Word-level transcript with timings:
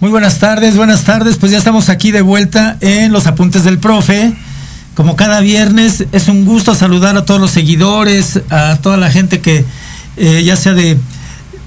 Muy 0.00 0.10
buenas 0.10 0.38
tardes, 0.38 0.76
buenas 0.76 1.02
tardes. 1.02 1.38
Pues 1.38 1.50
ya 1.50 1.58
estamos 1.58 1.88
aquí 1.88 2.12
de 2.12 2.22
vuelta 2.22 2.76
en 2.80 3.10
los 3.10 3.26
apuntes 3.26 3.64
del 3.64 3.80
profe. 3.80 4.32
Como 4.94 5.16
cada 5.16 5.40
viernes, 5.40 6.04
es 6.12 6.28
un 6.28 6.44
gusto 6.44 6.76
saludar 6.76 7.16
a 7.16 7.24
todos 7.24 7.40
los 7.40 7.50
seguidores, 7.50 8.40
a 8.48 8.76
toda 8.80 8.96
la 8.96 9.10
gente 9.10 9.40
que 9.40 9.64
eh, 10.16 10.44
ya 10.44 10.54
sea 10.54 10.74
de 10.74 10.96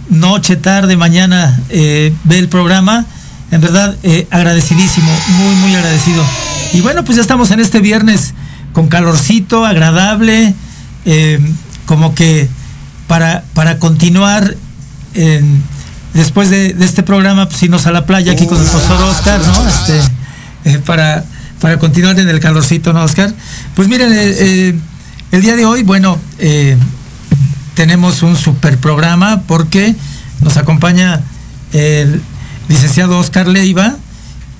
noche, 0.10 0.56
tarde, 0.56 0.96
mañana 0.96 1.60
eh, 1.68 2.14
ve 2.24 2.40
el 2.40 2.48
programa. 2.48 3.06
En 3.52 3.60
verdad, 3.60 3.98
eh, 4.02 4.28
agradecidísimo, 4.32 5.12
muy, 5.38 5.56
muy 5.56 5.76
agradecido. 5.76 6.24
Y 6.72 6.80
bueno, 6.80 7.04
pues 7.04 7.18
ya 7.18 7.22
estamos 7.24 7.52
en 7.52 7.60
este 7.60 7.82
viernes 7.82 8.34
con 8.72 8.88
calorcito, 8.88 9.66
agradable, 9.66 10.56
como 11.86 12.16
que 12.16 12.48
para, 13.08 13.44
para 13.54 13.78
continuar 13.78 14.56
en 15.16 15.62
después 16.14 16.50
de, 16.50 16.76
este 16.80 17.04
programa, 17.04 17.48
pues 17.48 17.62
irnos 17.64 17.86
a 17.88 17.92
la 17.92 18.06
playa 18.06 18.32
aquí 18.34 18.48
con 18.48 18.60
el 18.60 18.68
profesor 18.68 19.02
Oscar, 19.04 19.40
¿no? 19.40 19.68
Este, 19.68 20.00
eh, 20.66 20.80
para, 20.86 21.24
para 21.60 21.80
continuar 21.80 22.20
en 22.20 22.30
el 22.30 22.40
calorcito, 22.40 22.94
¿no, 22.94 23.04
Oscar? 23.04 23.34
Pues 23.76 23.88
miren, 23.88 24.12
eh, 24.12 24.16
eh, 24.18 24.80
el 25.32 25.42
día 25.42 25.56
de 25.56 25.66
hoy, 25.66 25.84
bueno, 25.84 26.20
tenemos 27.74 28.22
un 28.22 28.36
super 28.36 28.78
programa 28.78 29.44
porque 29.48 29.96
nos 30.42 30.58
acompaña 30.58 31.22
el 31.72 32.22
licenciado 32.68 33.18
Oscar 33.18 33.48
Leiva, 33.48 33.96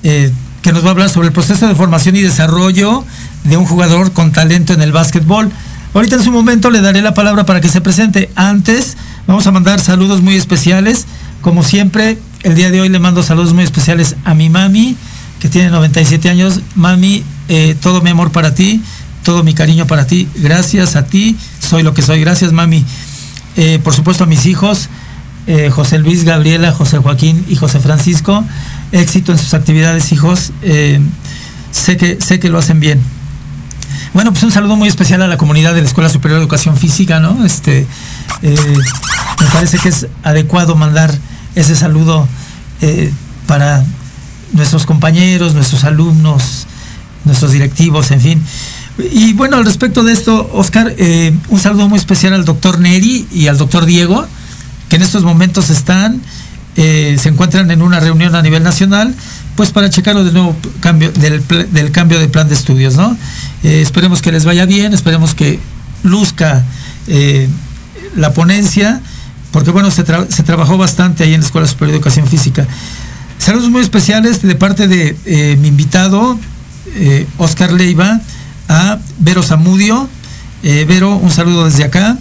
que 0.02 0.72
nos 0.72 0.82
va 0.82 0.88
a 0.88 0.90
hablar 0.92 1.10
sobre 1.10 1.28
el 1.28 1.34
proceso 1.34 1.68
de 1.68 1.74
formación 1.74 2.16
y 2.16 2.22
desarrollo 2.22 3.04
de 3.44 3.56
un 3.58 3.66
jugador 3.66 4.12
con 4.12 4.32
talento 4.32 4.72
en 4.72 4.80
el 4.80 4.92
básquetbol. 4.92 5.52
Ahorita 5.92 6.16
en 6.16 6.22
su 6.22 6.32
momento 6.32 6.70
le 6.70 6.80
daré 6.80 7.02
la 7.02 7.12
palabra 7.12 7.44
para 7.44 7.60
que 7.60 7.68
se 7.68 7.82
presente. 7.82 8.30
Antes, 8.34 8.96
vamos 9.26 9.46
a 9.46 9.50
mandar 9.50 9.78
saludos 9.78 10.22
muy 10.22 10.36
especiales 10.36 11.06
como 11.42 11.64
siempre, 11.64 12.18
el 12.44 12.54
día 12.54 12.70
de 12.70 12.80
hoy 12.80 12.88
le 12.88 12.98
mando 12.98 13.22
saludos 13.22 13.52
muy 13.52 13.64
especiales 13.64 14.16
a 14.24 14.32
mi 14.32 14.48
mami, 14.48 14.96
que 15.40 15.48
tiene 15.48 15.70
97 15.70 16.30
años. 16.30 16.60
Mami, 16.76 17.24
eh, 17.48 17.76
todo 17.80 18.00
mi 18.00 18.10
amor 18.10 18.30
para 18.30 18.54
ti, 18.54 18.80
todo 19.24 19.42
mi 19.42 19.52
cariño 19.52 19.86
para 19.86 20.06
ti. 20.06 20.28
Gracias 20.36 20.94
a 20.94 21.04
ti, 21.04 21.36
soy 21.60 21.82
lo 21.82 21.94
que 21.94 22.02
soy. 22.02 22.20
Gracias, 22.20 22.52
mami. 22.52 22.84
Eh, 23.56 23.80
por 23.82 23.92
supuesto 23.92 24.24
a 24.24 24.26
mis 24.28 24.46
hijos, 24.46 24.88
eh, 25.48 25.70
José 25.70 25.98
Luis, 25.98 26.24
Gabriela, 26.24 26.72
José 26.72 26.98
Joaquín 26.98 27.44
y 27.48 27.56
José 27.56 27.80
Francisco. 27.80 28.44
Éxito 28.92 29.32
en 29.32 29.38
sus 29.38 29.52
actividades, 29.52 30.12
hijos. 30.12 30.52
sé, 31.72 31.96
que, 31.96 32.18
sé 32.20 32.38
que 32.38 32.50
lo 32.50 32.58
hacen 32.58 32.78
bien. 32.78 33.00
Bueno, 34.14 34.30
pues 34.30 34.44
un 34.44 34.52
saludo 34.52 34.76
muy 34.76 34.88
especial 34.88 35.22
a 35.22 35.26
la 35.26 35.38
comunidad 35.38 35.74
de 35.74 35.80
la 35.80 35.88
Escuela 35.88 36.08
Superior 36.08 36.38
de 36.38 36.44
Educación 36.44 36.76
Física, 36.76 37.18
¿no? 37.18 37.44
Este, 37.44 37.86
me 38.42 39.46
parece 39.52 39.78
que 39.78 39.88
es 39.88 40.06
adecuado 40.22 40.76
mandar 40.76 41.12
ese 41.54 41.76
saludo 41.76 42.26
eh, 42.80 43.12
para 43.46 43.84
nuestros 44.52 44.86
compañeros, 44.86 45.54
nuestros 45.54 45.84
alumnos, 45.84 46.66
nuestros 47.24 47.52
directivos, 47.52 48.10
en 48.10 48.20
fin. 48.20 48.42
Y 49.12 49.32
bueno, 49.32 49.56
al 49.56 49.64
respecto 49.64 50.02
de 50.02 50.12
esto, 50.12 50.50
Oscar, 50.52 50.94
eh, 50.98 51.34
un 51.48 51.60
saludo 51.60 51.88
muy 51.88 51.98
especial 51.98 52.34
al 52.34 52.44
doctor 52.44 52.78
Neri 52.78 53.26
y 53.32 53.46
al 53.46 53.56
doctor 53.56 53.86
Diego, 53.86 54.26
que 54.88 54.96
en 54.96 55.02
estos 55.02 55.22
momentos 55.22 55.70
están, 55.70 56.20
eh, 56.76 57.16
se 57.20 57.28
encuentran 57.28 57.70
en 57.70 57.82
una 57.82 58.00
reunión 58.00 58.34
a 58.34 58.42
nivel 58.42 58.62
nacional, 58.62 59.14
pues 59.56 59.70
para 59.70 59.90
checarlo 59.90 60.24
del 60.24 60.34
nuevo 60.34 60.56
cambio, 60.80 61.12
del 61.12 61.92
cambio 61.92 62.18
de 62.18 62.28
plan 62.28 62.48
de 62.48 62.54
estudios, 62.54 62.96
¿no? 62.96 63.16
esperemos 63.62 64.22
que 64.22 64.32
les 64.32 64.44
vaya 64.44 64.64
bien, 64.64 64.94
esperemos 64.94 65.34
que 65.34 65.60
luzca 66.02 66.64
la 68.16 68.32
ponencia 68.32 69.02
porque 69.52 69.70
bueno, 69.70 69.90
se, 69.90 70.04
se, 70.28 70.42
trabajó 70.42 70.78
bastante 70.78 71.22
ahí 71.22 71.34
en 71.34 71.40
la 71.40 71.46
Escuela 71.46 71.68
Superior 71.68 71.92
de 71.92 71.96
Educación 71.98 72.26
Física. 72.26 72.66
Saludos 73.38 73.70
muy 73.70 73.82
especiales 73.82 74.40
de 74.40 74.54
parte 74.54 74.88
de 74.88 75.16
eh, 75.26 75.58
mi 75.60 75.68
invitado, 75.68 76.38
eh, 76.94 77.26
Oscar 77.38 77.72
Leiva, 77.72 78.20
a 78.68 78.98
Vero 79.18 79.42
Zamudio. 79.42 80.08
Eh, 80.62 80.86
Vero, 80.88 81.16
un 81.16 81.30
saludo 81.30 81.64
desde 81.64 81.84
acá, 81.84 82.16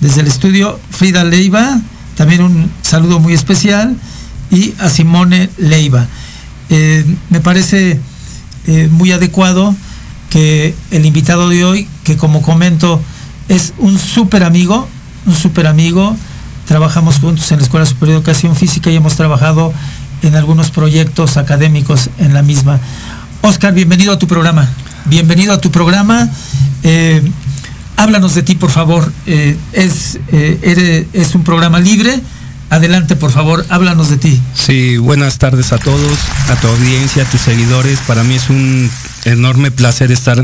desde 0.00 0.20
el 0.20 0.26
estudio 0.26 0.78
Frida 0.90 1.24
Leiva, 1.24 1.80
también 2.16 2.42
un 2.42 2.70
saludo 2.82 3.20
muy 3.20 3.32
especial, 3.34 3.96
y 4.50 4.74
a 4.78 4.90
Simone 4.90 5.48
Leiva. 5.58 6.06
me 6.68 7.40
parece 7.40 8.00
muy 8.90 9.12
adecuado 9.12 9.74
que 10.28 10.74
el 10.90 11.06
invitado 11.06 11.48
de 11.48 11.64
hoy, 11.64 11.88
que 12.02 12.16
como 12.16 12.42
comento, 12.42 13.00
es 13.48 13.74
un 13.78 13.96
súper 13.98 14.42
amigo, 14.42 14.88
un 15.26 15.34
súper 15.34 15.68
amigo, 15.68 16.16
trabajamos 16.66 17.18
juntos 17.18 17.50
en 17.52 17.58
la 17.58 17.64
Escuela 17.64 17.86
Superior 17.86 18.16
de 18.16 18.18
Educación 18.18 18.56
Física 18.56 18.90
y 18.90 18.96
hemos 18.96 19.16
trabajado 19.16 19.72
en 20.22 20.34
algunos 20.36 20.70
proyectos 20.70 21.36
académicos 21.36 22.10
en 22.18 22.34
la 22.34 22.42
misma. 22.42 22.80
Oscar, 23.42 23.74
bienvenido 23.74 24.12
a 24.12 24.18
tu 24.18 24.26
programa. 24.26 24.68
Bienvenido 25.04 25.52
a 25.52 25.60
tu 25.60 25.70
programa. 25.70 26.28
Eh, 26.82 27.22
háblanos 27.96 28.34
de 28.34 28.42
ti, 28.42 28.54
por 28.54 28.70
favor. 28.70 29.12
Eh, 29.26 29.56
es, 29.72 30.18
eh, 30.32 31.06
es 31.12 31.34
un 31.34 31.44
programa 31.44 31.78
libre. 31.78 32.20
Adelante, 32.70 33.14
por 33.14 33.30
favor, 33.30 33.64
háblanos 33.68 34.08
de 34.08 34.16
ti. 34.16 34.40
Sí, 34.54 34.96
buenas 34.96 35.38
tardes 35.38 35.72
a 35.72 35.78
todos, 35.78 36.18
a 36.48 36.56
tu 36.56 36.66
audiencia, 36.68 37.22
a 37.22 37.26
tus 37.26 37.42
seguidores. 37.42 37.98
Para 38.06 38.24
mí 38.24 38.34
es 38.34 38.48
un 38.48 38.90
enorme 39.26 39.70
placer 39.70 40.10
estar 40.10 40.42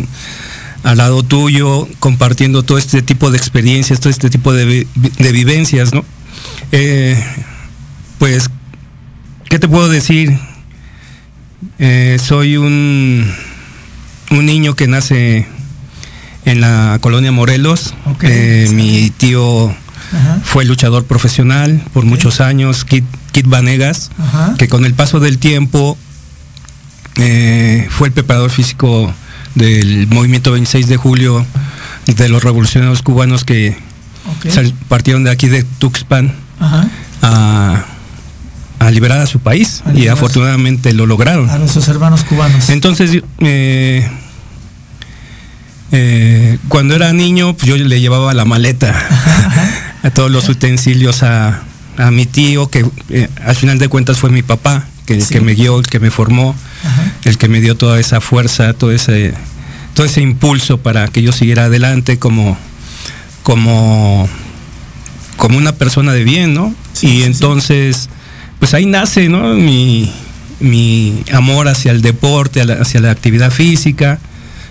al 0.83 0.99
lado 0.99 1.23
tuyo, 1.23 1.89
compartiendo 1.99 2.63
todo 2.63 2.79
este 2.79 3.03
tipo 3.03 3.31
de 3.31 3.39
experiencias, 3.39 4.01
todo 4.01 4.11
este 4.11 4.31
tipo 4.31 4.53
de, 4.53 4.87
de 4.95 5.33
vivencias, 5.33 5.93
¿no? 5.93 6.05
Eh, 6.73 7.23
pues, 8.19 8.51
¿qué 9.49 9.59
te 9.59 9.69
puedo 9.69 9.89
decir? 9.89 10.39
Eh, 11.79 12.19
soy 12.23 12.57
un, 12.57 13.31
un 14.31 14.47
niño 14.47 14.75
que 14.75 14.87
nace 14.87 15.47
en 16.45 16.61
la 16.61 16.99
colonia 17.01 17.33
Morelos. 17.33 17.95
Okay. 18.15 18.31
Eh, 18.33 18.69
mi 18.73 19.11
tío 19.11 19.69
Ajá. 19.69 20.41
fue 20.43 20.65
luchador 20.65 21.05
profesional 21.05 21.83
por 21.93 22.03
okay. 22.05 22.11
muchos 22.11 22.41
años, 22.41 22.85
Kit, 22.85 23.05
Kit 23.33 23.47
Vanegas, 23.47 24.11
Ajá. 24.19 24.55
que 24.59 24.69
con 24.69 24.85
el 24.85 24.95
paso 24.95 25.21
del 25.21 25.39
tiempo 25.39 25.99
eh, 27.17 27.87
fue 27.91 28.09
el 28.09 28.15
preparador 28.15 28.51
físico 28.51 29.13
del 29.55 30.07
movimiento 30.09 30.53
26 30.53 30.87
de 30.89 30.97
julio 30.97 31.45
de 32.07 32.29
los 32.29 32.43
revolucionarios 32.43 33.03
cubanos 33.03 33.45
que 33.45 33.77
okay. 34.39 34.75
partieron 34.89 35.25
de 35.25 35.31
aquí 35.31 35.49
de 35.49 35.65
Tuxpan 35.65 36.35
a, 37.23 37.85
a, 38.79 38.91
liberar 38.91 39.21
a 39.21 39.27
su 39.27 39.41
país 39.41 39.83
a 39.85 39.93
y 39.93 40.09
afortunadamente 40.09 40.93
lo 40.93 41.07
lograron. 41.07 41.49
A 41.51 41.59
nuestros 41.59 41.89
hermanos 41.89 42.25
cubanos. 42.25 42.71
Entonces, 42.71 43.23
eh, 43.41 44.11
eh, 45.93 46.59
cuando 46.69 46.95
era 46.95 47.13
niño, 47.13 47.55
pues 47.55 47.67
yo 47.67 47.77
le 47.77 48.01
llevaba 48.01 48.33
la 48.35 48.45
maleta 48.45 48.95
a 50.03 50.11
todos 50.11 50.31
los 50.31 50.49
utensilios 50.49 51.23
a, 51.23 51.63
a 51.97 52.11
mi 52.11 52.27
tío, 52.27 52.69
que 52.69 52.87
eh, 53.11 53.29
al 53.45 53.57
final 53.57 53.79
de 53.79 53.89
cuentas 53.89 54.19
fue 54.19 54.31
mi 54.31 54.43
papá, 54.43 54.87
que 55.07 55.21
sí. 55.21 55.35
que 55.35 55.41
me 55.41 55.55
guió, 55.55 55.83
que 55.83 55.99
me 55.99 56.11
formó, 56.11 56.55
Ajá. 56.85 57.13
el 57.25 57.39
que 57.39 57.49
me 57.49 57.61
dio 57.61 57.77
toda 57.77 58.01
esa 58.01 58.21
fuerza, 58.21 58.73
todo 58.73 58.93
ese, 58.93 59.35
todo 59.95 60.07
ese 60.07 60.23
impulso 60.23 60.79
para 60.79 61.09
que 61.09 61.23
yo 61.23 61.33
siguiera 61.33 61.65
adelante 61.65 62.19
como, 62.19 62.57
como, 63.43 64.29
como 65.37 65.59
una 65.59 65.73
persona 65.73 66.13
de 66.13 66.25
bien, 66.25 66.55
¿no? 66.55 66.75
Sí, 66.93 67.07
y 67.07 67.11
sí, 67.11 67.23
entonces, 67.25 68.09
pues 68.59 68.75
ahí 68.75 68.87
nace, 68.87 69.29
¿no? 69.29 69.55
Mi, 69.55 70.11
mi 70.61 71.25
amor 71.33 71.69
hacia 71.69 71.91
el 71.93 72.03
deporte, 72.03 72.61
hacia 72.61 73.01
la 73.01 73.11
actividad 73.11 73.51
física. 73.51 74.19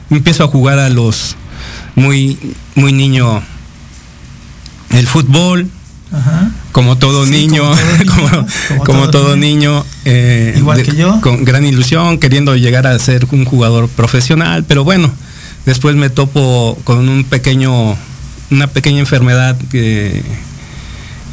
Empiezo 0.10 0.44
a 0.44 0.48
jugar 0.48 0.80
a 0.80 0.90
los 0.90 1.36
muy, 1.96 2.38
muy 2.76 2.94
niño 2.94 3.44
el 4.92 5.08
fútbol, 5.08 5.70
como 6.80 6.98
todo 6.98 7.26
niño, 7.26 7.70
como 8.86 9.10
todo 9.10 9.36
niño, 9.36 9.86
eh, 10.06 10.54
igual 10.56 10.82
que 10.82 10.96
yo, 10.96 11.20
con 11.20 11.44
gran 11.44 11.66
ilusión, 11.66 12.20
queriendo 12.20 12.56
llegar 12.56 12.88
a 12.88 12.98
ser 13.00 13.28
un 13.32 13.44
jugador 13.44 13.90
profesional, 13.90 14.64
pero 14.66 14.86
bueno, 14.86 15.12
después 15.66 15.98
me 15.98 16.10
topo 16.10 16.78
con 16.86 17.10
un 17.10 17.26
pequeño, 17.26 17.98
una 18.50 18.68
pequeña 18.68 19.00
enfermedad 19.00 19.58
que, 19.70 20.24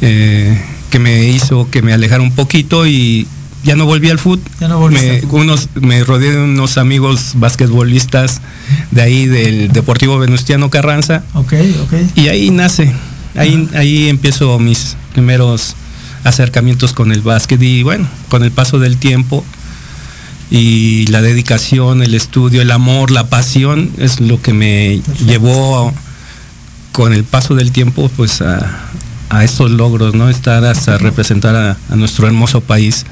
eh, 0.01 0.61
que 0.89 0.99
me 0.99 1.29
hizo 1.29 1.69
que 1.71 1.81
me 1.81 1.93
alejara 1.93 2.21
un 2.21 2.33
poquito 2.33 2.85
y 2.85 3.25
ya 3.63 3.77
no 3.77 3.85
volví 3.85 4.09
al 4.09 4.19
fútbol. 4.19 4.91
me, 4.91 5.21
unos, 5.31 5.69
me 5.75 6.03
rodeé 6.03 6.31
de 6.31 6.43
unos 6.43 6.77
amigos 6.77 7.35
basquetbolistas 7.35 8.41
de 8.91 9.01
ahí 9.01 9.27
del 9.27 9.71
Deportivo 9.71 10.19
Venustiano 10.19 10.69
Carranza. 10.69 11.23
Y 12.15 12.27
ahí 12.27 12.51
nace, 12.51 12.93
ahí, 13.37 13.69
ahí 13.75 14.09
empiezo 14.09 14.59
mis 14.59 14.97
primeros 15.13 15.75
acercamientos 16.23 16.93
con 16.93 17.11
el 17.11 17.21
básquet 17.21 17.61
y 17.61 17.83
bueno, 17.83 18.07
con 18.29 18.43
el 18.43 18.51
paso 18.51 18.79
del 18.79 18.97
tiempo 18.97 19.43
y 20.49 21.07
la 21.07 21.21
dedicación, 21.21 22.03
el 22.03 22.13
estudio, 22.13 22.61
el 22.61 22.71
amor, 22.71 23.11
la 23.11 23.27
pasión 23.27 23.91
es 23.97 24.19
lo 24.19 24.41
que 24.41 24.53
me 24.53 25.01
llevó 25.25 25.93
con 26.91 27.13
el 27.13 27.23
paso 27.23 27.55
del 27.55 27.71
tiempo 27.71 28.09
pues 28.15 28.41
a, 28.41 28.89
a 29.29 29.43
estos 29.43 29.71
logros, 29.71 30.15
¿no? 30.15 30.29
Estar 30.29 30.63
hasta 30.65 30.97
representar 30.97 31.55
a, 31.55 31.95
nuestro 31.95 32.27
hermoso 32.27 32.61
país, 32.61 33.05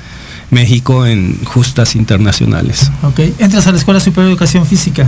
México, 0.50 1.06
en 1.06 1.38
justas 1.44 1.96
internacionales. 1.96 2.92
Ok, 3.04 3.20
entras 3.40 3.68
a 3.68 3.72
la 3.72 3.78
Escuela 3.78 4.00
Superior 4.00 4.26
de 4.26 4.32
Educación 4.32 4.66
Física. 4.66 5.08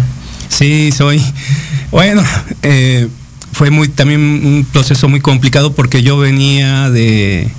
Sí, 0.49 0.91
soy. 0.91 1.21
Bueno, 1.91 2.23
eh, 2.61 3.07
fue 3.57 3.71
muy 3.71 3.87
también 3.87 4.21
un 4.21 4.67
proceso 4.71 5.09
muy 5.09 5.19
complicado 5.19 5.73
porque 5.73 6.03
yo 6.03 6.15
venía 6.19 6.91
de 6.91 7.49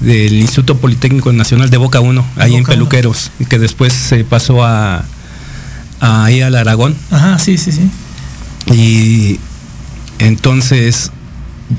del 0.00 0.32
Instituto 0.32 0.78
Politécnico 0.78 1.32
Nacional 1.32 1.70
de 1.70 1.76
Boca 1.76 2.00
1, 2.00 2.26
ahí 2.36 2.56
en 2.56 2.64
Peluqueros, 2.64 3.30
y 3.38 3.44
que 3.44 3.60
después 3.60 3.92
se 3.92 4.24
pasó 4.24 4.64
a, 4.64 5.04
a 6.00 6.30
ir 6.32 6.42
al 6.42 6.56
Aragón. 6.56 6.96
Ajá, 7.12 7.38
sí, 7.38 7.56
sí, 7.56 7.70
sí. 7.70 7.88
Y 8.74 9.38
entonces 10.18 11.12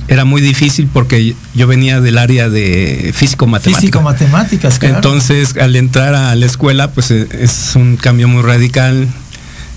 era 0.07 0.23
muy 0.23 0.41
difícil 0.41 0.89
porque 0.91 1.35
yo 1.53 1.67
venía 1.67 1.99
del 1.99 2.17
área 2.17 2.47
de 2.49 3.11
físico-matemáticas. 3.13 3.81
Físico-matemáticas, 3.81 4.79
claro. 4.79 4.95
Entonces, 4.95 5.57
al 5.57 5.75
entrar 5.75 6.15
a 6.15 6.33
la 6.35 6.45
escuela, 6.45 6.91
pues 6.91 7.11
eh, 7.11 7.27
es 7.39 7.73
un 7.75 7.97
cambio 7.97 8.29
muy 8.29 8.41
radical. 8.41 9.09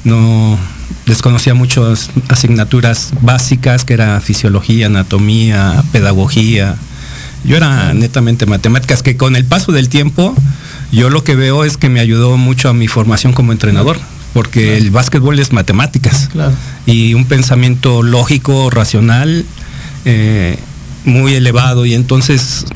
No 0.08 0.58
desconocía 1.06 1.54
muchas 1.54 2.10
asignaturas 2.28 3.12
básicas, 3.20 3.84
que 3.84 3.94
era 3.94 4.20
fisiología, 4.20 4.86
anatomía, 4.86 5.82
pedagogía. 5.92 6.76
Yo 7.44 7.56
era 7.56 7.94
netamente 7.94 8.46
matemáticas, 8.46 9.02
que 9.02 9.16
con 9.16 9.36
el 9.36 9.44
paso 9.44 9.72
del 9.72 9.88
tiempo, 9.88 10.34
yo 10.90 11.10
lo 11.10 11.24
que 11.24 11.36
veo 11.36 11.64
es 11.64 11.76
que 11.76 11.88
me 11.88 12.00
ayudó 12.00 12.36
mucho 12.36 12.68
a 12.68 12.74
mi 12.74 12.88
formación 12.88 13.32
como 13.32 13.52
entrenador 13.52 13.98
porque 14.32 14.76
el 14.76 14.90
básquetbol 14.90 15.38
es 15.38 15.52
matemáticas 15.52 16.28
claro. 16.30 16.52
y 16.86 17.14
un 17.14 17.24
pensamiento 17.24 18.02
lógico, 18.02 18.70
racional 18.70 19.44
eh, 20.04 20.58
muy 21.04 21.34
elevado 21.34 21.86
y 21.86 21.94
entonces 21.94 22.66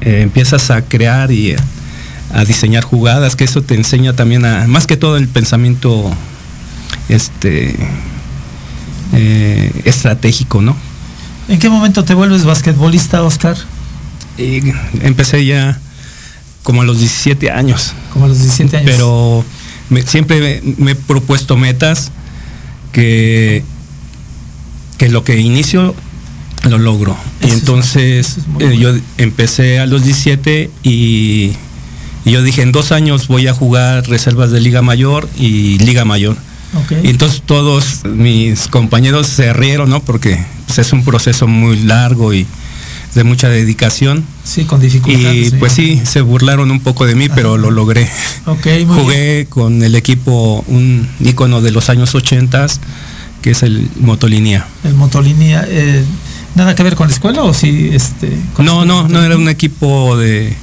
eh, 0.00 0.20
empiezas 0.22 0.70
a 0.70 0.82
crear 0.82 1.32
y 1.32 1.56
a, 2.32 2.44
diseñar 2.44 2.84
jugadas, 2.84 3.34
que 3.34 3.44
eso 3.44 3.62
te 3.62 3.74
enseña 3.74 4.12
también 4.12 4.44
a, 4.44 4.66
más 4.66 4.86
que 4.86 4.96
todo 4.96 5.16
el 5.16 5.26
pensamiento 5.26 6.12
este 7.08 7.76
eh, 9.12 9.82
estratégico, 9.84 10.62
¿no? 10.62 10.76
¿En 11.48 11.58
qué 11.58 11.68
momento 11.68 12.04
te 12.04 12.14
vuelves 12.14 12.44
basquetbolista, 12.44 13.22
Oscar? 13.22 13.56
empecé 14.38 15.46
ya 15.46 15.80
como 16.62 16.82
a 16.82 16.84
los 16.84 16.98
17 16.98 17.50
años. 17.50 17.94
Como 18.12 18.26
a 18.26 18.28
los 18.28 18.38
17 18.38 18.76
años. 18.76 18.90
Pero 18.90 19.44
siempre 20.04 20.60
me, 20.76 20.90
he 20.90 20.94
propuesto 20.94 21.56
metas 21.56 22.10
que, 22.92 23.62
que 24.98 25.08
lo 25.08 25.24
que 25.24 25.38
inicio 25.40 25.94
lo 26.68 26.78
logro. 26.78 27.16
y 27.42 27.50
entonces 27.50 28.38
eh, 28.58 28.76
yo 28.78 28.92
empecé 29.18 29.78
a 29.78 29.86
los 29.86 30.02
17 30.02 30.70
y, 30.82 31.52
yo 32.24 32.42
dije, 32.42 32.62
en 32.62 32.72
dos 32.72 32.90
años 32.90 33.28
voy 33.28 33.46
a 33.46 33.54
jugar 33.54 34.08
reservas 34.08 34.50
de 34.50 34.60
Liga 34.60 34.82
Mayor 34.82 35.28
y 35.38 35.78
Liga 35.78 36.04
Mayor. 36.04 36.36
Y 37.02 37.08
entonces 37.08 37.42
todos 37.44 38.04
mis 38.04 38.68
compañeros 38.68 39.26
se 39.26 39.52
rieron, 39.52 39.90
¿no? 39.90 40.00
Porque 40.00 40.44
pues, 40.66 40.78
es 40.78 40.92
un 40.92 41.04
proceso 41.04 41.46
muy 41.46 41.78
largo 41.80 42.34
y 42.34 42.46
de 43.14 43.24
mucha 43.24 43.48
dedicación. 43.48 44.24
Sí, 44.44 44.64
con 44.64 44.80
dificultades. 44.80 45.48
Y 45.48 45.50
pues 45.56 45.72
sí, 45.72 46.00
se 46.04 46.20
burlaron 46.20 46.70
un 46.70 46.80
poco 46.80 47.06
de 47.06 47.14
mí, 47.14 47.28
pero 47.28 47.56
lo 47.56 47.70
logré. 47.70 48.08
Jugué 48.44 49.46
con 49.48 49.82
el 49.82 49.94
equipo, 49.94 50.64
un 50.68 51.08
ícono 51.20 51.62
de 51.62 51.70
los 51.70 51.88
años 51.88 52.14
80, 52.14 52.66
que 53.42 53.52
es 53.52 53.62
el 53.62 53.88
Motolinia. 54.00 54.66
El 54.84 54.94
Motolinia. 54.94 55.64
Eh, 55.66 56.04
¿Nada 56.54 56.74
que 56.74 56.82
ver 56.82 56.94
con 56.94 57.08
la 57.08 57.14
escuela 57.14 57.42
o 57.42 57.52
sí? 57.52 57.90
Este, 57.92 58.36
no, 58.58 58.84
no, 58.84 59.08
no 59.08 59.22
era 59.22 59.36
un 59.36 59.48
equipo 59.48 60.16
de, 60.16 60.54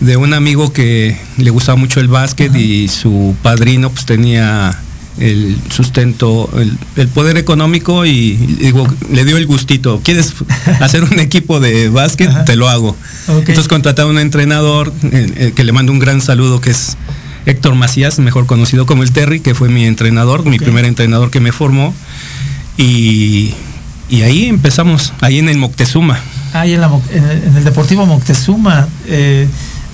de 0.00 0.16
un 0.16 0.32
amigo 0.32 0.72
que 0.72 1.16
le 1.36 1.50
gustaba 1.50 1.76
mucho 1.76 2.00
el 2.00 2.08
básquet 2.08 2.54
y 2.54 2.88
su 2.88 3.34
padrino 3.42 3.90
pues 3.90 4.06
tenía 4.06 4.78
el 5.20 5.56
sustento, 5.70 6.50
el, 6.96 7.08
poder 7.08 7.36
económico 7.36 8.06
y 8.06 8.32
digo, 8.32 8.86
le 9.10 9.24
dio 9.24 9.36
el 9.36 9.46
gustito. 9.46 10.00
¿Quieres 10.02 10.34
hacer 10.80 11.04
un 11.04 11.18
equipo 11.20 11.60
de 11.60 11.88
básquet? 11.88 12.44
Te 12.44 12.56
lo 12.56 12.68
hago. 12.68 12.96
Entonces 13.28 13.68
contrataron 13.68 14.12
un 14.12 14.18
entrenador 14.18 14.92
eh, 15.02 15.32
eh, 15.36 15.52
que 15.54 15.64
le 15.64 15.72
mando 15.72 15.92
un 15.92 15.98
gran 15.98 16.20
saludo 16.20 16.60
que 16.60 16.70
es 16.70 16.96
Héctor 17.46 17.74
Macías, 17.74 18.18
mejor 18.18 18.46
conocido 18.46 18.86
como 18.86 19.02
el 19.02 19.12
Terry, 19.12 19.40
que 19.40 19.54
fue 19.54 19.68
mi 19.68 19.84
entrenador, 19.84 20.44
mi 20.44 20.58
primer 20.58 20.84
entrenador 20.84 21.30
que 21.30 21.40
me 21.40 21.52
formó. 21.52 21.94
Y 22.76 23.54
y 24.08 24.22
ahí 24.22 24.46
empezamos, 24.46 25.12
ahí 25.20 25.38
en 25.38 25.48
el 25.48 25.58
Moctezuma. 25.58 26.18
Ahí 26.54 26.72
en, 26.72 26.82
el, 26.82 27.64
Deportivo 27.64 28.06
Moctezuma, 28.06 28.88
eh, 29.06 29.46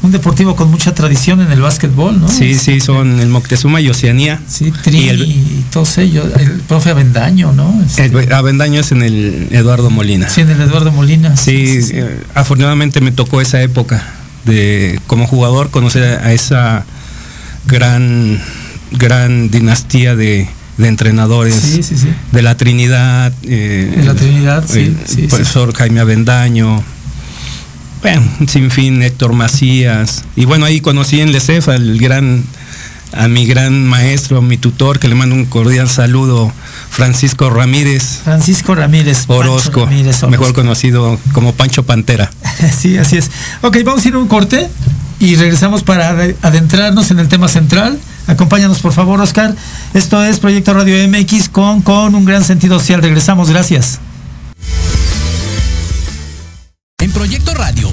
un 0.04 0.12
deportivo 0.12 0.54
con 0.54 0.70
mucha 0.70 0.94
tradición 0.94 1.40
en 1.40 1.50
el 1.50 1.62
básquetbol, 1.62 2.20
¿no? 2.20 2.28
Sí, 2.28 2.54
sí, 2.54 2.78
son 2.80 3.18
el 3.20 3.28
Moctezuma 3.28 3.80
y 3.80 3.88
Oceanía. 3.88 4.38
Sí, 4.46 4.70
Tri 4.82 4.98
y, 4.98 5.08
el, 5.08 5.64
todos 5.72 5.96
ellos, 5.96 6.26
el 6.38 6.60
profe 6.60 6.90
Avendaño, 6.90 7.52
¿no? 7.52 7.82
Este, 7.82 8.34
Avendaño 8.34 8.80
es 8.80 8.92
en 8.92 9.02
el 9.02 9.48
Eduardo 9.50 9.88
Molina. 9.88 10.28
Sí, 10.28 10.42
en 10.42 10.50
el 10.50 10.60
Eduardo 10.60 10.92
Molina. 10.92 11.36
Sí, 11.38 11.80
eh, 11.92 12.20
afortunadamente 12.34 13.00
me 13.00 13.12
tocó 13.12 13.40
esa 13.40 13.62
época 13.62 14.06
de 14.44 15.00
como 15.06 15.26
jugador 15.26 15.70
conocer 15.70 16.20
a 16.20 16.34
esa 16.34 16.84
gran, 17.66 18.38
gran 18.92 19.50
dinastía 19.50 20.14
de 20.14 20.48
de 20.76 20.88
entrenadores 20.88 21.92
de 22.32 22.42
la 22.42 22.56
Trinidad, 22.56 23.32
eh, 23.44 24.02
la 24.04 24.14
Trinidad, 24.14 24.64
el, 24.76 24.96
profesor 25.28 25.72
Jaime 25.72 26.00
Avendaño, 26.00 26.82
bueno, 28.04 28.22
sin 28.46 28.70
fin, 28.70 29.02
Héctor 29.02 29.32
Macías, 29.32 30.24
y 30.36 30.44
bueno, 30.44 30.66
ahí 30.66 30.80
conocí 30.80 31.20
en 31.20 31.32
Lecefa 31.32 31.74
el 31.74 31.98
gran, 31.98 32.44
a 33.12 33.26
mi 33.26 33.46
gran 33.46 33.86
maestro, 33.86 34.42
mi 34.42 34.58
tutor, 34.58 34.98
que 34.98 35.08
le 35.08 35.14
mando 35.14 35.34
un 35.34 35.46
cordial 35.46 35.88
saludo, 35.88 36.52
Francisco 36.90 37.48
Ramírez. 37.48 38.20
Francisco 38.22 38.74
Ramírez. 38.74 39.24
Orozco, 39.26 39.88
mejor 40.28 40.52
conocido 40.52 41.18
como 41.32 41.54
Pancho 41.54 41.84
Pantera. 41.84 42.30
sí, 42.78 42.98
así 42.98 43.16
es. 43.16 43.30
Ok, 43.62 43.78
vamos 43.84 44.04
a 44.04 44.08
ir 44.08 44.14
a 44.14 44.18
un 44.18 44.28
corte 44.28 44.68
y 45.18 45.36
regresamos 45.36 45.82
para 45.82 46.10
adentrarnos 46.42 47.10
en 47.10 47.18
el 47.18 47.28
tema 47.28 47.48
central 47.48 47.98
Acompáñanos 48.26 48.78
por 48.78 48.92
favor, 48.92 49.20
Oscar. 49.20 49.54
Esto 49.92 50.22
es 50.24 50.40
Proyecto 50.40 50.72
Radio 50.72 50.96
MX 51.08 51.48
con, 51.50 51.82
con 51.82 52.14
un 52.14 52.24
gran 52.24 52.42
sentido 52.42 52.78
social. 52.78 53.02
Regresamos, 53.02 53.50
gracias. 53.50 53.98
En 56.98 57.12
Proyecto 57.12 57.52
Radio 57.54 57.92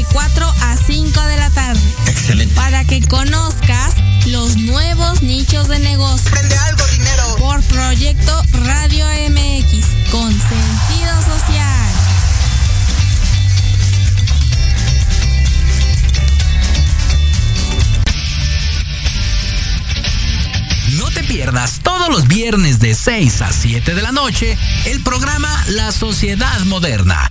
de 0.00 0.06
4 0.14 0.46
a 0.46 0.76
5 0.76 1.22
de 1.26 1.36
la 1.36 1.50
tarde. 1.50 1.80
Excelente. 2.06 2.54
Para 2.54 2.84
que 2.84 3.06
conozcas 3.06 3.94
lo 4.26 4.48
nuevos 4.56 5.20
nichos 5.22 5.68
de 5.68 5.78
negocio. 5.78 6.30
Prende 6.30 6.56
algo, 6.56 6.86
dinero. 6.86 7.36
Por 7.38 7.62
Proyecto 7.64 8.42
Radio 8.64 9.06
MX, 9.28 10.10
con 10.10 10.30
sentido 10.30 11.22
social. 11.26 11.90
No 20.96 21.10
te 21.10 21.22
pierdas 21.24 21.80
todos 21.82 22.08
los 22.08 22.26
viernes 22.26 22.80
de 22.80 22.94
6 22.94 23.42
a 23.42 23.52
7 23.52 23.94
de 23.94 24.02
la 24.02 24.12
noche 24.12 24.56
el 24.86 25.02
programa 25.02 25.64
La 25.68 25.92
Sociedad 25.92 26.60
Moderna 26.60 27.30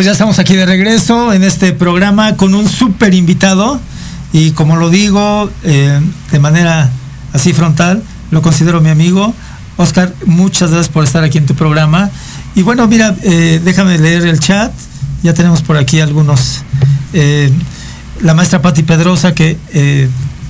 Pues 0.00 0.06
ya 0.06 0.12
estamos 0.12 0.38
aquí 0.38 0.56
de 0.56 0.64
regreso 0.64 1.34
en 1.34 1.42
este 1.42 1.74
programa 1.74 2.34
con 2.38 2.54
un 2.54 2.66
súper 2.66 3.12
invitado 3.12 3.78
y 4.32 4.52
como 4.52 4.76
lo 4.76 4.88
digo 4.88 5.50
eh, 5.62 6.00
de 6.32 6.38
manera 6.38 6.90
así 7.34 7.52
frontal, 7.52 8.02
lo 8.30 8.40
considero 8.40 8.80
mi 8.80 8.88
amigo. 8.88 9.34
Oscar, 9.76 10.14
muchas 10.24 10.70
gracias 10.70 10.88
por 10.88 11.04
estar 11.04 11.22
aquí 11.22 11.36
en 11.36 11.44
tu 11.44 11.54
programa. 11.54 12.08
Y 12.54 12.62
bueno, 12.62 12.88
mira, 12.88 13.14
eh, 13.24 13.60
déjame 13.62 13.98
leer 13.98 14.22
el 14.22 14.40
chat. 14.40 14.72
Ya 15.22 15.34
tenemos 15.34 15.60
por 15.60 15.76
aquí 15.76 16.00
algunos. 16.00 16.62
Eh, 17.12 17.52
la 18.22 18.32
maestra 18.32 18.62
Patti 18.62 18.82
Pedrosa, 18.82 19.34
que 19.34 19.58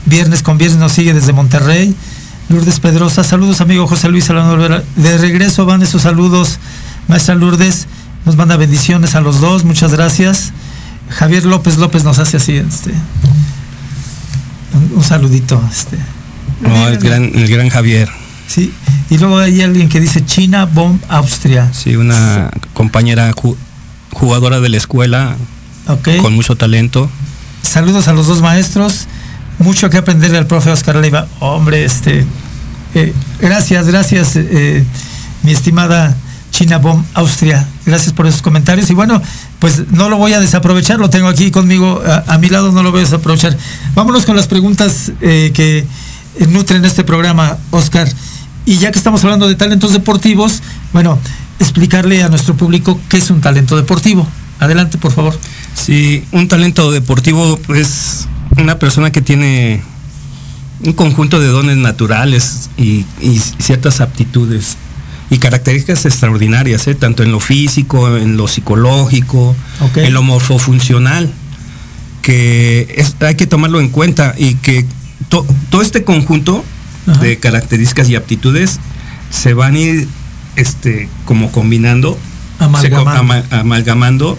viernes 0.07 0.45
con 0.45 0.59
viernes 0.59 0.79
nos 0.79 0.93
sigue 0.93 1.13
desde 1.13 1.33
Monterrey. 1.33 1.93
Lourdes 2.51 2.79
Pedrosa, 2.79 3.25
saludos 3.25 3.61
amigo 3.61 3.89
José 3.89 4.11
Luis 4.11 4.31
Olvera. 4.31 4.85
De 4.95 5.19
regreso 5.19 5.67
van 5.67 5.83
esos 5.83 6.03
saludos, 6.03 6.61
maestra 7.09 7.35
Lourdes. 7.35 7.89
Nos 8.25 8.37
manda 8.37 8.57
bendiciones 8.57 9.15
a 9.15 9.21
los 9.21 9.41
dos, 9.41 9.65
muchas 9.65 9.93
gracias. 9.93 10.53
Javier 11.09 11.45
López 11.45 11.79
López 11.79 12.05
nos 12.05 12.19
hace 12.19 12.37
así, 12.37 12.53
este, 12.57 12.93
un, 14.75 14.93
un 14.99 15.05
saludito. 15.05 15.61
Este. 15.71 15.97
No, 16.61 16.89
el 16.89 16.99
gran, 16.99 17.25
el 17.35 17.49
gran 17.49 17.69
Javier. 17.69 18.09
Sí, 18.47 18.73
y 19.09 19.19
luego 19.19 19.39
hay 19.39 19.63
alguien 19.63 19.89
que 19.89 20.01
dice 20.01 20.25
China 20.25 20.67
Bomb 20.67 21.01
Austria. 21.09 21.71
Sí, 21.73 21.97
una 21.97 22.51
compañera 22.75 23.33
ju- 23.33 23.57
jugadora 24.13 24.61
de 24.61 24.69
la 24.69 24.77
escuela 24.77 25.37
Ok. 25.87 26.09
con 26.21 26.35
mucho 26.35 26.57
talento. 26.57 27.09
Saludos 27.63 28.09
a 28.09 28.13
los 28.13 28.27
dos 28.27 28.41
maestros. 28.43 29.07
Mucho 29.59 29.89
que 29.91 29.99
aprenderle 29.99 30.39
al 30.39 30.47
profe 30.47 30.71
Oscar 30.71 30.97
Leiva. 30.97 31.27
Hombre, 31.41 31.85
este. 31.85 32.25
eh, 32.95 33.13
gracias, 33.41 33.87
gracias, 33.87 34.33
eh, 34.37 34.85
mi 35.43 35.53
estimada 35.53 36.17
China 36.51 36.79
Bomb 36.79 37.05
Austria. 37.15 37.67
Gracias 37.87 38.13
por 38.13 38.27
esos 38.27 38.43
comentarios. 38.43 38.91
Y 38.91 38.95
bueno, 38.95 39.21
pues 39.59 39.91
no 39.91 40.09
lo 40.09 40.17
voy 40.17 40.33
a 40.33 40.41
desaprovechar, 40.41 40.99
lo 40.99 41.11
tengo 41.11 41.29
aquí 41.29 41.51
conmigo 41.51 42.03
a, 42.27 42.39
mi 42.39 42.49
lado, 42.49 42.73
no 42.73 42.83
lo 42.83 42.91
voy 42.91 43.01
a 43.01 43.05
desaprovechar. 43.05 43.57
Vámonos 43.95 44.27
con 44.27 44.37
las 44.37 44.47
preguntas 44.47 45.13
eh, 45.21 45.53
que 45.55 45.87
nutren 46.49 46.85
este 46.85 47.05
programa, 47.05 47.59
Oscar. 47.71 48.09
Y 48.67 48.77
ya 48.79 48.93
que 48.93 48.99
estamos 48.99 49.25
hablando 49.25 49.49
de 49.49 49.55
talentos 49.55 49.93
deportivos, 49.93 50.63
bueno, 50.93 51.19
explicarle 51.59 52.23
a 52.23 52.29
nuestro 52.29 52.55
público 52.57 53.01
qué 53.09 53.19
es 53.19 53.31
un 53.31 53.41
talento 53.41 53.77
deportivo. 53.77 54.27
Adelante, 54.59 54.99
por 54.99 55.13
favor. 55.13 55.39
Sí, 55.75 56.25
un 56.33 56.49
talento 56.49 56.91
deportivo 56.91 57.59
es 57.75 58.27
una 58.59 58.79
persona 58.79 59.11
que 59.11 59.23
tiene 59.23 59.83
un 60.85 60.93
conjunto 60.93 61.41
de 61.41 61.49
dones 61.49 61.77
naturales 61.77 62.71
y 62.77 63.05
ciertas 63.59 64.01
aptitudes 64.01 64.77
y 65.31 65.39
características 65.39 66.05
extraordinarias, 66.07 66.87
¿eh? 66.89 66.95
tanto 66.95 67.23
en 67.23 67.31
lo 67.33 67.39
físico, 67.41 68.17
en 68.17 68.37
lo 68.37 68.49
psicológico, 68.49 69.55
en 69.97 70.13
lo 70.13 70.23
morfofuncional, 70.23 71.33
que 72.23 72.95
es- 72.97 73.15
hay 73.21 73.35
que 73.37 73.47
tomarlo 73.47 73.81
en 73.81 73.89
cuenta 73.89 74.35
y 74.37 74.55
que 74.57 74.85
to- 75.29 75.47
todo 75.71 75.83
este 75.83 76.05
conjunto 76.05 76.65
Ajá. 77.07 77.21
de 77.21 77.39
características 77.39 78.09
y 78.11 78.17
aptitudes 78.17 78.79
se 79.31 79.55
van 79.55 79.75
a 79.75 79.79
ir 79.79 80.09
este, 80.57 81.09
como 81.25 81.51
combinando 81.53 82.19
se 82.59 82.65
Amalgamando. 82.65 83.11
ama- 83.21 83.45
amalgamando 83.53 84.37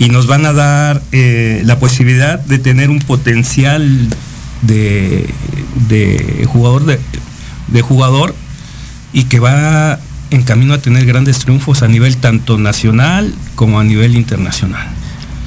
y 0.00 0.08
nos 0.08 0.26
van 0.26 0.44
a 0.46 0.52
dar 0.52 1.02
eh, 1.12 1.62
la 1.64 1.78
posibilidad 1.78 2.40
de 2.40 2.58
tener 2.58 2.90
un 2.90 2.98
potencial 2.98 4.08
de, 4.62 5.26
de 5.88 6.46
jugador 6.50 6.84
de, 6.86 6.98
de 7.68 7.82
jugador 7.82 8.34
y 9.12 9.24
que 9.24 9.38
va 9.38 10.00
en 10.30 10.42
camino 10.42 10.74
a 10.74 10.78
tener 10.78 11.06
grandes 11.06 11.38
triunfos 11.40 11.82
a 11.82 11.88
nivel 11.88 12.16
tanto 12.16 12.58
nacional 12.58 13.34
como 13.54 13.80
a 13.80 13.84
nivel 13.84 14.16
internacional. 14.16 14.86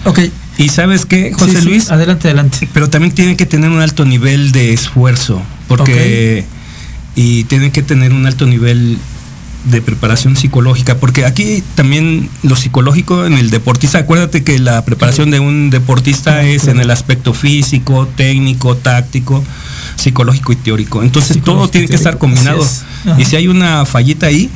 Ok. 0.06 0.20
Y 0.58 0.70
sabes 0.70 1.06
qué, 1.06 1.34
José 1.34 1.52
Sí, 1.52 1.58
sí, 1.58 1.66
Luis, 1.66 1.90
adelante, 1.90 2.28
adelante. 2.28 2.70
pero 2.74 2.90
también 2.90 3.14
tienen 3.14 3.38
que 3.38 3.46
tener 3.46 3.72
un 3.72 3.80
alto 3.80 4.06
nivel 4.06 4.52
de 4.52 4.74
esfuerzo, 4.74 5.42
porque 5.68 6.46
y 7.16 7.44
tienen 7.46 7.72
que 7.72 7.82
tener 7.82 8.14
un 8.14 8.26
alto 8.26 8.46
nivel 8.46 8.98
de 9.66 9.82
preparación 9.82 10.36
psicológica, 10.36 10.98
porque 10.98 11.26
aquí 11.26 11.64
también 11.76 12.30
lo 12.44 12.56
psicológico 12.56 13.26
en 13.26 13.34
el 13.34 13.50
deportista, 13.50 14.00
acuérdate 14.00 14.44
que 14.44 14.60
la 14.60 14.84
preparación 14.84 15.32
de 15.32 15.40
un 15.40 15.70
deportista 15.70 16.44
es 16.44 16.68
en 16.68 16.80
el 16.80 16.92
aspecto 16.92 17.34
físico, 17.34 18.08
técnico, 18.16 18.76
táctico, 18.76 19.44
psicológico 19.96 20.52
y 20.52 20.58
teórico. 20.58 21.02
Entonces 21.02 21.42
todo 21.42 21.70
tiene 21.70 21.88
que 21.88 21.96
estar 21.96 22.18
combinado. 22.18 22.62
es. 22.62 22.84
Y 23.18 23.26
si 23.26 23.38
hay 23.38 23.48
una 23.48 23.86
fallita 23.86 24.28
ahí, 24.28 24.50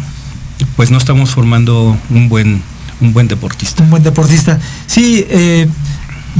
pues 0.77 0.89
no 0.91 0.97
estamos 0.97 1.31
formando 1.31 1.97
un 2.09 2.29
buen 2.29 2.61
un 3.01 3.13
buen 3.13 3.27
deportista. 3.27 3.83
Un 3.83 3.89
buen 3.91 4.01
deportista. 4.03 4.59
Sí, 4.87 5.23
eh, 5.29 5.67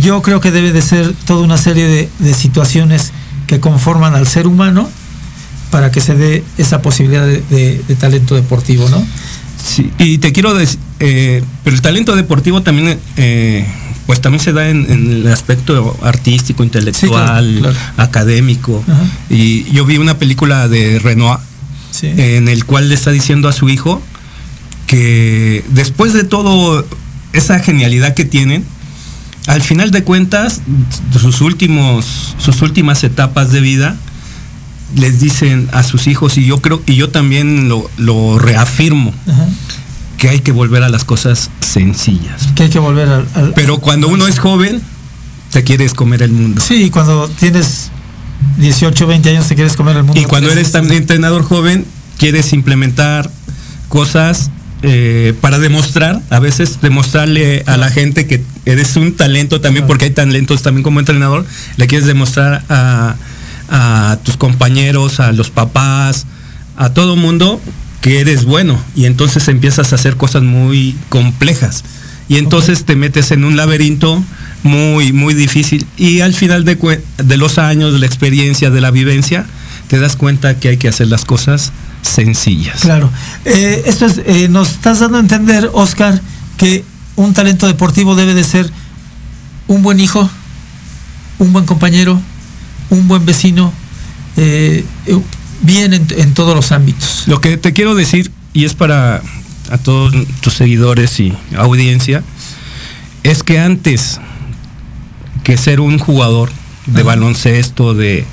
yo 0.02 0.22
creo 0.24 0.40
que 0.40 0.50
debe 0.52 0.72
de 0.72 0.82
ser 0.82 1.14
toda 1.26 1.44
una 1.44 1.58
serie 1.58 1.88
de, 1.88 2.10
de 2.20 2.34
situaciones 2.34 3.12
que 3.46 3.60
conforman 3.60 4.16
al 4.16 4.26
ser 4.28 4.48
humano 4.48 4.90
para 5.70 5.92
que 5.92 6.02
se 6.02 6.16
dé 6.16 6.44
esa 6.58 6.82
posibilidad 6.82 7.26
de, 7.28 7.42
de- 7.50 7.82
de 7.88 7.96
talento 7.96 8.34
deportivo, 8.36 8.88
¿no? 8.90 9.06
Sí, 9.64 9.92
y 10.00 10.18
te 10.20 10.32
quiero 10.34 10.54
decir, 10.56 10.80
eh, 11.00 11.44
pero 11.64 11.76
el 11.76 11.82
talento 11.82 12.16
deportivo 12.16 12.62
también, 12.62 12.98
eh, 13.18 13.68
pues 14.08 14.20
también 14.22 14.44
se 14.44 14.54
da 14.54 14.70
en, 14.70 14.90
en 14.90 15.12
el 15.12 15.28
aspecto 15.32 15.96
artístico, 16.02 16.64
intelectual, 16.64 17.46
Sí, 17.56 17.60
claro, 17.62 17.76
claro. 17.76 17.94
académico. 17.98 18.84
Ajá. 18.88 19.04
Y 19.30 19.64
yo 19.72 19.86
vi 19.86 19.98
una 19.98 20.18
película 20.18 20.68
de 20.68 20.98
Renoir 21.00 21.38
Sí. 21.92 22.08
en 22.16 22.48
el 22.48 22.66
cual 22.66 22.90
le 22.90 22.96
está 22.96 23.12
diciendo 23.12 23.48
a 23.50 23.52
su 23.54 23.70
hijo 23.70 24.02
que 24.88 25.64
después 25.70 26.14
de 26.14 26.24
todo 26.24 26.86
esa 27.34 27.60
genialidad 27.60 28.16
que 28.16 28.26
tienen, 28.26 28.66
al 29.46 29.62
final 29.62 29.92
de 29.92 30.04
cuentas, 30.04 30.62
sus 31.12 31.42
últimos, 31.42 32.36
sus 32.38 32.62
últimas 32.62 33.04
etapas 33.04 33.52
de 33.52 33.62
vida, 33.62 33.96
les 34.96 35.20
dicen 35.20 35.70
a 35.74 35.84
sus 35.84 36.08
hijos, 36.08 36.38
y 36.38 36.46
yo 36.46 36.62
creo, 36.62 36.82
y 36.86 36.96
yo 36.96 37.10
también 37.10 37.70
lo, 37.70 38.40
reafirmo, 38.40 39.14
que 40.18 40.30
hay 40.30 40.40
que 40.40 40.52
volver 40.52 40.84
a 40.84 40.90
las 40.90 41.04
cosas 41.04 41.52
sencillas. 41.60 42.48
Que 42.56 42.64
hay 42.64 42.70
que 42.70 42.80
volver 42.80 43.08
al... 43.10 43.54
Pero 43.54 43.78
cuando 43.78 44.08
uno 44.08 44.28
es 44.28 44.40
joven, 44.40 44.82
te 45.52 45.64
quieres 45.64 45.94
comer 45.94 46.24
el 46.24 46.32
mundo. 46.32 46.62
Sí, 46.62 46.90
cuando 46.90 47.30
tienes 47.30 47.92
18, 48.58 49.08
20 49.08 49.30
años 49.30 49.48
te 49.48 49.56
quieres 49.56 49.76
comer 49.76 49.98
el 49.98 50.04
mundo. 50.04 50.20
Y 50.20 50.26
cuando 50.26 50.50
eres 50.52 50.72
también 50.72 51.02
entrenador 51.04 51.44
joven, 51.44 51.86
quieres 52.18 52.54
implementar 52.54 53.30
cosas 53.90 54.50
eh, 54.84 55.34
para 55.42 55.58
demostrar, 55.58 56.22
a 56.30 56.40
veces 56.40 56.80
demostrarle 56.82 57.64
a 57.66 57.78
la 57.78 57.90
gente 57.90 58.28
que 58.28 58.44
eres 58.66 58.96
un 58.96 59.16
talento 59.16 59.60
también, 59.60 59.88
porque 59.88 60.06
hay 60.06 60.12
talentos 60.12 60.62
también 60.62 60.84
como 60.84 61.00
entrenador, 61.00 61.46
le 61.78 61.88
quieres 61.88 62.08
demostrar 62.08 62.64
a, 62.70 63.16
tus 64.24 64.38
compañeros, 64.38 65.20
a 65.20 65.32
los 65.34 65.50
papás, 65.50 66.26
a 66.78 66.94
todo 66.94 67.16
mundo 67.16 67.60
que 68.02 68.22
eres 68.22 68.46
bueno. 68.46 68.82
Y 68.96 69.06
entonces 69.06 69.48
empiezas 69.48 69.92
a 69.92 69.96
hacer 69.96 70.16
cosas 70.16 70.44
muy 70.44 70.96
complejas. 71.10 71.84
Y 72.30 72.38
entonces 72.38 72.86
te 72.86 72.96
metes 72.96 73.32
en 73.32 73.44
un 73.44 73.58
laberinto 73.58 74.24
muy 74.64 75.12
muy 75.12 75.34
difícil. 75.34 75.86
Y 75.98 76.22
al 76.22 76.34
final 76.34 76.64
de, 76.64 77.02
de 77.18 77.38
los 77.38 77.58
años 77.58 77.94
de 77.94 78.00
la 78.00 78.06
experiencia 78.06 78.70
de 78.70 78.80
la 78.80 78.92
vivencia 78.92 79.46
te 79.88 80.00
das 80.00 80.16
cuenta 80.16 80.60
que 80.60 80.70
hay 80.70 80.78
que 80.78 80.88
hacer 80.88 81.08
las 81.08 81.26
cosas 81.26 81.72
sencillas. 82.02 82.82
Claro. 82.82 83.10
Eh, 83.46 83.84
esto 83.86 84.06
es, 84.06 84.22
eh, 84.26 84.48
nos 84.50 84.72
estás 84.72 85.00
dando 85.00 85.18
a 85.18 85.22
entender, 85.22 85.70
Oscar, 85.74 86.22
que 86.58 86.84
un 87.16 87.34
talento 87.34 87.68
deportivo 87.68 88.16
debe 88.16 88.34
de 88.34 88.44
ser 88.44 88.72
un 89.68 89.82
buen 89.82 90.00
hijo, 90.00 90.30
un 91.40 91.54
buen 91.54 91.66
compañero, 91.66 92.20
un 92.90 93.08
buen 93.08 93.26
vecino, 93.26 93.74
eh, 94.38 94.86
bien 95.62 95.94
en, 95.94 96.34
todos 96.34 96.56
los 96.56 96.72
ámbitos. 96.72 97.24
Lo 97.28 97.42
que 97.42 97.58
te 97.58 97.74
quiero 97.74 97.96
decir, 97.96 98.32
y 98.54 98.66
es 98.66 98.74
para 98.74 99.22
a 99.70 99.78
todos 99.78 100.14
tus 100.42 100.54
seguidores 100.54 101.20
y 101.20 101.34
audiencia, 101.58 102.24
es 103.24 103.44
que 103.44 103.60
antes 103.60 104.20
que 105.44 105.58
ser 105.58 105.80
un 105.80 106.00
jugador 106.00 106.50
de 106.86 107.04
baloncesto, 107.04 107.94
de, 107.94 108.26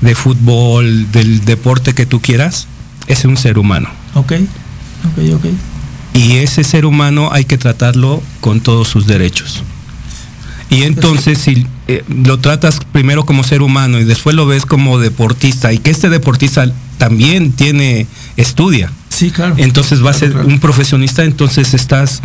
de 0.00 0.14
fútbol, 0.14 1.10
del 1.12 1.44
deporte 1.44 1.94
que 1.94 2.04
tú 2.04 2.20
quieras, 2.20 2.66
es 3.06 3.24
un 3.24 3.36
ser 3.36 3.58
humano. 3.58 3.88
Ok, 4.14 4.32
ok, 4.32 5.34
ok. 5.34 5.46
Y 6.14 6.36
ese 6.38 6.64
ser 6.64 6.84
humano 6.84 7.30
hay 7.32 7.44
que 7.44 7.58
tratarlo 7.58 8.22
con 8.40 8.60
todos 8.60 8.88
sus 8.88 9.06
derechos. 9.06 9.62
Y 10.68 10.84
entonces 10.84 11.38
si 11.38 11.66
eh, 11.86 12.02
lo 12.08 12.38
tratas 12.38 12.80
primero 12.92 13.26
como 13.26 13.44
ser 13.44 13.60
humano 13.60 13.98
y 13.98 14.04
después 14.04 14.34
lo 14.34 14.46
ves 14.46 14.64
como 14.64 14.98
deportista 14.98 15.72
y 15.72 15.78
que 15.78 15.90
este 15.90 16.08
deportista 16.08 16.66
también 16.96 17.52
tiene, 17.52 18.06
estudia. 18.36 18.90
Sí, 19.10 19.30
claro. 19.30 19.54
Entonces 19.58 20.04
va 20.04 20.10
a 20.10 20.14
ser 20.14 20.34
un 20.36 20.60
profesionista, 20.60 21.24
entonces 21.24 21.74
estás 21.74 22.22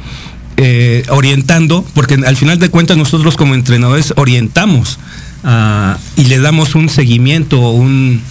eh, 0.56 1.04
orientando, 1.10 1.86
porque 1.94 2.16
al 2.16 2.38
final 2.38 2.58
de 2.58 2.70
cuentas 2.70 2.96
nosotros 2.96 3.36
como 3.36 3.54
entrenadores 3.54 4.14
orientamos 4.16 4.98
Ah, 5.44 5.98
y 6.16 6.26
le 6.26 6.40
damos 6.40 6.76
un 6.76 6.90
seguimiento, 6.90 7.70
un, 7.70 8.22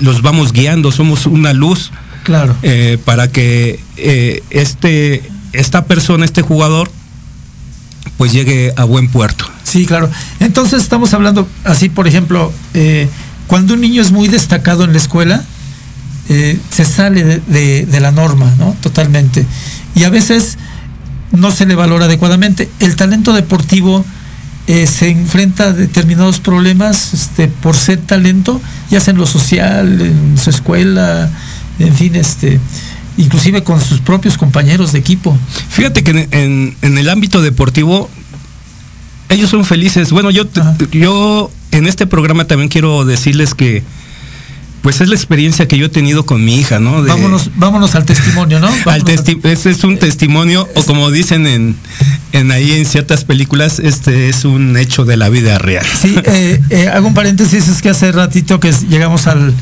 los 0.00 0.22
vamos 0.22 0.52
guiando, 0.52 0.90
somos 0.92 1.26
una 1.26 1.52
luz 1.52 1.90
claro. 2.24 2.56
Eh, 2.62 2.98
para 3.04 3.30
que 3.30 3.80
eh, 3.96 4.42
este, 4.50 5.22
esta 5.52 5.84
persona, 5.84 6.24
este 6.24 6.42
jugador, 6.42 6.90
pues 8.16 8.32
llegue 8.32 8.72
a 8.76 8.84
buen 8.84 9.08
puerto. 9.08 9.46
Sí, 9.64 9.86
claro. 9.86 10.10
Entonces 10.40 10.82
estamos 10.82 11.14
hablando 11.14 11.48
así, 11.64 11.88
por 11.88 12.08
ejemplo, 12.08 12.52
eh, 12.74 13.08
cuando 13.46 13.74
un 13.74 13.80
niño 13.80 14.02
es 14.02 14.10
muy 14.10 14.28
destacado 14.28 14.84
en 14.84 14.92
la 14.92 14.98
escuela, 14.98 15.44
se 16.28 16.84
sale 16.84 17.24
de, 17.24 17.86
de, 17.86 18.00
la 18.00 18.10
norma, 18.10 18.52
¿no? 18.58 18.76
Totalmente. 18.82 19.46
Y 19.94 20.04
a 20.04 20.10
veces 20.10 20.58
no 21.32 21.50
se 21.50 21.64
le 21.64 21.74
valora 21.74 22.04
adecuadamente. 22.04 22.68
El 22.80 22.96
talento 22.96 23.32
deportivo 23.32 24.04
eh, 24.68 24.86
se 24.86 25.08
enfrenta 25.08 25.64
a 25.64 25.72
determinados 25.72 26.40
problemas 26.40 27.14
este, 27.14 27.48
por 27.48 27.74
ser 27.74 28.00
talento, 28.00 28.60
ya 28.90 29.00
sea 29.00 29.12
en 29.12 29.18
lo 29.18 29.24
social, 29.24 29.98
en 29.98 30.36
su 30.36 30.50
escuela, 30.50 31.30
en 31.78 31.94
fin, 31.94 32.14
este, 32.14 32.60
inclusive 33.16 33.64
con 33.64 33.80
sus 33.80 34.00
propios 34.00 34.36
compañeros 34.36 34.92
de 34.92 34.98
equipo. 34.98 35.34
Fíjate 35.70 36.04
que 36.04 36.28
en, 36.30 36.76
el 36.82 37.08
ámbito 37.08 37.40
deportivo 37.40 38.10
ellos 39.30 39.48
son 39.48 39.64
felices. 39.64 40.12
Bueno, 40.12 40.30
yo, 40.30 40.44
yo 40.92 41.50
en 41.70 41.86
este 41.86 42.06
programa 42.06 42.44
también 42.44 42.68
quiero 42.68 43.06
decirles 43.06 43.54
que 43.54 43.82
pues 44.82 45.00
es 45.00 45.08
la 45.08 45.14
experiencia 45.16 45.66
que 45.66 45.76
yo 45.76 45.86
he 45.86 45.88
tenido 45.88 46.24
con 46.24 46.44
mi 46.44 46.56
hija, 46.56 46.78
¿no? 46.78 47.02
vámonos, 47.02 47.50
vámonos 47.56 47.94
al 47.94 48.04
testimonio, 48.04 48.60
¿no? 48.60 48.68
ese 49.44 49.70
es 49.70 49.84
un 49.84 49.98
testimonio, 49.98 50.68
o 50.74 50.84
como 50.84 51.10
dicen 51.10 51.46
en, 51.46 51.76
en 52.32 52.52
ahí 52.52 52.72
en 52.72 52.86
ciertas 52.86 53.24
películas, 53.24 53.80
este 53.80 54.28
es 54.28 54.44
un 54.44 54.76
hecho 54.76 55.04
de 55.04 55.16
la 55.16 55.28
vida 55.28 55.58
real. 55.58 55.84
Sí, 56.00 56.14
eh, 56.24 56.60
eh, 56.70 56.88
hago 56.88 57.08
un 57.08 57.14
paréntesis, 57.14 57.68
es 57.68 57.82
que 57.82 57.90
hace 57.90 58.12
ratito 58.12 58.60
que 58.60 58.72
llegamos 58.88 59.26
al, 59.26 59.54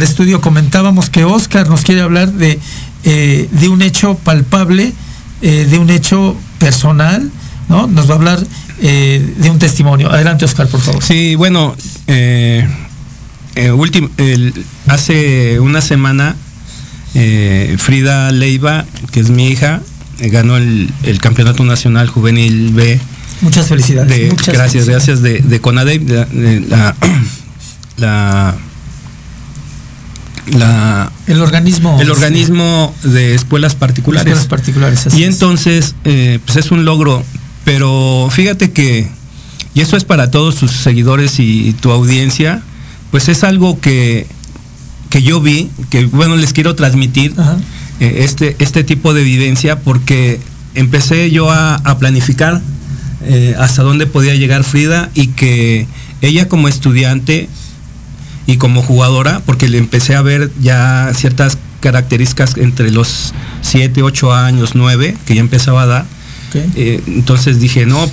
estudio 0.00 0.40
comentábamos 0.40 1.10
que 1.10 1.24
Oscar 1.24 1.68
nos 1.68 1.82
quiere 1.82 2.00
hablar 2.00 2.32
de, 2.32 2.58
eh, 3.04 3.48
de 3.50 3.68
un 3.68 3.82
hecho 3.82 4.16
palpable, 4.16 4.92
de 5.40 5.76
un 5.76 5.90
hecho 5.90 6.34
personal, 6.58 7.30
¿no? 7.68 7.86
Nos 7.86 8.08
va 8.08 8.14
a 8.14 8.16
hablar 8.16 8.46
de 8.80 9.50
un 9.50 9.58
testimonio. 9.58 10.10
Adelante, 10.10 10.46
Oscar, 10.46 10.66
por 10.68 10.80
favor. 10.80 11.02
Sí, 11.02 11.34
bueno, 11.34 11.76
hace 14.86 15.60
una 15.60 15.80
semana 15.80 16.36
Frida 17.78 18.32
Leiva, 18.32 18.84
que 19.12 19.20
es 19.20 19.30
mi 19.30 19.48
hija, 19.48 19.80
eh, 20.20 20.28
ganó 20.28 20.56
el, 20.56 20.92
campeonato 21.20 21.64
nacional 21.64 22.08
juvenil 22.08 22.70
B. 22.72 23.00
Muchas 23.40 23.66
felicidades. 23.68 24.36
gracias, 24.46 24.88
gracias 24.88 25.22
de, 25.22 25.40
de 25.40 25.60
la, 27.96 28.54
la, 30.46 31.10
el 31.26 31.40
organismo 31.40 32.00
el 32.00 32.10
organismo 32.10 32.94
de 33.02 33.34
escuelas 33.34 33.74
particulares. 33.74 34.46
particulares 34.46 35.08
y 35.16 35.24
entonces, 35.24 35.96
eh, 36.04 36.38
pues 36.44 36.58
es 36.58 36.70
un 36.70 36.84
logro. 36.84 37.24
Pero 37.64 38.28
fíjate 38.30 38.72
que, 38.72 39.08
y 39.72 39.80
eso 39.80 39.96
es 39.96 40.04
para 40.04 40.30
todos 40.30 40.56
tus 40.56 40.70
seguidores 40.70 41.40
y, 41.40 41.72
tu 41.80 41.90
audiencia, 41.90 42.62
pues 43.14 43.28
es 43.28 43.44
algo 43.44 43.78
que, 43.78 44.26
que 45.08 45.22
yo 45.22 45.40
vi, 45.40 45.70
que 45.88 46.06
bueno, 46.06 46.34
les 46.34 46.52
quiero 46.52 46.74
transmitir. 46.74 47.32
Eh, 48.00 48.24
este, 48.24 48.56
este 48.58 48.82
tipo 48.82 49.14
de 49.14 49.22
vivencia 49.22 49.78
porque 49.78 50.40
empecé 50.74 51.30
yo 51.30 51.48
a, 51.48 51.78
planificar 52.00 52.60
eh, 53.22 53.54
hasta 53.56 53.84
dónde 53.84 54.08
podía 54.08 54.34
llegar 54.34 54.64
Frida 54.64 55.10
y 55.14 55.28
que 55.28 55.86
ella 56.22 56.48
como 56.48 56.66
estudiante 56.66 57.48
y 58.48 58.56
como 58.56 58.82
jugadora, 58.82 59.42
porque 59.46 59.68
le 59.68 59.78
empecé 59.78 60.16
a 60.16 60.22
ver 60.22 60.50
ya 60.60 61.12
ciertas 61.14 61.56
características 61.78 62.56
entre 62.56 62.90
los 62.90 63.32
7, 63.60 64.02
8 64.02 64.34
años, 64.34 64.74
9, 64.74 65.16
que 65.24 65.36
ya 65.36 65.40
empezaba 65.40 65.82
a 65.82 65.86
dar. 65.86 66.06
Eh, 66.54 67.02
entonces 67.06 67.60
dije, 67.60 67.86
no, 67.86 68.10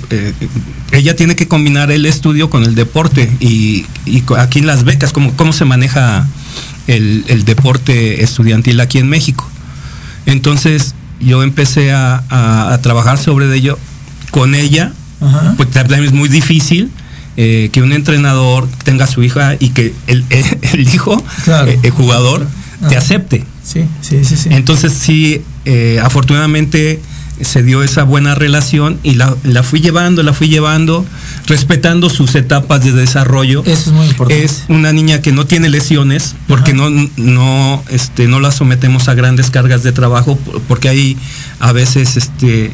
ella 0.91 1.15
tiene 1.15 1.35
que 1.35 1.47
combinar 1.47 1.91
el 1.91 2.05
estudio 2.05 2.49
con 2.49 2.63
el 2.63 2.75
deporte 2.75 3.29
y, 3.39 3.85
aquí 4.37 4.59
en 4.59 4.67
las 4.67 4.83
becas, 4.83 5.13
¿cómo, 5.13 5.33
cómo 5.35 5.53
se 5.53 5.65
maneja 5.65 6.27
el, 6.87 7.23
el, 7.27 7.45
deporte 7.45 8.23
estudiantil 8.23 8.79
aquí 8.79 8.97
en 8.97 9.09
México? 9.09 9.47
Entonces 10.25 10.95
yo 11.19 11.43
empecé 11.43 11.91
a, 11.91 12.79
trabajar 12.81 13.17
sobre 13.17 13.53
ello 13.55 13.77
con 14.31 14.55
ella, 14.55 14.91
pues 15.57 15.69
también 15.69 16.03
es 16.03 16.13
muy 16.13 16.29
difícil. 16.29 16.89
Eh, 17.37 17.69
que 17.71 17.81
un 17.81 17.93
entrenador 17.93 18.67
tenga 18.83 19.05
a 19.05 19.07
su 19.07 19.23
hija 19.23 19.55
y 19.57 19.69
que 19.69 19.93
el, 20.07 20.25
hijo, 20.93 21.23
eh, 21.47 21.79
el, 21.81 21.91
jugador, 21.91 22.45
te 22.89 22.97
acepte. 22.97 23.45
Sí, 23.63 23.85
sí, 24.01 24.25
sí, 24.25 24.35
sí. 24.35 24.49
Entonces 24.51 24.91
sí, 24.91 25.41
eh, 25.63 26.01
afortunadamente 26.03 26.99
se 27.43 27.63
dio 27.63 27.83
esa 27.83 28.03
buena 28.03 28.35
relación 28.35 28.99
y 29.03 29.15
la, 29.15 29.35
fui 29.63 29.81
llevando, 29.81 30.23
la 30.23 30.33
fui 30.33 30.47
llevando, 30.47 31.05
respetando 31.47 32.09
sus 32.09 32.35
etapas 32.35 32.83
de 32.83 32.91
desarrollo. 32.91 33.63
Eso 33.65 33.89
es 33.89 33.95
muy 33.95 34.07
importante. 34.07 34.43
Es 34.43 34.63
una 34.69 34.93
niña 34.93 35.21
que 35.21 35.31
no 35.31 35.45
tiene 35.45 35.69
lesiones 35.69 36.35
porque 36.47 36.73
no, 36.73 36.89
no, 37.17 37.83
este, 37.89 38.27
no 38.27 38.39
la 38.39 38.51
sometemos 38.51 39.07
a 39.07 39.13
grandes 39.13 39.49
cargas 39.49 39.83
de 39.83 39.91
trabajo 39.91 40.37
porque 40.67 40.89
hay 40.89 41.17
a 41.59 41.71
veces 41.71 42.17
este, 42.17 42.71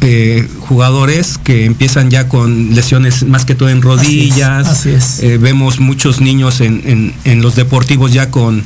eh, 0.00 0.48
jugadores 0.60 1.38
que 1.38 1.64
empiezan 1.64 2.10
ya 2.10 2.28
con 2.28 2.74
lesiones 2.74 3.24
más 3.24 3.44
que 3.44 3.54
todo 3.54 3.68
en 3.68 3.82
rodillas. 3.82 4.66
Así 4.66 4.90
es. 4.90 5.20
Eh, 5.22 5.38
vemos 5.38 5.80
muchos 5.80 6.20
niños 6.20 6.60
en, 6.60 6.82
en, 6.84 7.14
en 7.24 7.42
los 7.42 7.56
deportivos 7.56 8.12
ya 8.12 8.30
con 8.30 8.62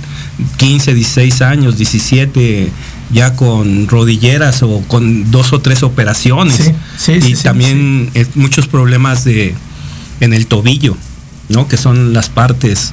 15, 0.57 0.95
16 0.95 1.43
años, 1.43 1.77
17 1.79 2.71
ya 3.15 3.35
con 3.37 3.89
rodilleras 3.89 4.63
o 4.63 4.83
con 4.89 5.31
dos 5.31 5.53
o 5.55 5.61
tres 5.61 5.83
operaciones. 5.83 6.73
y 7.09 7.35
también 7.37 8.11
muchos 8.35 8.67
problemas 8.67 9.25
de 9.25 9.55
en 10.21 10.35
el 10.35 10.47
tobillo, 10.47 10.97
¿no? 11.49 11.69
Que 11.69 11.77
son 11.77 12.13
las 12.13 12.29
partes 12.29 12.93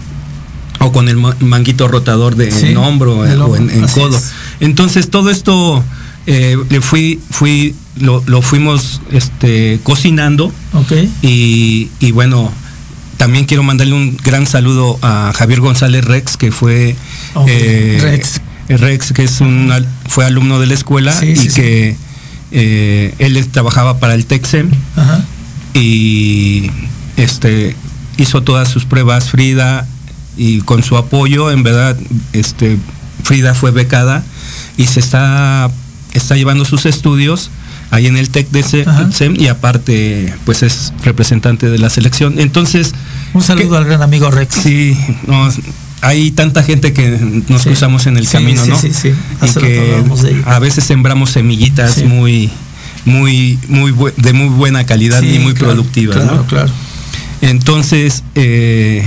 o 0.79 0.91
con 0.91 1.09
el 1.09 1.17
manguito 1.17 1.87
rotador 1.87 2.35
de 2.35 2.49
en 2.49 2.77
hombro, 2.77 3.19
o 3.19 3.55
en, 3.55 3.87
codo. 3.87 4.19
Entonces 4.59 5.09
todo 5.09 5.29
esto 5.29 5.83
eh, 6.27 6.57
le 6.69 6.81
fui, 6.81 7.19
fui, 7.29 7.75
lo, 7.99 8.41
fuimos 8.41 9.01
este, 9.11 9.79
cocinando. 9.83 10.51
Y, 11.21 11.89
y, 11.99 12.11
bueno, 12.11 12.51
también 13.17 13.45
quiero 13.45 13.63
mandarle 13.63 13.93
un 13.93 14.17
gran 14.23 14.47
saludo 14.47 14.97
a 15.01 15.31
Javier 15.35 15.61
González 15.61 16.03
Rex, 16.05 16.37
que 16.37 16.51
fue 16.51 16.95
eh, 17.47 17.99
Rex. 18.01 18.41
Rex, 18.77 19.13
que 19.13 19.23
es 19.23 19.41
un 19.41 19.71
fue 20.07 20.25
alumno 20.25 20.59
de 20.59 20.67
la 20.67 20.73
escuela 20.73 21.13
y 21.23 21.47
que 21.49 21.95
eh, 22.51 23.15
él 23.19 23.47
trabajaba 23.49 23.99
para 23.99 24.13
el 24.15 24.25
Texem 24.25 24.69
y 25.73 26.69
este 27.17 27.75
hizo 28.17 28.43
todas 28.43 28.69
sus 28.69 28.85
pruebas 28.85 29.29
Frida 29.29 29.87
y 30.37 30.61
con 30.61 30.83
su 30.83 30.97
apoyo 30.97 31.51
en 31.51 31.63
verdad 31.63 31.97
este 32.33 32.77
Frida 33.23 33.53
fue 33.53 33.71
becada 33.71 34.23
y 34.77 34.87
se 34.87 34.99
está 34.99 35.71
está 36.13 36.35
llevando 36.35 36.65
sus 36.65 36.85
estudios 36.85 37.51
ahí 37.91 38.07
en 38.07 38.17
el 38.17 38.29
TEC 38.29 38.49
de 38.49 38.63
SEM 39.11 39.35
y 39.37 39.47
aparte 39.47 40.33
pues 40.45 40.63
es 40.63 40.93
representante 41.03 41.69
de 41.69 41.77
la 41.77 41.89
selección. 41.89 42.39
Entonces... 42.39 42.93
Un 43.33 43.43
saludo 43.43 43.77
al 43.77 43.85
gran 43.85 44.01
amigo 44.01 44.31
Rex. 44.31 44.55
Sí, 44.55 44.97
hay 46.01 46.31
tanta 46.31 46.63
gente 46.63 46.93
que 46.93 47.43
nos 47.47 47.63
cruzamos 47.63 48.07
en 48.07 48.17
el 48.17 48.27
camino, 48.27 48.65
¿no? 48.65 48.79
Sí, 48.79 48.91
sí, 48.91 49.13
y 49.41 49.59
que 49.59 50.03
a 50.45 50.59
veces 50.59 50.83
sembramos 50.83 51.29
semillitas 51.31 52.03
muy, 52.03 52.49
muy, 53.05 53.59
muy 53.67 53.93
de 54.17 54.33
muy 54.33 54.49
buena 54.49 54.85
calidad 54.85 55.21
y 55.21 55.39
muy 55.39 55.53
productivas, 55.53 56.17
claro, 56.17 56.45
Claro. 56.47 56.71
Entonces, 57.41 58.23
eh, 58.35 59.03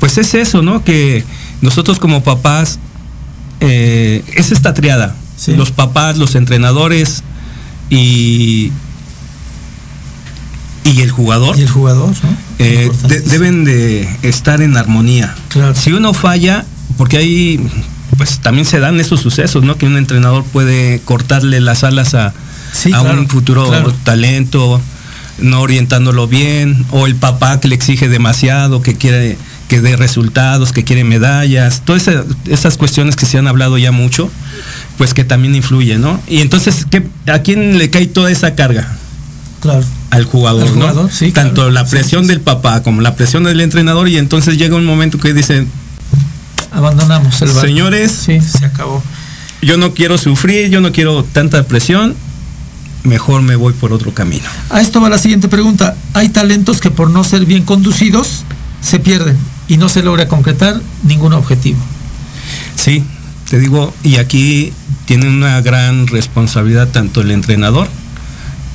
pues 0.00 0.18
es 0.18 0.34
eso, 0.34 0.62
¿no? 0.62 0.84
Que 0.84 1.24
nosotros 1.60 1.98
como 1.98 2.22
papás, 2.22 2.78
eh, 3.60 4.22
es 4.34 4.52
esta 4.52 4.74
triada, 4.74 5.16
los 5.48 5.70
papás, 5.70 6.18
los 6.18 6.34
entrenadores 6.34 7.22
y, 7.90 8.70
y 10.84 11.00
el 11.00 11.10
jugador. 11.10 11.58
Y 11.58 11.62
el 11.62 11.70
jugador, 11.70 12.14
eh, 12.58 12.90
deben 13.26 13.64
de 13.64 14.08
estar 14.22 14.62
en 14.62 14.76
armonía. 14.76 15.34
Si 15.74 15.92
uno 15.92 16.14
falla, 16.14 16.64
porque 16.96 17.16
ahí 17.16 17.60
pues 18.16 18.38
también 18.38 18.64
se 18.64 18.78
dan 18.78 19.00
esos 19.00 19.20
sucesos, 19.20 19.64
¿no? 19.64 19.76
Que 19.76 19.86
un 19.86 19.96
entrenador 19.96 20.44
puede 20.44 21.00
cortarle 21.00 21.60
las 21.60 21.82
alas 21.82 22.14
a, 22.14 22.32
a 22.92 23.02
un 23.02 23.28
futuro 23.28 23.68
talento, 24.04 24.80
no 25.38 25.62
orientándolo 25.62 26.28
bien, 26.28 26.84
o 26.90 27.06
el 27.06 27.16
papá 27.16 27.58
que 27.58 27.68
le 27.68 27.74
exige 27.74 28.08
demasiado, 28.08 28.82
que 28.82 28.96
quiere 28.96 29.36
que 29.68 29.80
dé 29.80 29.96
resultados, 29.96 30.72
que 30.72 30.84
quiere 30.84 31.04
medallas, 31.04 31.82
todas 31.86 32.08
esas 32.46 32.76
cuestiones 32.76 33.16
que 33.16 33.24
se 33.24 33.38
han 33.38 33.48
hablado 33.48 33.78
ya 33.78 33.92
mucho 33.92 34.30
pues 34.98 35.14
que 35.14 35.24
también 35.24 35.54
influye, 35.54 35.98
¿no? 35.98 36.20
Y 36.28 36.40
entonces, 36.40 36.86
¿qué, 36.90 37.06
¿a 37.26 37.40
quién 37.40 37.78
le 37.78 37.90
cae 37.90 38.06
toda 38.06 38.30
esa 38.30 38.54
carga? 38.54 38.96
Claro. 39.60 39.84
Al 40.14 40.24
jugador, 40.24 40.76
¿no? 40.76 41.08
Sí, 41.08 41.32
Tanto 41.32 41.70
la 41.70 41.84
presión 41.84 42.26
del 42.26 42.40
papá 42.40 42.82
como 42.82 43.00
la 43.00 43.16
presión 43.16 43.44
del 43.44 43.60
entrenador 43.60 44.08
y 44.08 44.16
entonces 44.16 44.56
llega 44.56 44.76
un 44.76 44.84
momento 44.84 45.18
que 45.18 45.32
dice 45.34 45.66
abandonamos 46.72 47.40
el 47.42 47.48
barco. 47.48 47.62
Señores, 47.62 48.12
sí, 48.12 48.40
se 48.40 48.64
acabó. 48.66 49.02
Yo 49.62 49.76
no 49.76 49.94
quiero 49.94 50.18
sufrir, 50.18 50.68
yo 50.70 50.80
no 50.80 50.92
quiero 50.92 51.24
tanta 51.24 51.62
presión, 51.64 52.14
mejor 53.04 53.42
me 53.42 53.56
voy 53.56 53.72
por 53.72 53.92
otro 53.92 54.12
camino. 54.12 54.44
A 54.70 54.80
esto 54.80 55.00
va 55.00 55.08
la 55.08 55.18
siguiente 55.18 55.48
pregunta. 55.48 55.96
Hay 56.12 56.28
talentos 56.28 56.80
que 56.80 56.90
por 56.90 57.10
no 57.10 57.24
ser 57.24 57.46
bien 57.46 57.64
conducidos 57.64 58.44
se 58.82 58.98
pierden 58.98 59.38
y 59.68 59.78
no 59.78 59.88
se 59.88 60.02
logra 60.02 60.28
concretar 60.28 60.80
ningún 61.02 61.32
objetivo. 61.32 61.78
Sí, 62.76 63.04
te 63.48 63.58
digo, 63.58 63.94
y 64.02 64.16
aquí 64.16 64.72
tiene 65.06 65.28
una 65.28 65.60
gran 65.60 66.06
responsabilidad 66.06 66.88
tanto 66.88 67.20
el 67.20 67.30
entrenador 67.30 67.88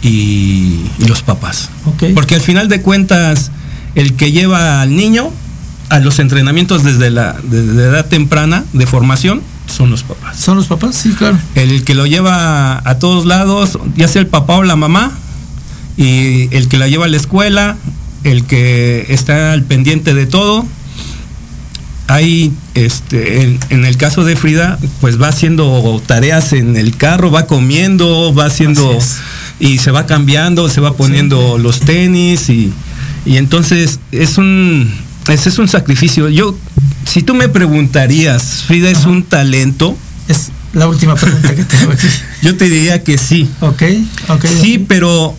y, 0.02 0.86
los 1.08 1.22
papás. 1.22 1.70
Porque 2.14 2.36
al 2.36 2.42
final 2.42 2.70
de 2.70 2.82
cuentas, 2.82 3.52
el 3.96 4.14
que 4.14 4.32
lleva 4.32 4.82
al 4.82 4.96
niño 4.96 5.32
a 5.90 6.00
los 6.00 6.20
entrenamientos 6.20 6.84
desde 6.84 7.10
la 7.10 7.36
desde 7.42 7.84
edad 7.84 8.06
temprana 8.06 8.64
de 8.74 8.86
formación 8.86 9.42
son 9.68 9.90
los 9.90 10.04
papás. 10.04 10.38
Son 10.38 10.58
los 10.58 10.68
papás, 10.68 10.96
sí, 10.96 11.14
claro. 11.14 11.38
El 11.56 11.84
que 11.84 11.94
lo 11.94 12.06
lleva 12.06 12.82
a 12.88 13.00
todos 13.00 13.26
lados, 13.26 13.78
ya 13.96 14.08
sea 14.08 14.22
el 14.22 14.28
papá 14.28 14.58
o 14.58 14.64
la 14.64 14.76
mamá, 14.76 15.12
y 15.98 16.54
el 16.56 16.68
que 16.68 16.78
la 16.78 16.88
lleva 16.88 17.06
a 17.06 17.08
la 17.08 17.18
escuela, 17.18 17.78
el 18.24 18.46
que 18.46 19.06
está 19.10 19.52
al 19.52 19.64
pendiente 19.64 20.14
de 20.14 20.26
todo, 20.26 20.66
hay, 22.08 22.52
este, 22.74 23.60
en, 23.70 23.86
el 23.86 23.98
caso 23.98 24.24
de 24.24 24.36
Frida, 24.36 24.80
pues 25.00 25.22
va 25.22 25.28
haciendo 25.28 26.02
tareas 26.06 26.54
en 26.54 26.76
el 26.76 26.98
carro, 26.98 27.30
va 27.30 27.46
comiendo, 27.46 28.34
va 28.34 28.46
haciendo 28.46 28.98
y 29.60 29.78
se 29.78 29.92
va 29.92 30.06
cambiando, 30.06 30.70
se 30.70 30.82
va 30.82 30.94
poniendo 30.96 31.58
los 31.58 31.82
tenis 31.82 32.50
y, 32.50 32.74
entonces 33.26 34.00
es 34.12 34.38
un, 34.38 34.92
ese 35.28 35.50
es 35.50 35.60
un 35.60 35.68
sacrificio. 35.68 36.30
Yo, 36.30 36.58
si 37.06 37.22
tú 37.22 37.36
me 37.36 37.50
preguntarías, 37.50 38.64
Frida 38.66 38.90
es 38.90 39.06
un 39.06 39.24
talento. 39.24 39.96
Es 40.28 40.50
la 40.74 40.88
última 40.88 41.16
pregunta 41.16 41.54
que 41.54 41.64
tengo 41.64 41.92
aquí. 41.92 42.08
Yo 42.42 42.56
te 42.56 42.70
diría 42.70 43.04
que 43.04 43.18
sí. 43.18 43.50
Ok, 43.60 43.84
ok. 44.30 44.46
Sí, 44.62 44.84
pero 44.88 45.36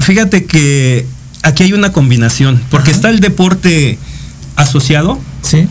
fíjate 0.00 0.44
que 0.44 1.06
aquí 1.42 1.64
hay 1.64 1.72
una 1.72 1.92
combinación, 1.92 2.60
porque 2.70 2.90
está 2.90 3.10
el 3.10 3.20
deporte 3.20 3.98
asociado. 4.56 5.18
Sí 5.42 5.66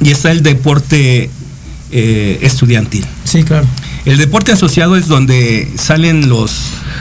y 0.00 0.10
está 0.10 0.30
el 0.30 0.42
deporte 0.42 1.30
eh, 1.90 2.38
estudiantil. 2.42 3.04
Sí, 3.24 3.42
claro. 3.44 3.66
El 4.04 4.18
deporte 4.18 4.52
asociado 4.52 4.96
es 4.96 5.08
donde 5.08 5.68
salen 5.76 6.28
los, 6.28 6.52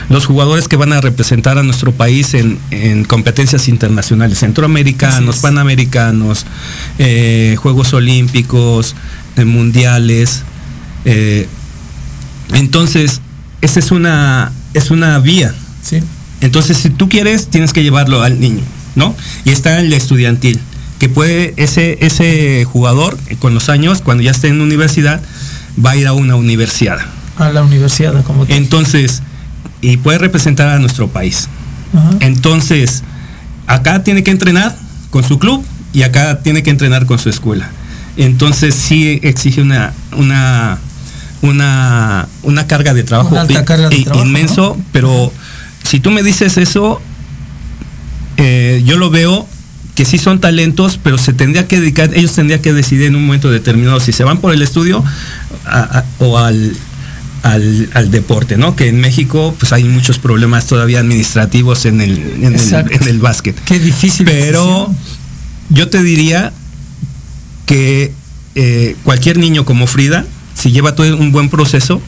los 0.10 0.26
jugadores 0.26 0.68
que 0.68 0.78
van 0.78 0.94
a 0.94 1.02
representar 1.02 1.58
a 1.58 1.64
nuestro 1.64 1.92
país 1.92 2.34
en, 2.34 3.04
competencias 3.06 3.68
internacionales, 3.68 4.40
centroamericanos, 4.40 5.38
panamericanos, 5.38 6.46
eh, 6.98 7.56
Juegos 7.60 7.94
Olímpicos, 7.94 8.96
eh, 9.36 9.46
mundiales. 9.46 10.44
entonces, 12.54 13.22
esa 13.62 13.80
es 13.80 13.92
una, 13.92 14.52
es 14.74 14.92
una 14.92 15.20
vía. 15.20 15.54
Sí. 15.82 16.02
Entonces, 16.42 16.78
si 16.78 16.90
tú 16.90 17.10
quieres, 17.10 17.48
tienes 17.48 17.74
que 17.74 17.84
llevarlo 17.84 18.22
al 18.22 18.40
niño, 18.40 18.62
¿no? 18.96 19.16
Y 19.46 19.52
está 19.52 19.80
el 19.80 19.92
estudiantil 19.94 20.60
que 21.00 21.10
puede 21.10 21.54
ese, 21.58 21.98
ese 22.02 22.66
jugador 22.66 23.18
con 23.40 23.54
los 23.54 23.70
años, 23.70 24.02
cuando 24.02 24.24
ya 24.24 24.32
esté 24.32 24.48
en 24.48 24.62
universidad, 24.62 25.22
va 25.84 25.92
a 25.92 25.96
ir 25.96 26.08
a 26.08 26.14
una 26.14 26.36
universidad. 26.36 27.00
A 27.38 27.52
la 27.52 27.64
universidad, 27.64 28.24
como 28.24 28.46
Entonces, 28.48 29.22
y 29.82 29.98
puede 29.98 30.18
representar 30.18 30.70
a 30.70 30.80
nuestro 30.80 31.08
país. 31.08 31.48
Entonces, 32.20 33.04
acá 33.66 34.04
tiene 34.04 34.24
que 34.24 34.32
entrenar 34.32 34.76
con 35.10 35.24
su 35.24 35.40
club 35.40 35.64
y 35.94 36.04
acá 36.04 36.42
tiene 36.42 36.64
que 36.64 36.70
entrenar 36.70 37.06
con 37.06 37.20
su 37.20 37.30
escuela. 37.30 37.70
Entonces 38.18 38.76
sí 38.76 39.20
exige 39.24 39.62
una, 39.62 39.94
una, 40.18 40.80
una, 41.42 42.28
una 42.44 42.68
carga 42.68 42.94
de 42.94 43.04
trabajo, 43.04 43.36
inmenso, 44.16 44.78
pero 44.92 45.32
si 45.84 46.00
tú 46.00 46.12
me 46.12 46.24
dices 46.24 46.58
eso, 46.58 47.02
eh, 48.38 48.82
yo 48.86 48.98
lo 48.98 49.10
veo 49.10 49.48
que 49.96 50.06
sí 50.06 50.18
son 50.18 50.40
talentos, 50.40 51.00
pero 51.02 51.18
se 51.18 51.34
tendría 51.34 51.68
que 51.68 51.80
dedicar, 51.80 52.12
ellos 52.14 52.34
tendrían 52.34 52.62
que 52.62 52.74
decidir 52.74 53.08
en 53.08 53.16
un 53.16 53.26
momento 53.26 53.50
determinado 53.50 54.00
si 54.00 54.12
se 54.12 54.24
van 54.24 54.38
por 54.40 54.54
el 54.54 54.62
estudio 54.62 55.04
o 56.20 56.38
al, 56.38 56.76
al, 57.44 58.12
deporte, 58.12 58.58
¿no? 58.58 58.76
Que 58.76 58.88
en 58.88 59.00
México 59.00 59.56
pues 59.60 59.74
hay 59.74 59.84
muchos 59.84 60.20
problemas 60.20 60.68
todavía 60.68 61.00
administrativos 61.00 61.86
en 61.86 62.02
el, 62.02 62.18
en 62.42 63.08
el, 63.08 63.20
básquet. 63.20 63.56
Qué 63.66 63.80
difícil. 63.80 64.26
Pero 64.26 64.94
yo 65.70 65.90
te 65.90 66.04
diría 66.04 66.54
que 67.66 68.12
eh, 68.56 68.96
cualquier 69.04 69.38
niño 69.38 69.66
como 69.66 69.88
Frida, 69.88 70.26
si 70.56 70.72
lleva 70.72 70.96
todo 70.96 71.16
un 71.18 71.32
buen 71.32 71.50
proceso, 71.50 72.02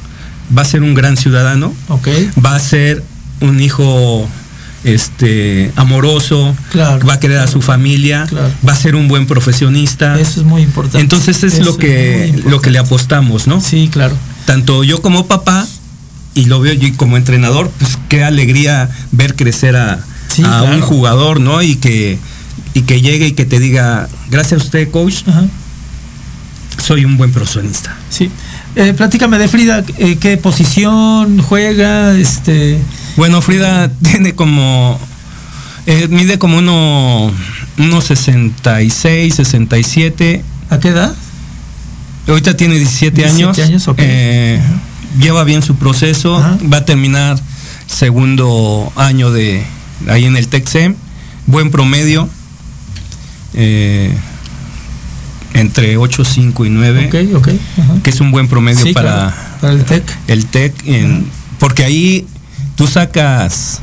va 0.56 0.64
a 0.64 0.66
ser 0.66 0.84
un 0.84 0.94
gran 0.94 1.18
ciudadano, 1.18 1.74
okay. 1.90 2.30
va 2.44 2.56
a 2.56 2.60
ser 2.60 3.04
un 3.42 3.60
hijo 3.60 4.28
este 4.84 5.72
amoroso, 5.76 6.56
va 6.76 7.14
a 7.14 7.20
querer 7.20 7.40
a 7.40 7.48
su 7.48 7.62
familia, 7.62 8.28
va 8.68 8.74
a 8.74 8.76
ser 8.76 8.96
un 8.96 9.08
buen 9.08 9.28
profesionista. 9.28 10.20
Eso 10.20 10.42
es 10.42 10.46
muy 10.46 10.62
importante. 10.62 11.00
Entonces 11.00 11.44
es 11.44 11.64
lo 11.66 11.78
que 11.78 12.34
lo 12.46 12.62
que 12.62 12.72
le 12.72 12.80
apostamos, 12.80 13.48
¿no? 13.48 13.62
Sí, 13.62 13.90
claro. 13.92 14.16
Tanto 14.50 14.84
yo 14.84 15.00
como 15.00 15.28
papá 15.28 15.68
y 16.34 16.46
lo 16.46 16.60
veo 16.60 16.74
yo 16.74 16.90
como 16.98 17.18
entrenador, 17.18 17.70
pues 17.78 18.00
qué 18.10 18.24
alegría 18.24 18.90
ver 19.12 19.36
crecer 19.36 19.76
a, 19.76 20.04
un 20.74 20.82
jugador, 20.82 21.40
¿no? 21.40 21.62
Y 21.62 21.76
que 21.76 22.18
y 22.74 22.82
que 22.82 23.00
llegue 23.00 23.28
y 23.28 23.34
que 23.34 23.46
te 23.46 23.60
diga, 23.60 24.10
gracias 24.32 24.60
a 24.60 24.64
usted, 24.64 24.90
coach, 24.90 25.18
soy 26.80 27.06
un 27.06 27.18
buen 27.18 27.32
profesionista. 27.32 27.96
Sí. 28.10 28.32
Eh, 28.76 28.96
platícame 28.98 29.38
de 29.38 29.48
Frida, 29.50 29.84
eh, 30.00 30.18
¿qué 30.20 30.38
posición 30.38 31.44
juega? 31.44 32.18
Este... 32.18 32.80
Bueno, 33.18 33.44
Frida 33.44 33.92
tiene 34.02 34.34
como, 34.34 35.00
eh, 35.86 36.08
mide 36.10 36.40
como 36.40 36.58
uno, 36.58 37.32
unos 37.78 38.04
66, 38.04 39.36
67. 39.36 40.44
¿A 40.72 40.80
qué 40.80 40.88
edad? 40.88 41.14
Ahorita 42.30 42.56
tiene 42.56 42.76
17, 42.76 43.16
17 43.22 43.44
años. 43.44 43.60
años, 43.60 43.88
ok. 43.88 43.98
Eh, 44.02 44.62
lleva 45.20 45.44
bien 45.44 45.62
su 45.62 45.76
proceso. 45.76 46.38
Ajá. 46.38 46.58
Va 46.72 46.78
a 46.78 46.86
terminar 46.86 47.40
segundo 47.88 48.92
año 48.96 49.32
de 49.32 49.64
ahí 50.08 50.26
en 50.26 50.38
el 50.38 50.48
TECSEM. 50.48 50.96
Buen 51.48 51.72
promedio. 51.72 52.30
eh, 53.56 54.14
entre 55.56 55.98
8, 55.98 56.24
5 56.24 56.66
y 56.66 56.70
9. 56.70 57.08
Ok, 57.08 57.36
ok. 57.38 57.48
ajá. 57.82 57.94
Que 58.04 58.10
es 58.12 58.22
un 58.22 58.32
buen 58.32 58.48
promedio 58.48 58.86
Sí, 58.86 58.94
para 58.94 59.12
claro, 59.12 59.34
para 59.60 59.74
el 59.74 59.84
TEC. 59.86 60.18
el 60.28 60.46
TEC. 60.46 60.74
en- 60.88 61.26
porque 61.58 61.84
ahí 61.84 62.28
tú 62.76 62.86
sacas 62.88 63.82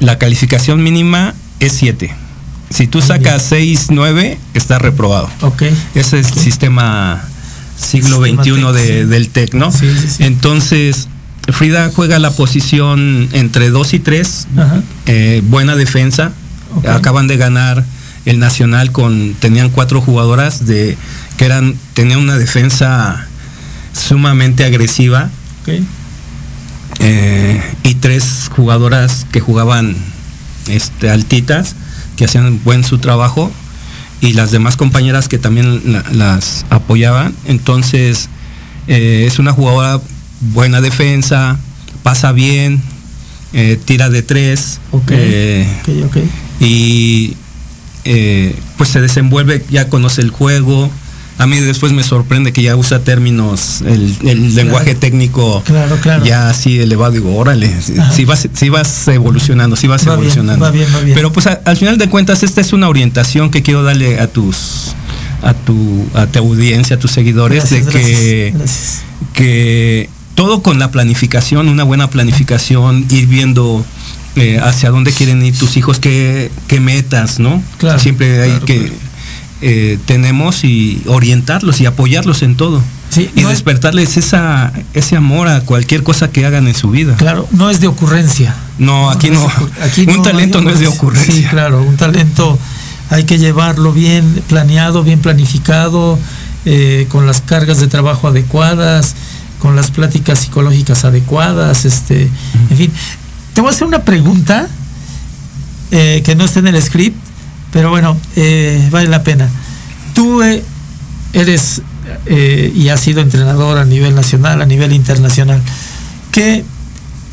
la 0.00 0.18
calificación 0.18 0.82
mínima 0.82 1.34
es 1.60 1.72
7. 1.74 2.14
Si 2.70 2.86
tú 2.88 2.98
Muy 2.98 3.06
sacas 3.06 3.42
6, 3.48 3.86
9, 3.90 4.38
está 4.54 4.78
reprobado. 4.80 5.30
Ok. 5.42 5.62
Ese 5.94 6.18
es 6.18 6.32
el 6.32 6.38
sistema 6.38 7.24
siglo 7.78 8.18
XXI 8.18 8.72
de- 8.72 9.06
del 9.06 9.28
TEC, 9.28 9.54
¿no? 9.54 9.70
Sí, 9.72 9.86
sí, 10.00 10.08
sí. 10.08 10.24
Entonces, 10.24 11.08
Frida 11.50 11.90
juega 11.94 12.18
la 12.18 12.30
posición 12.30 13.28
entre 13.32 13.70
2 13.70 13.94
y 13.94 13.98
3, 14.00 14.48
Ajá. 14.56 14.82
buena 15.44 15.76
defensa. 15.76 16.32
Acaban 16.86 17.26
de 17.28 17.36
ganar 17.38 17.84
el 18.26 18.38
Nacional 18.38 18.92
con, 18.92 19.34
tenían 19.40 19.70
cuatro 19.70 20.00
jugadoras 20.02 20.66
de 20.66 20.98
que 21.38 21.44
eran, 21.46 21.74
tenían 21.94 22.18
una 22.18 22.36
defensa 22.36 23.26
sumamente 23.94 24.64
agresiva 24.64 25.30
eh, 27.00 27.62
y 27.84 27.94
tres 27.94 28.50
jugadoras 28.54 29.26
que 29.32 29.40
jugaban 29.40 29.96
este, 30.68 31.10
altitas, 31.10 31.74
que 32.16 32.24
hacían 32.24 32.60
buen 32.64 32.84
su 32.84 32.98
trabajo, 32.98 33.50
y 34.20 34.32
las 34.32 34.50
demás 34.50 34.76
compañeras 34.76 35.28
que 35.28 35.38
también 35.38 35.92
la- 35.92 36.04
las 36.12 36.64
apoyaban. 36.70 37.34
Entonces, 37.46 38.28
eh, 38.88 39.24
es 39.26 39.38
una 39.38 39.52
jugadora 39.52 40.00
buena 40.52 40.80
defensa, 40.80 41.58
pasa 42.02 42.32
bien, 42.32 42.82
eh, 43.52 43.78
tira 43.84 44.08
de 44.10 44.22
tres, 44.22 44.80
Ok. 44.92 45.10
eh, 45.12 45.66
Ok, 45.82 45.88
ok. 46.06 46.16
y 46.60 47.34
eh, 48.04 48.54
pues 48.76 48.88
se 48.90 49.00
desenvuelve, 49.00 49.64
ya 49.70 49.88
conoce 49.88 50.20
el 50.22 50.30
juego. 50.30 50.90
A 51.38 51.46
mí 51.46 51.56
después 51.60 51.92
me 51.92 52.02
sorprende 52.02 52.52
que 52.52 52.62
ya 52.62 52.74
usa 52.76 52.98
términos, 53.04 53.80
el, 53.82 54.16
el 54.24 54.54
lenguaje 54.56 54.94
técnico 54.96 55.62
Claro, 55.64 55.96
claro. 56.00 56.24
ya 56.24 56.50
así 56.50 56.80
elevado. 56.80 57.12
Digo, 57.12 57.36
órale, 57.36 57.72
Ajá. 57.98 58.10
si 58.12 58.24
vas, 58.24 58.48
si 58.52 58.68
vas 58.68 59.06
evolucionando, 59.08 59.76
si 59.76 59.86
vas 59.86 60.02
Va 60.02 60.16
bien, 60.16 60.18
evolucionando. 60.18 60.64
va 60.64 60.70
bien, 60.72 60.88
va 60.94 61.00
bien. 61.00 61.14
Pero 61.14 61.32
pues 61.32 61.46
a- 61.46 61.60
al 61.64 61.76
final 61.76 61.96
de 61.96 62.08
cuentas 62.08 62.42
esta 62.42 62.60
es 62.60 62.72
una 62.72 62.88
orientación 62.88 63.50
que 63.50 63.62
quiero 63.62 63.82
darle 63.84 64.18
a 64.18 64.26
tus 64.26 64.94
a 65.40 65.54
tu 65.54 66.04
a 66.14 66.26
tu 66.26 66.40
audiencia, 66.40 66.96
a 66.96 66.98
tus 66.98 67.12
seguidores 67.12 67.58
Gracias, 67.70 67.86
de 67.86 67.92
que 67.92 68.50
gracias, 68.50 68.54
gracias. 68.54 69.02
que 69.32 70.10
todo 70.34 70.62
con 70.62 70.78
la 70.78 70.90
planificación, 70.90 71.68
una 71.68 71.84
buena 71.84 72.10
planificación, 72.10 73.06
ir 73.10 73.26
viendo 73.26 73.84
eh, 74.36 74.58
hacia 74.62 74.90
dónde 74.90 75.12
quieren 75.12 75.44
ir 75.44 75.56
tus 75.56 75.76
hijos, 75.76 75.98
qué, 75.98 76.50
qué 76.68 76.80
metas, 76.80 77.38
¿no? 77.40 77.62
Claro, 77.78 77.98
Siempre 77.98 78.40
hay 78.42 78.50
claro, 78.50 78.66
que 78.66 78.78
claro. 78.78 78.94
Eh, 79.60 79.98
tenemos 80.06 80.64
y 80.64 81.02
orientarlos 81.06 81.80
y 81.80 81.86
apoyarlos 81.86 82.42
en 82.42 82.56
todo. 82.56 82.82
Sí, 83.10 83.30
y 83.34 83.40
no 83.40 83.48
es- 83.48 83.54
despertarles 83.56 84.16
esa, 84.16 84.72
ese 84.94 85.16
amor 85.16 85.48
a 85.48 85.62
cualquier 85.62 86.02
cosa 86.02 86.30
que 86.30 86.44
hagan 86.44 86.68
en 86.68 86.74
su 86.74 86.90
vida. 86.90 87.16
Claro, 87.16 87.48
no 87.52 87.70
es 87.70 87.80
de 87.80 87.86
ocurrencia. 87.88 88.54
No, 88.78 89.10
aquí 89.10 89.30
no. 89.30 89.46
aquí 89.82 90.02
un 90.06 90.16
no 90.16 90.22
talento 90.22 90.60
no 90.60 90.70
es 90.70 90.78
de 90.78 90.86
ocurrencia. 90.86 91.34
Sí, 91.34 91.44
claro, 91.44 91.82
un 91.82 91.96
talento 91.96 92.58
hay 93.10 93.24
que 93.24 93.38
llevarlo 93.38 93.92
bien 93.92 94.42
planeado, 94.48 95.02
bien 95.02 95.20
planificado, 95.20 96.18
eh, 96.66 97.06
con 97.08 97.26
las 97.26 97.40
cargas 97.40 97.80
de 97.80 97.86
trabajo 97.86 98.28
adecuadas, 98.28 99.14
con 99.58 99.74
las 99.74 99.90
pláticas 99.90 100.40
psicológicas 100.40 101.04
adecuadas, 101.04 101.84
este, 101.86 102.28
en 102.70 102.76
fin. 102.76 102.92
Te 103.54 103.62
voy 103.62 103.70
a 103.70 103.72
hacer 103.72 103.86
una 103.88 104.02
pregunta 104.02 104.68
eh, 105.90 106.22
que 106.24 106.34
no 106.36 106.44
está 106.44 106.58
en 106.60 106.68
el 106.68 106.80
script, 106.82 107.16
pero 107.72 107.90
bueno, 107.90 108.16
eh, 108.36 108.88
vale 108.90 109.08
la 109.08 109.22
pena. 109.22 109.48
Tú 110.14 110.42
eh, 110.42 110.62
eres 111.32 111.82
eh, 112.26 112.72
y 112.74 112.88
has 112.88 113.00
sido 113.00 113.20
entrenador 113.20 113.78
a 113.78 113.84
nivel 113.84 114.14
nacional, 114.14 114.62
a 114.62 114.66
nivel 114.66 114.92
internacional. 114.92 115.60
¿Qué, 116.32 116.64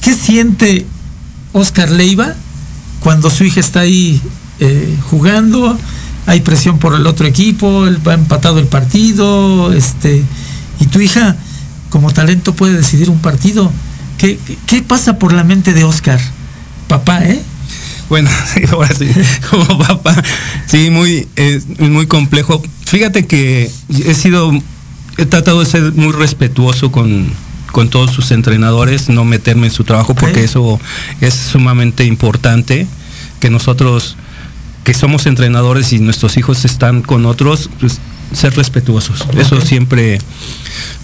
qué 0.01 0.13
siente 0.13 0.85
Oscar 1.53 1.91
Leiva 1.91 2.33
cuando 2.99 3.29
su 3.29 3.43
hija 3.43 3.59
está 3.59 3.81
ahí 3.81 4.21
eh, 4.59 4.97
jugando? 5.09 5.77
Hay 6.27 6.41
presión 6.41 6.79
por 6.79 6.95
el 6.95 7.05
otro 7.07 7.27
equipo, 7.27 7.85
él 7.85 8.05
va 8.05 8.15
empatado 8.15 8.59
el 8.59 8.67
partido, 8.67 9.71
este, 9.73 10.23
y 10.79 10.85
tu 10.87 10.99
hija 10.99 11.35
como 11.89 12.11
talento 12.11 12.53
puede 12.55 12.73
decidir 12.73 13.09
un 13.09 13.19
partido. 13.19 13.71
¿Qué, 14.17 14.39
qué 14.65 14.81
pasa 14.81 15.19
por 15.19 15.33
la 15.33 15.43
mente 15.43 15.73
de 15.73 15.83
Oscar? 15.83 16.19
Papá, 16.87 17.23
¿eh? 17.25 17.41
Bueno, 18.09 18.29
ahora 18.71 18.93
sí, 18.95 19.07
como 19.49 19.77
papá, 19.79 20.21
sí, 20.67 20.89
muy, 20.89 21.27
es 21.35 21.67
muy 21.79 22.05
complejo. 22.07 22.61
Fíjate 22.85 23.25
que 23.25 23.69
he 24.05 24.13
sido, 24.13 24.51
he 25.17 25.25
tratado 25.25 25.59
de 25.61 25.65
ser 25.65 25.91
muy 25.93 26.13
respetuoso 26.13 26.91
con, 26.91 27.27
con 27.71 27.89
todos 27.89 28.11
sus 28.11 28.31
entrenadores, 28.31 29.09
no 29.09 29.25
meterme 29.25 29.67
en 29.67 29.73
su 29.73 29.83
trabajo 29.83 30.13
porque 30.13 30.43
eso 30.43 30.79
es 31.21 31.33
sumamente 31.33 32.05
importante, 32.05 32.85
que 33.39 33.49
nosotros, 33.49 34.17
que 34.83 34.93
somos 34.93 35.25
entrenadores 35.25 35.91
y 35.91 35.99
nuestros 35.99 36.37
hijos 36.37 36.63
están 36.63 37.01
con 37.01 37.25
otros, 37.25 37.69
pues 37.79 37.99
ser 38.33 38.55
respetuosos. 38.55 39.25
Eso 39.37 39.59
siempre, 39.61 40.19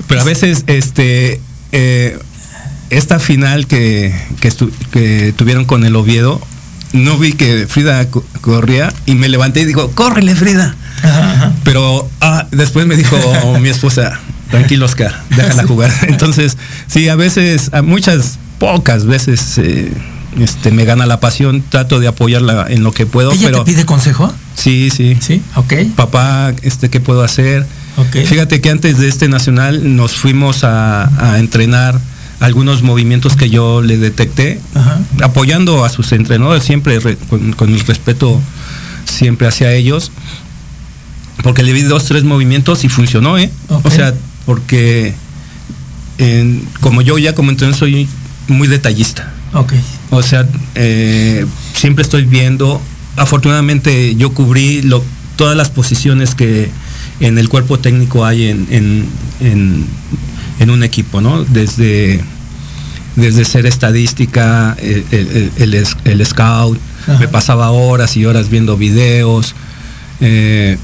pero 0.08 0.22
a 0.22 0.24
veces, 0.24 0.64
este, 0.68 1.42
eh, 1.72 2.18
esta 2.92 3.20
final 3.20 3.66
que, 3.68 4.14
que, 4.40 4.50
estu- 4.50 4.72
que 4.92 5.34
tuvieron 5.36 5.66
con 5.66 5.84
el 5.86 5.96
Oviedo, 5.96 6.42
no 6.94 7.18
vi 7.18 7.34
que 7.34 7.68
Frida 7.68 8.10
co- 8.10 8.26
corría 8.42 8.94
y 9.06 9.16
me 9.16 9.30
levanté 9.30 9.62
y 9.62 9.66
digo, 9.66 9.92
córrele 9.92 10.36
Frida. 10.36 10.76
Ajá, 11.04 11.32
ajá. 11.34 11.54
Pero 11.64 12.10
ah, 12.22 12.48
después 12.52 12.86
me 12.86 12.96
dijo 12.96 13.18
mi 13.60 13.70
esposa, 13.70 14.20
tranquilo 14.50 14.86
Oscar, 14.86 15.24
déjala 15.36 15.64
jugar. 15.66 15.92
Entonces, 16.08 16.58
sí, 16.88 17.10
a 17.10 17.16
veces, 17.16 17.70
a 17.74 17.82
muchas, 17.82 18.38
pocas 18.60 19.06
veces 19.06 19.58
eh, 19.58 19.92
este, 20.40 20.72
me 20.72 20.86
gana 20.86 21.06
la 21.06 21.20
pasión, 21.20 21.64
trato 21.68 22.00
de 22.00 22.08
apoyarla 22.08 22.68
en 22.70 22.84
lo 22.84 22.92
que 22.92 23.06
puedo, 23.06 23.32
¿Ella 23.32 23.48
pero 23.48 23.64
te 23.64 23.72
pide 23.72 23.86
consejo? 23.86 24.32
sí, 24.56 24.90
sí. 24.96 25.18
Sí, 25.20 25.42
ok. 25.56 25.74
Papá, 25.96 26.54
este, 26.62 26.90
¿qué 26.90 27.00
puedo 27.00 27.24
hacer? 27.24 27.66
Ok. 27.98 28.26
Fíjate 28.26 28.62
que 28.62 28.70
antes 28.70 29.00
de 29.00 29.08
este 29.10 29.28
nacional 29.28 29.96
nos 29.98 30.14
fuimos 30.14 30.64
a, 30.64 31.10
a 31.34 31.40
entrenar 31.40 32.00
algunos 32.42 32.82
movimientos 32.82 33.36
que 33.38 33.50
yo 33.50 33.82
le 33.82 33.98
detecté, 33.98 34.60
Ajá. 34.76 35.00
apoyando 35.24 35.86
a 35.86 35.90
sus 35.90 36.12
entrenadores, 36.12 36.64
siempre 36.64 37.00
re- 37.00 37.16
con, 37.30 37.54
con 37.54 37.74
el 37.74 37.80
respeto 37.82 38.42
siempre 39.06 39.48
hacia 39.48 39.72
ellos, 39.74 40.12
porque 41.44 41.64
le 41.64 41.72
vi 41.72 41.84
dos, 41.84 42.06
tres 42.06 42.24
movimientos 42.24 42.84
y 42.84 42.90
funcionó, 42.90 43.38
¿eh? 43.38 43.50
O 43.70 43.90
sea, 43.90 44.14
porque 44.46 45.14
en- 46.18 46.68
como 46.82 47.02
yo 47.02 47.18
ya 47.18 47.34
como 47.36 47.52
entrenador 47.52 47.80
soy 47.80 48.08
muy 48.48 48.68
detallista. 48.68 49.32
Ok. 49.54 49.74
O 50.10 50.22
sea, 50.24 50.48
eh, 50.76 51.46
siempre 51.76 52.04
estoy 52.04 52.24
viendo. 52.26 52.82
Afortunadamente 53.18 54.16
yo 54.16 54.34
cubrí 54.34 54.82
lo- 54.82 55.04
todas 55.36 55.56
las 55.56 55.70
posiciones 55.70 56.36
que 56.36 56.70
en 57.20 57.38
el 57.38 57.50
cuerpo 57.50 57.80
técnico 57.80 58.26
hay 58.26 58.48
en, 58.48 58.68
en- 58.72 59.06
en- 59.42 59.86
en 60.62 60.70
un 60.70 60.84
equipo, 60.84 61.20
¿no? 61.20 61.44
Desde, 61.44 62.22
desde 63.18 63.44
ser 63.46 63.66
estadística, 63.66 64.76
el, 64.80 65.04
el- 65.12 65.88
el- 66.06 66.26
scout, 66.26 66.80
Ajá. 67.04 67.18
me 67.20 67.28
pasaba 67.28 67.72
horas 67.72 68.16
y 68.16 68.26
horas 68.26 68.50
viendo 68.50 68.78
videos, 68.78 69.54
eh, 70.22 70.78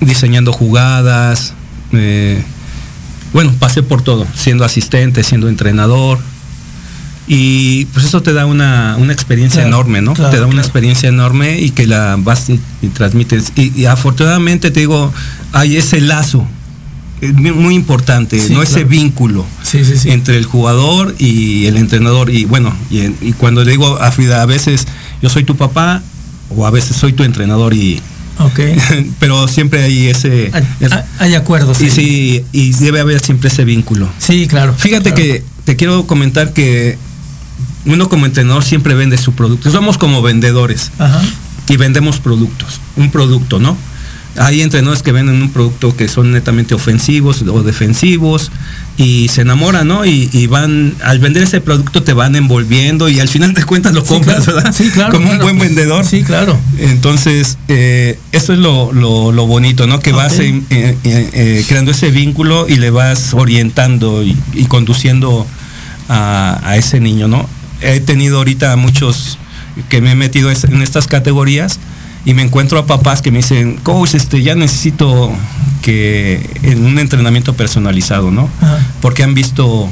diseñando 0.00 0.52
jugadas. 0.52 1.54
eh, 1.92 2.42
bueno, 3.32 3.52
pasé 3.58 3.82
por 3.82 4.02
todo, 4.02 4.26
siendo 4.34 4.64
asistente, 4.64 5.22
siendo 5.22 5.48
entrenador. 5.48 6.18
Y 7.28 7.84
pues 7.86 8.04
eso 8.04 8.20
te 8.22 8.32
da 8.32 8.46
una, 8.46 8.96
una 8.98 9.12
experiencia 9.12 9.62
Claro, 9.62 9.76
enorme, 9.76 10.02
¿no? 10.02 10.12
claro, 10.14 10.30
te 10.32 10.40
da 10.40 10.46
una 10.46 10.60
experiencia 10.60 11.08
enorme 11.08 11.60
y 11.60 11.70
que 11.70 11.86
la 11.86 12.16
vas 12.18 12.50
y, 12.50 12.58
y 12.82 12.88
transmites. 12.88 13.52
Y, 13.56 13.72
y 13.80 13.86
afortunadamente 13.86 14.70
te 14.70 14.80
digo, 14.80 15.12
hay 15.52 15.76
ese 15.76 16.00
lazo, 16.00 16.46
es 17.22 17.32
muy 17.34 17.52
muy 17.52 17.74
importante, 17.76 18.38
Sí, 18.38 18.52
no 18.52 18.62
ese 18.62 18.82
vínculo 18.82 19.46
Sí, 19.62 19.84
sí, 19.84 19.96
sí. 19.96 20.10
entre 20.10 20.36
el 20.36 20.44
jugador 20.44 21.14
y 21.18 21.66
el 21.66 21.76
entrenador. 21.76 22.30
Y 22.30 22.44
bueno, 22.46 22.74
y, 22.90 23.32
cuando 23.34 23.64
le 23.64 23.70
digo 23.70 24.00
a 24.02 24.10
Frida, 24.10 24.42
a 24.42 24.46
veces 24.46 24.86
yo 25.22 25.30
soy 25.30 25.44
tu 25.44 25.56
papá 25.56 26.02
o 26.50 26.66
a 26.66 26.70
veces 26.70 26.96
soy 26.96 27.12
tu 27.12 27.22
entrenador 27.22 27.74
y, 27.74 28.02
pero 29.20 29.46
siempre 29.46 29.84
hay 29.84 30.08
ese... 30.08 30.50
Hay, 31.20 31.34
acuerdos. 31.34 31.80
Y 31.80 31.90
sí, 31.90 32.44
y 32.50 32.72
debe 32.72 32.98
haber 32.98 33.20
siempre 33.20 33.48
ese 33.48 33.64
vínculo. 33.64 34.08
Sí, 34.18 34.48
claro. 34.48 34.74
Fíjate 34.76 35.14
que 35.14 35.44
te 35.64 35.76
quiero 35.76 36.08
comentar 36.08 36.52
que 36.52 36.98
uno 37.86 38.08
como 38.08 38.26
entrenador 38.26 38.64
siempre 38.64 38.94
vende 38.94 39.16
su 39.16 39.32
producto. 39.32 39.70
Somos 39.70 39.96
como 39.96 40.22
vendedores. 40.22 40.90
Y 41.68 41.76
vendemos 41.76 42.18
productos, 42.18 42.80
un 42.96 43.10
producto, 43.12 43.60
¿no? 43.60 43.76
Hay 44.38 44.62
entrenadores 44.62 45.02
que 45.02 45.12
venden 45.12 45.42
un 45.42 45.50
producto 45.50 45.94
que 45.94 46.08
son 46.08 46.32
netamente 46.32 46.74
ofensivos 46.74 47.42
o 47.42 47.62
defensivos 47.62 48.50
y 48.96 49.28
se 49.28 49.42
enamoran, 49.42 49.88
¿no? 49.88 50.04
Y, 50.06 50.46
van, 50.46 50.94
al 51.04 51.18
vender 51.18 51.42
ese 51.42 51.60
producto 51.60 52.02
te 52.02 52.12
van 52.12 52.34
envolviendo 52.36 53.08
y 53.08 53.20
al 53.20 53.28
final 53.28 53.52
de 53.52 53.64
cuentas 53.64 53.92
lo 53.92 54.04
compras, 54.04 54.46
¿verdad? 54.46 54.72
Sí, 54.72 54.90
claro. 54.90 55.12
Como 55.12 55.30
un 55.30 55.38
buen 55.38 55.58
vendedor. 55.58 56.04
Sí, 56.06 56.22
claro. 56.22 56.58
Entonces, 56.78 57.58
eh, 57.68 58.18
eso 58.32 58.52
es 58.54 58.58
lo, 58.58 59.46
bonito, 59.46 59.86
¿no? 59.86 60.00
Que 60.00 60.12
vas 60.12 60.38
eh, 60.38 60.62
eh, 60.70 61.64
creando 61.68 61.90
ese 61.90 62.10
vínculo 62.10 62.66
y 62.68 62.76
le 62.76 62.90
vas 62.90 63.34
orientando 63.34 64.22
y, 64.22 64.34
conduciendo 64.66 65.46
a, 66.08 66.60
a, 66.64 66.76
ese 66.76 67.00
niño, 67.00 67.28
¿no? 67.28 67.48
He 67.82 68.00
tenido 68.00 68.38
ahorita 68.38 68.74
muchos 68.76 69.38
que 69.88 70.00
me 70.00 70.12
he 70.12 70.14
metido 70.14 70.50
en 70.50 70.82
estas 70.82 71.06
categorías 71.06 71.78
y 72.24 72.34
me 72.34 72.42
encuentro 72.42 72.78
a 72.78 72.86
papás 72.86 73.20
que 73.20 73.30
me 73.30 73.38
dicen, 73.38 73.78
coach, 73.82 74.14
este, 74.14 74.42
ya 74.42 74.54
necesito 74.54 75.32
que 75.82 76.48
en 76.62 76.84
un 76.84 76.98
entrenamiento 76.98 77.54
personalizado, 77.54 78.30
¿no? 78.30 78.48
Porque 79.00 79.24
han 79.24 79.34
visto 79.34 79.88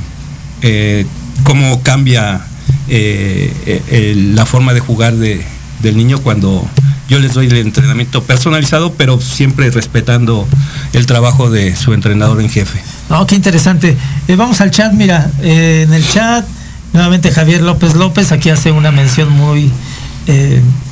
eh, 0.62 1.06
cómo 1.42 1.82
cambia 1.82 2.40
eh, 2.88 3.52
eh, 3.66 4.14
la 4.34 4.46
forma 4.46 4.72
de 4.72 4.80
jugar 4.80 5.16
de, 5.16 5.44
del 5.82 5.96
niño 5.96 6.20
cuando 6.20 6.66
yo 7.08 7.18
les 7.18 7.34
doy 7.34 7.46
el 7.46 7.56
entrenamiento 7.56 8.22
personalizado, 8.22 8.92
pero 8.92 9.20
siempre 9.20 9.68
respetando 9.70 10.46
el 10.92 11.06
trabajo 11.06 11.50
de 11.50 11.74
su 11.74 11.92
entrenador 11.92 12.40
en 12.40 12.48
jefe. 12.48 12.80
No, 13.08 13.26
qué 13.26 13.34
interesante. 13.34 13.96
vamos 14.36 14.60
al 14.60 14.70
chat, 14.70 14.92
mira, 14.92 15.28
en 15.42 15.92
el 15.92 16.08
chat, 16.08 16.46
nuevamente 16.92 17.32
Javier 17.32 17.62
López 17.62 17.96
López, 17.96 18.30
aquí 18.30 18.50
hace 18.50 18.70
una 18.70 18.92
mención 18.92 19.32
muy, 19.32 19.72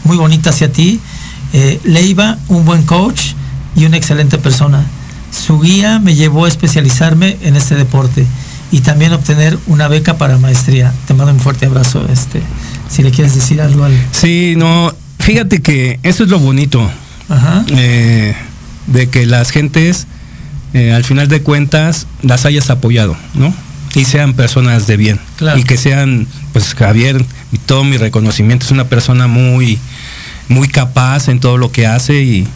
muy 0.03 0.17
bonita 0.17 0.51
hacia 0.51 0.73
ti. 0.73 1.01
Eh, 1.53 1.81
Leiva, 1.85 2.39
un 2.49 2.65
buen 2.65 2.83
coach 2.83 3.33
y 3.75 3.85
una 3.85 3.97
excelente 3.97 4.39
persona. 4.39 4.85
Su 5.31 5.61
guía 5.61 5.99
me 5.99 6.15
llevó 6.15 6.45
a 6.45 6.49
especializarme 6.49 7.37
en 7.43 7.57
este 7.57 7.75
deporte 7.75 8.27
y 8.71 8.81
también 8.81 9.13
obtener 9.13 9.59
una 9.67 9.89
beca 9.89 10.19
para 10.19 10.39
maestría. 10.39 10.93
Te 11.07 11.15
mando 11.15 11.33
un 11.33 11.41
fuerte 11.41 11.67
abrazo, 11.67 12.07
este, 12.13 12.43
si 12.91 13.03
le 13.03 13.11
quieres 13.11 13.35
decir 13.35 13.61
algo 13.61 13.85
al. 13.85 13.93
Sí, 14.13 14.55
no, 14.57 14.93
fíjate 15.19 15.61
que 15.63 16.01
eso 16.03 16.25
es 16.25 16.31
lo 16.31 16.39
bonito. 16.39 16.89
Eh, 17.77 18.35
de 18.87 19.09
que 19.11 19.27
las 19.27 19.51
gentes, 19.51 20.07
eh, 20.73 20.93
al 20.93 21.05
final 21.05 21.29
de 21.29 21.43
cuentas, 21.43 22.07
las 22.23 22.47
hayas 22.47 22.71
apoyado, 22.71 23.17
¿no? 23.35 23.55
Y 23.95 24.05
sean 24.05 24.35
personas 24.35 24.87
de 24.87 24.97
bien. 24.97 25.21
Y 25.57 25.65
que 25.65 25.77
sean, 25.77 26.27
pues 26.53 26.75
Javier, 26.75 27.25
y 27.53 27.59
todo 27.59 27.85
mi 27.85 27.97
reconocimiento, 27.97 28.65
es 28.65 28.73
una 28.73 28.85
persona 28.85 29.27
muy, 29.27 29.79
muy 30.49 30.69
capaz 30.69 31.29
en 31.29 31.41
todo 31.41 31.59
lo 31.59 31.71
que 31.71 31.87
hace 31.87 32.23
y, 32.23 32.49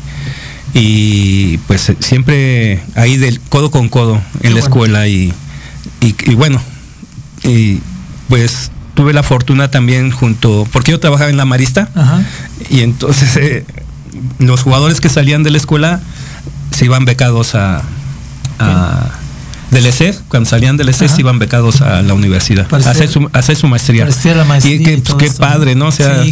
y 0.75 1.59
pues 1.67 1.93
siempre 2.01 2.83
ahí 2.95 3.17
del 3.17 3.41
codo 3.41 3.71
con 3.71 3.89
codo 3.89 4.21
en 4.43 4.55
la 4.55 4.61
escuela 4.61 5.07
y, 5.09 5.33
y, 6.01 6.35
bueno, 6.35 6.61
y 7.45 7.81
pues 8.29 8.71
tuve 8.95 9.13
la 9.13 9.23
fortuna 9.23 9.71
también 9.71 10.11
junto, 10.11 10.67
porque 10.73 10.93
yo 10.93 11.01
trabajaba 11.01 11.31
en 11.31 11.37
la 11.37 11.45
Marista 11.45 11.89
y 12.71 12.81
entonces 12.81 13.37
eh, 13.37 13.65
los 14.39 14.63
jugadores 14.63 15.01
que 15.01 15.09
salían 15.09 15.43
de 15.43 15.51
la 15.51 15.59
escuela 15.59 16.01
se 16.71 16.87
iban 16.87 17.05
becados 17.05 17.55
a, 17.55 17.83
a 18.59 19.11
del 19.73 19.87
ESEF, 19.87 20.19
cuando 20.29 20.49
salían 20.49 20.77
del 20.77 20.91
ESEF 20.91 21.19
iban 21.19 21.39
becados 21.39 21.81
a 21.81 22.03
la 22.03 22.13
universidad, 22.13 22.67
a 22.73 22.91
hacer, 22.91 23.09
su, 23.09 23.29
hacer 23.33 23.57
su 23.57 23.67
maestría. 23.69 24.07
y, 24.65 24.85
que, 24.85 25.03
qué 25.03 25.31
padre, 25.31 25.75
¿no? 25.75 25.87
O 25.87 25.93
sea, 25.93 26.23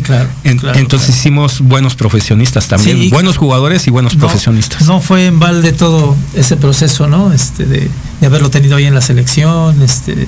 entonces 0.45 1.17
hicimos 1.17 1.61
buenos 1.61 1.97
profesionistas 1.97 2.69
también, 2.69 3.09
buenos 3.11 3.39
jugadores 3.39 3.87
y 3.87 3.91
buenos 3.91 4.15
profesionistas. 4.15 4.87
No 4.87 5.01
fue 5.01 5.27
en 5.27 5.41
balde 5.41 5.73
todo 5.73 6.15
ese 6.35 6.57
proceso, 6.57 7.09
¿no? 7.09 7.33
Este 7.33 7.65
de, 7.65 7.91
haberlo 8.25 8.51
tenido 8.51 8.77
ahí 8.77 8.85
en 8.85 8.95
la 8.95 9.01
selección, 9.01 9.81
este 9.83 10.27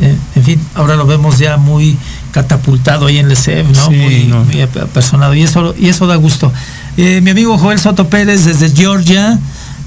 eh, 0.00 0.16
en 0.36 0.44
fin, 0.44 0.60
ahora 0.76 0.94
lo 0.94 1.06
vemos 1.06 1.38
ya 1.38 1.56
muy 1.56 1.96
catapultado 2.30 3.06
ahí 3.06 3.18
en 3.18 3.26
el 3.26 3.32
ESEF, 3.32 3.66
¿no? 3.74 3.90
muy, 3.90 4.60
apersonado 4.62 5.34
y 5.34 5.42
eso 5.42 5.74
y 5.76 5.88
eso 5.88 6.06
da 6.06 6.14
gusto. 6.14 6.52
Eh, 6.96 7.20
mi 7.20 7.30
amigo 7.30 7.58
Joel 7.58 7.80
Soto 7.80 8.08
Pérez 8.08 8.44
desde 8.44 8.70
Georgia 8.70 9.40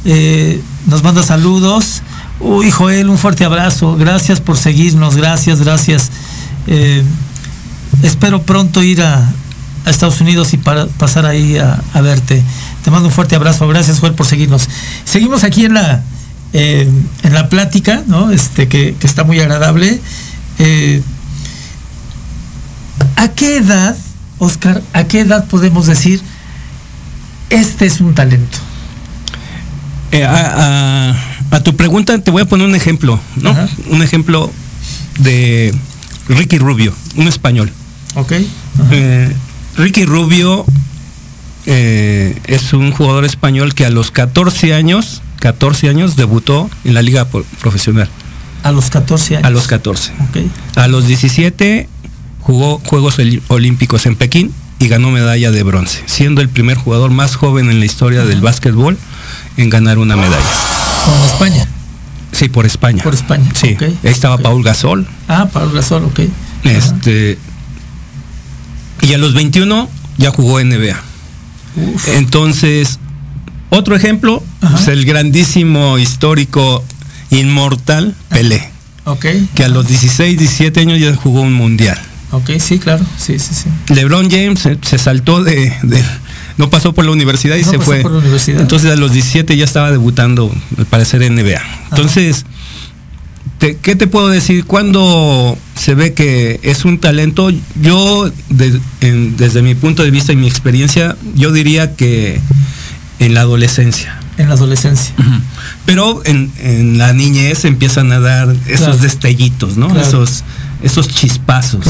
eh, 0.03 0.61
nos 0.87 1.01
manda 1.01 1.23
saludos. 1.23 2.01
Uy, 2.41 2.71
Joel, 2.71 3.07
un 3.07 3.19
fuerte 3.19 3.45
abrazo. 3.45 3.95
Gracias 3.97 4.41
por 4.41 4.57
seguirnos. 4.57 5.15
Gracias, 5.15 5.61
gracias. 5.61 6.09
Eh, 6.65 7.03
espero 8.01 8.41
pronto 8.41 8.81
ir 8.81 9.01
a, 9.03 9.31
Estados 9.85 10.21
Unidos 10.21 10.53
y 10.53 10.57
para, 10.57 10.87
pasar 10.87 11.25
ahí 11.27 11.57
a, 11.57 12.01
verte. 12.01 12.43
Te 12.83 12.89
mando 12.89 13.09
un 13.09 13.13
fuerte 13.13 13.35
abrazo. 13.35 13.67
Gracias, 13.67 13.99
Joel, 13.99 14.15
por 14.15 14.25
seguirnos. 14.25 14.67
Seguimos 15.05 15.43
aquí 15.43 15.65
en 15.65 15.75
la, 15.75 16.03
eh, 16.53 16.89
en 17.21 17.33
la 17.33 17.47
plática, 17.47 18.03
¿no? 18.07 18.31
Este, 18.31 18.67
que, 18.67 18.95
está 19.03 19.23
muy 19.23 19.39
agradable. 19.39 20.01
Eh, 20.57 21.03
¿A 23.17 23.27
qué 23.29 23.57
edad, 23.57 23.95
Oscar, 24.39 24.81
a 24.93 25.03
qué 25.03 25.19
edad 25.19 25.45
podemos 25.45 25.85
decir 25.85 26.21
este 27.51 27.85
es 27.85 28.01
un 28.01 28.15
talento? 28.15 28.57
a 30.13 31.30
tu 31.63 31.75
pregunta 31.75 32.17
te 32.19 32.31
voy 32.31 32.43
a 32.43 32.45
poner 32.45 32.65
un 32.65 32.75
ejemplo, 32.75 33.19
¿no? 33.35 33.55
Un 33.89 34.01
ejemplo 34.01 34.51
de 35.19 35.73
Ricky 36.29 36.57
Rubio, 36.57 36.93
un 37.15 37.27
español. 37.27 37.71
Ok. 38.15 38.33
Eh, 38.91 39.33
Ricky 39.77 40.05
Rubio 40.05 40.65
eh, 41.65 42.39
es 42.45 42.73
un 42.73 42.91
jugador 42.91 43.25
español 43.25 43.73
que 43.73 43.85
a 43.85 43.89
los 43.89 44.11
14 44.11 44.73
años, 44.73 45.21
14 45.39 45.89
años 45.89 46.15
debutó 46.15 46.69
en 46.83 46.93
la 46.93 47.01
liga 47.01 47.27
profesional. 47.61 48.09
A 48.63 48.71
los 48.71 48.89
14 48.89 49.37
años. 49.37 49.47
A 49.47 49.49
los 49.49 49.67
14. 49.67 50.13
Okay. 50.29 50.49
A 50.75 50.87
los 50.87 51.07
17 51.07 51.87
jugó 52.39 52.79
Juegos 52.85 53.17
Olímpicos 53.47 54.05
en 54.05 54.15
Pekín 54.15 54.51
y 54.79 54.87
ganó 54.87 55.11
medalla 55.11 55.51
de 55.51 55.63
bronce, 55.63 56.01
siendo 56.07 56.41
el 56.41 56.49
primer 56.49 56.77
jugador 56.77 57.11
más 57.11 57.35
joven 57.35 57.69
en 57.69 57.79
la 57.79 57.85
historia 57.85 58.25
del 58.25 58.41
básquetbol 58.41 58.97
en 59.57 59.69
ganar 59.69 59.99
una 59.99 60.15
medalla. 60.15 60.80
¿Con 61.05 61.23
España? 61.25 61.67
Sí, 62.31 62.49
por 62.49 62.65
España. 62.65 63.03
Por 63.03 63.13
España. 63.13 63.49
Sí. 63.53 63.77
Ahí 63.79 63.97
estaba 64.03 64.37
Paul 64.37 64.63
Gasol. 64.63 65.07
Ah, 65.27 65.49
Paul 65.51 65.71
Gasol, 65.73 66.05
ok. 66.05 66.21
Este. 66.63 67.37
Y 69.01 69.13
a 69.13 69.17
los 69.17 69.33
21 69.33 69.89
ya 70.17 70.31
jugó 70.31 70.63
NBA. 70.63 70.99
Entonces, 72.15 72.99
otro 73.69 73.95
ejemplo 73.95 74.43
es 74.75 74.87
el 74.87 75.05
grandísimo 75.05 75.97
histórico 75.97 76.83
inmortal 77.29 78.15
Pelé. 78.29 78.69
Ok. 79.05 79.25
Que 79.55 79.63
a 79.63 79.69
los 79.69 79.87
16, 79.87 80.37
17 80.37 80.79
años 80.81 80.99
ya 80.99 81.15
jugó 81.15 81.41
un 81.41 81.53
mundial. 81.53 81.99
Ok, 82.31 82.51
sí, 82.59 82.79
claro. 82.79 83.03
Sí, 83.17 83.39
sí, 83.39 83.53
sí. 83.53 83.93
LeBron 83.93 84.29
James 84.29 84.61
se, 84.81 84.97
saltó 84.97 85.43
de, 85.43 85.73
no 86.57 86.69
pasó 86.69 86.93
por 86.93 87.05
la 87.05 87.11
universidad 87.11 87.55
y 87.55 87.63
se 87.63 87.79
fue. 87.79 88.03
Entonces 88.47 88.91
a 88.91 88.95
los 88.95 89.13
17 89.13 89.55
ya 89.57 89.65
estaba 89.65 89.91
debutando, 89.91 90.51
al 90.77 90.85
parecer, 90.85 91.23
en 91.23 91.35
NBA. 91.35 91.61
Entonces, 91.91 92.45
¿qué 93.59 93.95
te 93.95 94.07
puedo 94.07 94.29
decir? 94.29 94.65
Cuando 94.65 95.57
se 95.75 95.95
ve 95.95 96.13
que 96.13 96.59
es 96.63 96.85
un 96.85 96.99
talento, 96.99 97.51
yo 97.81 98.31
desde 98.49 99.61
mi 99.61 99.75
punto 99.75 100.03
de 100.03 100.11
vista 100.11 100.33
y 100.33 100.35
mi 100.35 100.47
experiencia, 100.47 101.15
yo 101.35 101.51
diría 101.51 101.95
que 101.95 102.39
en 103.19 103.33
la 103.33 103.41
adolescencia. 103.41 104.17
En 104.37 104.47
la 104.47 104.55
adolescencia. 104.55 105.13
Pero 105.85 106.21
en, 106.25 106.97
la 106.97 107.13
niñez 107.13 107.65
empiezan 107.65 108.11
a 108.11 108.19
dar 108.19 108.55
esos 108.67 109.01
destellitos, 109.01 109.77
¿no? 109.77 109.95
Esos, 109.99 110.43
esos 110.81 111.07
chispazos. 111.07 111.85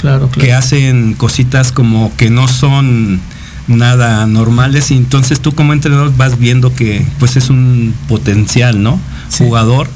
claro, 0.00 0.30
que 0.30 0.52
hacen 0.52 1.14
cositas 1.14 1.72
como 1.72 2.12
que 2.16 2.30
no 2.30 2.46
son 2.46 3.20
nada 3.68 4.26
normales 4.26 4.90
y 4.90 4.96
entonces 4.96 5.40
tú 5.40 5.54
como 5.54 5.72
entrenador 5.72 6.16
vas 6.16 6.38
viendo 6.38 6.74
que 6.74 7.06
pues 7.18 7.36
es 7.36 7.50
un 7.50 7.94
potencial, 8.08 8.82
¿no? 8.82 9.00
Jugador 9.36 9.88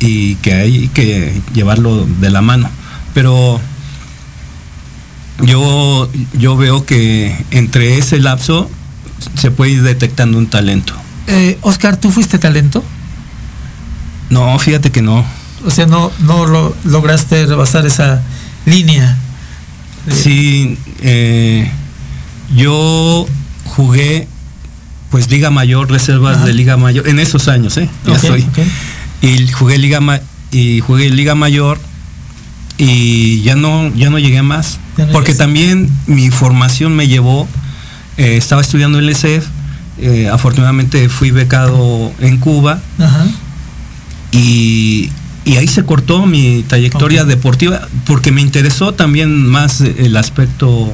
y 0.00 0.34
que 0.36 0.54
hay 0.54 0.88
que 0.88 1.40
llevarlo 1.54 2.06
de 2.20 2.30
la 2.30 2.42
mano. 2.42 2.68
Pero 3.14 3.60
yo, 5.42 6.10
yo 6.34 6.56
veo 6.56 6.84
que 6.84 7.34
entre 7.50 7.98
ese 7.98 8.18
lapso 8.18 8.70
se 9.36 9.50
puede 9.50 9.72
ir 9.72 9.82
detectando 9.82 10.36
un 10.38 10.48
talento. 10.48 10.94
Eh, 11.26 11.58
Oscar, 11.62 11.96
¿tú 11.96 12.10
fuiste 12.10 12.38
talento? 12.38 12.84
No, 14.30 14.58
fíjate 14.58 14.90
que 14.90 15.02
no. 15.02 15.24
O 15.64 15.70
sea, 15.70 15.86
no, 15.86 16.12
no 16.20 16.46
lo, 16.46 16.76
lograste 16.84 17.46
rebasar 17.46 17.86
esa 17.86 18.22
línea. 18.66 19.16
Sí, 20.10 20.78
eh, 21.00 21.70
yo 22.54 23.26
jugué 23.64 24.28
pues 25.10 25.30
Liga 25.30 25.50
Mayor, 25.50 25.90
reservas 25.90 26.44
de 26.44 26.52
Liga 26.52 26.76
Mayor, 26.76 27.06
en 27.06 27.20
esos 27.20 27.46
años, 27.46 27.76
¿eh? 27.76 27.88
Ya 28.04 28.14
estoy. 28.14 28.44
Y 29.22 29.46
jugué 29.48 29.78
Liga 29.78 30.00
y 30.50 30.80
jugué 30.80 31.08
Liga 31.10 31.34
Mayor 31.34 31.78
y 32.78 33.42
ya 33.42 33.54
no, 33.54 33.94
ya 33.94 34.10
no 34.10 34.18
llegué 34.18 34.42
más. 34.42 34.78
porque 35.12 35.34
también 35.34 35.88
mi 36.06 36.30
formación 36.30 36.94
me 36.96 37.08
llevó, 37.08 37.48
eh, 38.16 38.36
estaba 38.36 38.60
estudiando 38.60 38.98
el 38.98 39.08
ESEF, 39.08 39.46
eh, 39.98 40.28
afortunadamente 40.32 41.08
fui 41.08 41.30
becado 41.30 42.12
en 42.20 42.38
Cuba. 42.38 42.80
Y, 44.32 45.10
ahí 45.56 45.68
se 45.68 45.84
cortó 45.84 46.26
mi 46.26 46.64
trayectoria 46.66 47.24
deportiva 47.24 47.86
porque 48.06 48.32
me 48.32 48.40
interesó 48.40 48.94
también 48.94 49.46
más 49.46 49.80
el 49.80 50.16
aspecto 50.16 50.92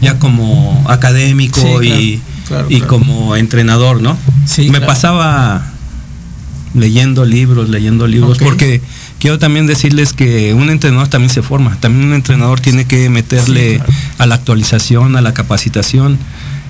ya 0.00 0.18
como 0.18 0.84
académico 0.88 1.82
y, 1.82 2.20
y 2.68 2.80
como 2.82 3.36
entrenador, 3.36 4.00
¿no? 4.00 4.16
Sí, 4.46 4.70
me 4.70 4.80
pasaba 4.80 5.72
leyendo 6.74 7.24
libros, 7.24 7.68
leyendo 7.68 8.06
libros, 8.06 8.38
porque 8.38 8.80
quiero 9.18 9.38
también 9.38 9.66
decirles 9.66 10.12
que 10.12 10.54
un 10.54 10.70
entrenador 10.70 11.08
también 11.08 11.30
se 11.30 11.42
forma, 11.42 11.76
también 11.80 12.08
un 12.08 12.14
entrenador 12.14 12.60
tiene 12.60 12.84
que 12.84 13.08
meterle 13.10 13.82
a 14.18 14.26
la 14.26 14.34
actualización, 14.36 15.16
a 15.16 15.20
la 15.20 15.34
capacitación. 15.34 16.18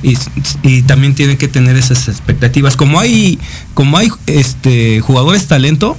Y, 0.00 0.82
también 0.82 1.16
tiene 1.16 1.36
que 1.36 1.48
tener 1.48 1.76
esas 1.76 2.06
expectativas. 2.06 2.76
Como 2.76 3.00
hay, 3.00 3.40
como 3.74 3.98
hay 3.98 4.08
este 4.28 5.00
jugadores 5.00 5.48
talento, 5.48 5.96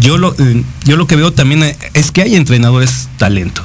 yo 0.00 0.16
lo 0.16 0.34
eh, 0.38 0.64
yo 0.84 0.96
lo 0.96 1.06
que 1.06 1.16
veo 1.16 1.30
también 1.32 1.76
es 1.92 2.10
que 2.10 2.22
hay 2.22 2.36
entrenadores 2.36 3.08
talento. 3.18 3.62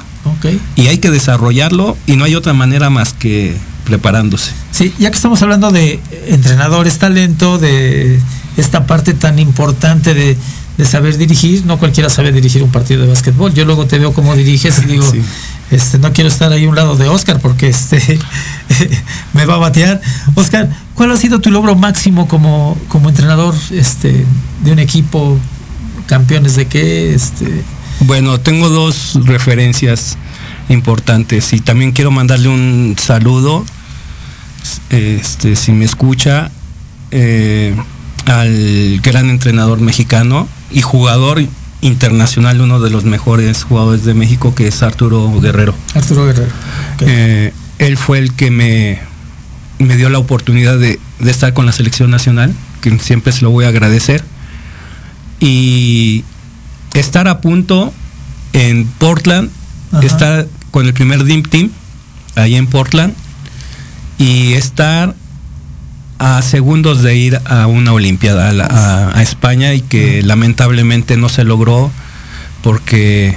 Y 0.76 0.86
hay 0.86 0.98
que 0.98 1.10
desarrollarlo 1.10 1.96
y 2.06 2.16
no 2.16 2.24
hay 2.24 2.34
otra 2.34 2.52
manera 2.52 2.90
más 2.90 3.12
que 3.12 3.56
preparándose. 3.84 4.52
Sí, 4.70 4.94
ya 4.98 5.10
que 5.10 5.16
estamos 5.16 5.42
hablando 5.42 5.70
de 5.70 6.00
entrenadores, 6.26 6.98
talento, 6.98 7.58
de 7.58 8.20
esta 8.56 8.86
parte 8.86 9.14
tan 9.14 9.38
importante 9.38 10.14
de, 10.14 10.36
saber 10.84 11.16
dirigir, 11.16 11.64
no 11.64 11.78
cualquiera 11.78 12.10
sabe 12.10 12.32
dirigir 12.32 12.60
un 12.60 12.72
partido 12.72 13.02
de 13.02 13.08
básquetbol. 13.08 13.54
Yo 13.54 13.64
luego 13.64 13.86
te 13.86 14.00
veo 14.00 14.12
cómo 14.12 14.34
diriges 14.34 14.80
y 14.82 14.86
digo, 14.86 15.12
este, 15.70 15.98
no 15.98 16.12
quiero 16.12 16.28
estar 16.28 16.50
ahí 16.52 16.64
a 16.64 16.68
un 16.68 16.74
lado 16.74 16.96
de 16.96 17.08
Oscar 17.08 17.38
porque 17.40 17.68
este 17.68 18.18
me 19.32 19.46
va 19.46 19.54
a 19.54 19.58
batear. 19.58 20.00
Oscar, 20.34 20.68
¿cuál 20.94 21.12
ha 21.12 21.16
sido 21.16 21.40
tu 21.40 21.50
logro 21.50 21.76
máximo 21.76 22.26
como, 22.26 22.76
como 22.88 23.10
entrenador 23.10 23.54
este, 23.70 24.24
de 24.64 24.72
un 24.72 24.80
equipo? 24.80 25.38
¿Campeones 26.06 26.56
de 26.56 26.66
qué? 26.66 27.14
Este... 27.14 27.62
Bueno, 28.04 28.40
tengo 28.40 28.68
dos 28.68 29.18
referencias 29.26 30.18
importantes 30.68 31.52
y 31.52 31.60
también 31.60 31.92
quiero 31.92 32.10
mandarle 32.10 32.48
un 32.48 32.96
saludo, 32.98 33.64
este, 34.90 35.54
si 35.54 35.70
me 35.72 35.84
escucha, 35.84 36.50
eh, 37.12 37.76
al 38.26 39.00
gran 39.02 39.30
entrenador 39.30 39.80
mexicano 39.80 40.48
y 40.72 40.82
jugador 40.82 41.44
internacional, 41.80 42.60
uno 42.60 42.80
de 42.80 42.90
los 42.90 43.04
mejores 43.04 43.62
jugadores 43.62 44.04
de 44.04 44.14
México, 44.14 44.52
que 44.54 44.66
es 44.66 44.82
Arturo 44.82 45.40
Guerrero. 45.40 45.74
Arturo 45.94 46.26
Guerrero. 46.26 46.50
Eh, 47.00 47.52
él 47.78 47.96
fue 47.96 48.18
el 48.18 48.34
que 48.34 48.50
me, 48.50 48.98
me 49.78 49.96
dio 49.96 50.08
la 50.08 50.18
oportunidad 50.18 50.76
de, 50.76 50.98
de, 51.20 51.30
estar 51.30 51.52
con 51.54 51.66
la 51.66 51.72
selección 51.72 52.10
nacional, 52.10 52.52
que 52.80 52.98
siempre 52.98 53.32
se 53.32 53.42
lo 53.42 53.50
voy 53.50 53.64
a 53.64 53.68
agradecer. 53.68 54.24
Y 55.38 56.24
estar 56.94 57.28
a 57.28 57.40
punto 57.40 57.92
en 58.52 58.86
Portland, 58.86 59.50
estar 60.02 60.46
con 60.70 60.86
el 60.86 60.94
primer 60.94 61.24
Dream 61.24 61.42
Team, 61.42 61.70
ahí 62.36 62.54
en 62.54 62.66
Portland, 62.66 63.14
y 64.18 64.52
estar 64.54 65.14
a 66.18 66.40
segundos 66.42 67.02
de 67.02 67.16
ir 67.16 67.40
a 67.46 67.66
una 67.66 67.92
Olimpiada 67.92 69.10
a, 69.14 69.22
España 69.22 69.74
y 69.74 69.80
que 69.80 70.22
lamentablemente 70.22 71.16
no 71.16 71.28
se 71.28 71.42
logró 71.42 71.90
porque 72.62 73.36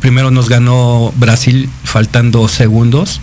primero 0.00 0.30
nos 0.30 0.50
ganó 0.50 1.12
Brasil 1.16 1.70
faltando 1.82 2.46
segundos. 2.48 3.20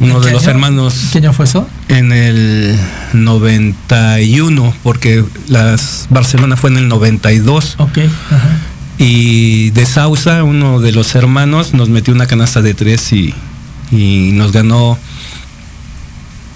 Uno 0.00 0.20
de 0.20 0.32
los 0.32 0.46
hermanos. 0.46 1.10
¿Qué 1.12 1.18
año 1.18 1.32
fue 1.32 1.44
eso? 1.44 1.68
En 1.88 2.12
el 2.12 2.76
91, 3.12 4.74
porque 4.82 5.24
las 5.48 6.06
Barcelona 6.10 6.56
fue 6.56 6.70
en 6.70 6.78
el 6.78 6.88
92. 6.88 7.76
Ok. 7.78 7.98
Y 8.98 9.70
de 9.70 9.86
Sausa, 9.86 10.42
uno 10.44 10.80
de 10.80 10.92
los 10.92 11.14
hermanos, 11.14 11.74
nos 11.74 11.88
metió 11.88 12.14
una 12.14 12.26
canasta 12.26 12.62
de 12.62 12.74
tres 12.74 13.12
y, 13.12 13.34
y 13.90 14.32
nos 14.32 14.52
ganó. 14.52 14.98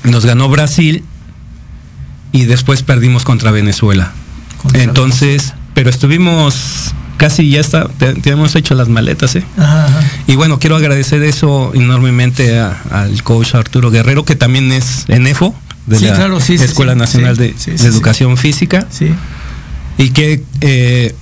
Nos 0.04 0.24
ganó 0.24 0.48
Brasil 0.48 1.04
y 2.32 2.44
después 2.44 2.82
perdimos 2.82 3.24
contra 3.24 3.50
Venezuela. 3.50 4.12
Entonces, 4.74 5.54
pero 5.74 5.90
estuvimos 5.90 6.94
casi 7.18 7.50
ya 7.50 7.60
está, 7.60 7.88
te, 7.88 8.30
hemos 8.30 8.56
hecho 8.56 8.74
las 8.74 8.88
maletas, 8.88 9.36
¿eh? 9.36 9.44
Y 10.26 10.36
bueno, 10.36 10.58
quiero 10.58 10.76
agradecer 10.76 11.22
eso 11.22 11.72
enormemente 11.74 12.58
al 12.58 13.22
coach 13.22 13.54
Arturo 13.54 13.90
Guerrero, 13.90 14.24
que 14.24 14.36
también 14.36 14.72
es 14.72 15.04
ENEFO, 15.08 15.54
de 15.86 16.00
la 16.00 16.38
Escuela 16.64 16.94
Nacional 16.94 17.36
de, 17.36 17.54
Educación 17.66 18.38
Física. 18.38 18.86
Y 19.98 20.10
que 20.10 20.44
eh, 20.60 21.14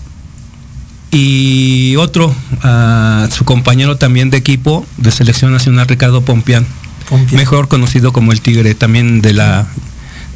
y 1.11 1.97
otro, 1.97 2.35
a 2.63 3.29
su 3.33 3.45
compañero 3.45 3.97
también 3.97 4.29
de 4.29 4.37
equipo 4.37 4.85
de 4.99 5.11
selección 5.11 5.51
nacional, 5.51 5.89
Ricardo 5.89 6.21
Pompián, 6.21 6.67
mejor 7.33 7.69
conocido 7.69 8.13
como 8.13 8.33
el 8.33 8.43
Tigre, 8.43 8.75
también 8.75 9.23
de 9.23 9.33
la 9.33 9.67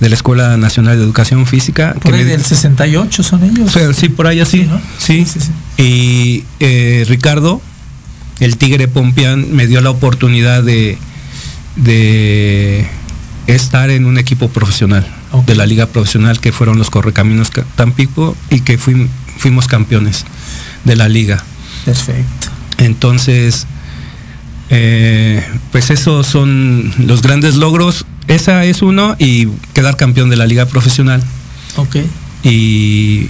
de 0.01 0.09
la 0.09 0.15
Escuela 0.15 0.57
Nacional 0.57 0.97
de 0.97 1.05
Educación 1.05 1.47
Física. 1.47 1.95
Por 2.01 2.15
ahí 2.15 2.25
del 2.25 2.43
68 2.43 3.23
son 3.23 3.45
ellos. 3.45 3.73
sí, 3.97 4.09
por 4.09 4.27
ahí 4.27 4.41
así. 4.41 4.69
Sí, 4.99 5.27
sí. 5.27 5.39
Y 5.77 6.45
eh, 6.59 7.05
Ricardo, 7.07 7.61
el 8.41 8.57
Tigre 8.57 8.89
Pompián, 8.89 9.55
me 9.55 9.67
dio 9.67 9.81
la 9.83 9.91
oportunidad 9.91 10.63
de, 10.63 10.99
de 11.77 12.89
estar 13.47 13.91
en 13.91 14.07
un 14.07 14.19
equipo 14.19 14.49
profesional, 14.49 15.07
de 15.47 15.55
la 15.55 15.67
liga 15.67 15.87
profesional, 15.87 16.41
que 16.41 16.53
fueron 16.53 16.79
los 16.79 16.91
Correcaminos 16.91 17.51
Tampico 17.77 18.37
y 18.49 18.61
que 18.61 18.79
fuimos 18.79 19.67
campeones 19.67 20.25
de 20.85 20.97
la 20.97 21.09
liga. 21.09 21.45
Perfecto. 21.85 22.49
Entonces, 22.79 23.67
eh, 24.71 25.45
pues 25.73 25.91
esos 25.91 26.27
son 26.27 26.93
los 26.99 27.23
grandes 27.23 27.57
logros 27.57 28.07
esa 28.31 28.65
es 28.65 28.81
uno 28.81 29.17
y 29.19 29.49
quedar 29.75 29.97
campeón 29.97 30.31
de 30.31 30.37
la 30.37 30.47
liga 30.47 30.65
profesional. 30.67 31.21
Ok. 31.75 31.97
Y, 32.45 33.29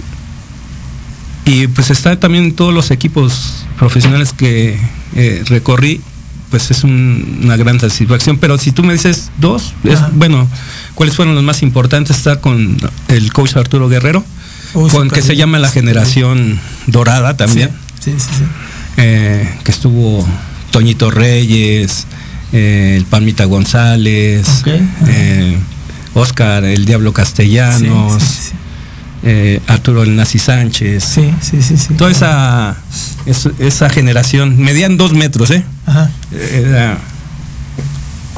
y 1.43 1.67
pues 1.73 1.89
está 1.89 2.19
también 2.19 2.53
todos 2.53 2.71
los 2.71 2.91
equipos 2.91 3.65
profesionales 3.79 4.31
que 4.31 4.79
eh, 5.15 5.43
recorrí, 5.47 6.01
pues 6.51 6.69
es 6.69 6.83
una 6.83 7.57
gran 7.57 7.79
satisfacción. 7.79 8.37
Pero 8.37 8.59
si 8.59 8.71
tú 8.71 8.83
me 8.83 8.93
dices 8.93 9.31
dos, 9.39 9.73
es, 9.83 9.99
bueno, 10.13 10.47
¿cuáles 10.93 11.15
fueron 11.15 11.33
los 11.33 11.43
más 11.43 11.63
importantes? 11.63 12.17
Estar 12.17 12.39
con 12.39 12.77
el 13.07 13.33
coach 13.33 13.55
Arturo 13.55 13.89
Guerrero, 13.89 14.23
con 14.91 15.09
que 15.09 15.23
se 15.23 15.35
llama 15.35 15.57
la 15.57 15.69
generación 15.69 16.59
dorada 16.85 17.35
también. 17.35 17.71
Sí, 17.99 18.11
sí, 18.11 18.27
sí. 18.37 18.43
Eh, 18.97 19.51
que 19.63 19.71
estuvo 19.71 20.27
Toñito 20.71 21.11
Reyes, 21.11 22.07
eh, 22.53 22.95
el 22.97 23.05
Palmita 23.05 23.45
González, 23.45 24.63
eh, 25.07 25.57
Oscar 26.13 26.63
el 26.63 26.85
Diablo 26.85 27.13
Castellanos, 27.13 28.51
eh, 29.23 29.61
Arturo 29.67 30.03
el 30.03 30.15
Nazi 30.15 30.39
Sánchez. 30.39 31.03
Sí, 31.03 31.33
sí, 31.41 31.61
sí, 31.61 31.93
Toda 31.93 32.11
esa, 32.11 32.75
esa 33.59 33.89
generación, 33.89 34.57
medían 34.57 34.97
dos 34.97 35.13
metros, 35.13 35.51
¿eh? 35.51 35.63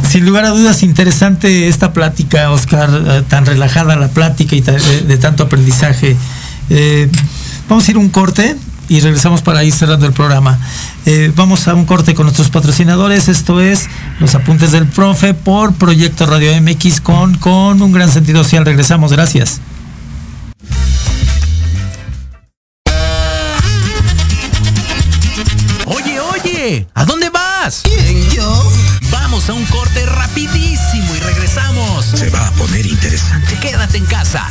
Sin 0.10 0.26
lugar 0.26 0.46
a 0.46 0.50
dudas, 0.50 0.84
interesante 0.84 1.68
esta 1.68 1.94
plática, 1.94 2.52
Oscar, 2.52 3.24
tan 3.30 3.46
relajada 3.46 3.96
la 3.96 4.10
plática 4.10 4.56
y 4.56 4.62
de, 4.62 5.18
tanto 5.18 5.44
aprendizaje. 5.44 6.16
vamos 7.70 7.88
a 7.88 7.92
ir 7.92 7.98
un 7.98 8.10
corte 8.10 8.56
y 8.90 9.00
regresamos 9.00 9.42
para 9.42 9.64
ir 9.64 9.74
cerrando 9.74 10.06
el 10.06 10.14
programa. 10.14 10.60
Eh, 11.06 11.32
vamos 11.36 11.68
a 11.68 11.74
un 11.74 11.86
corte 11.86 12.14
con 12.14 12.26
nuestros 12.26 12.50
patrocinadores. 12.50 13.28
Esto 13.28 13.62
es 13.62 13.88
Los 14.20 14.36
Apuntes 14.36 14.72
del 14.72 14.88
Profe 14.88 15.34
por 15.34 15.74
Proyecto 15.74 16.26
Radio 16.26 16.52
MX 16.62 17.02
con, 17.02 17.38
con 17.38 17.82
un 17.82 17.92
gran 17.92 18.12
sentido 18.12 18.44
social. 18.44 18.66
Regresamos. 18.66 19.12
Gracias. 19.12 19.62
Oye, 25.86 26.20
oye, 26.20 26.88
¿a 26.94 27.06
dónde 27.06 27.30
vas? 27.30 27.82
¿Quién, 27.84 28.30
yo? 28.32 28.72
Vamos 29.12 29.50
a 29.50 29.54
un 29.54 29.66
corte 29.66 30.06
rapidísimo 30.06 31.16
y 31.16 31.20
regresamos. 31.20 32.06
Se 32.06 32.30
va 32.30 32.48
a 32.48 32.52
poner 32.52 32.86
interesante. 32.86 33.58
Quédate 33.60 33.98
en 33.98 34.06
casa 34.06 34.50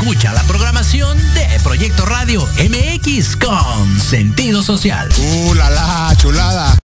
escucha 0.00 0.32
la 0.32 0.42
programación 0.44 1.18
de 1.34 1.58
Proyecto 1.64 2.06
Radio 2.06 2.46
MX 2.56 3.36
con 3.36 3.98
sentido 3.98 4.62
social. 4.62 5.08
¡Uh, 5.18 5.54
la, 5.54 5.70
la 5.70 6.14
chulada! 6.16 6.78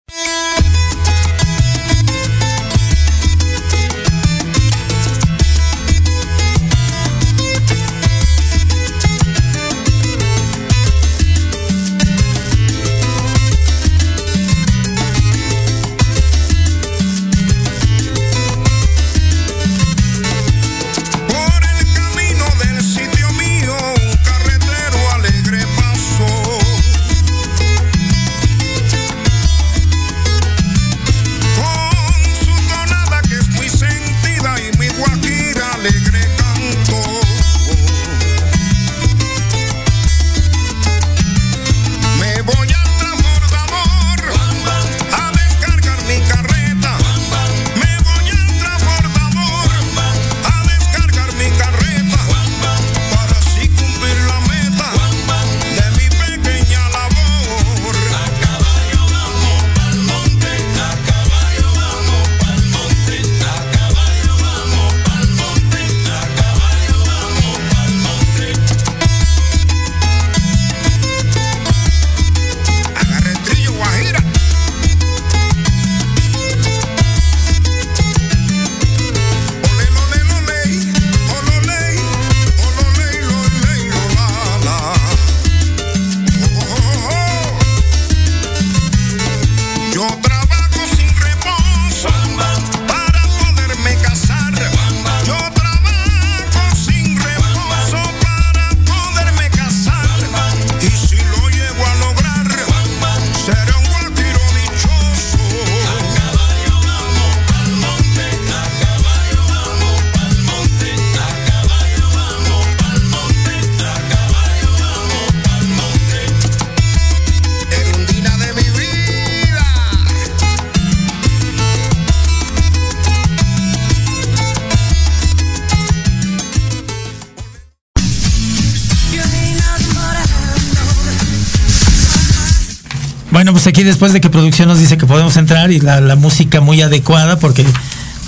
Después 133.84 134.12
de 134.12 134.20
que 134.20 134.30
producción 134.30 134.68
nos 134.68 134.78
dice 134.78 134.96
que 134.96 135.06
podemos 135.06 135.36
entrar 135.36 135.70
y 135.70 135.80
la, 135.80 136.00
música 136.16 136.60
muy 136.60 136.82
adecuada, 136.82 137.38
porque 137.38 137.64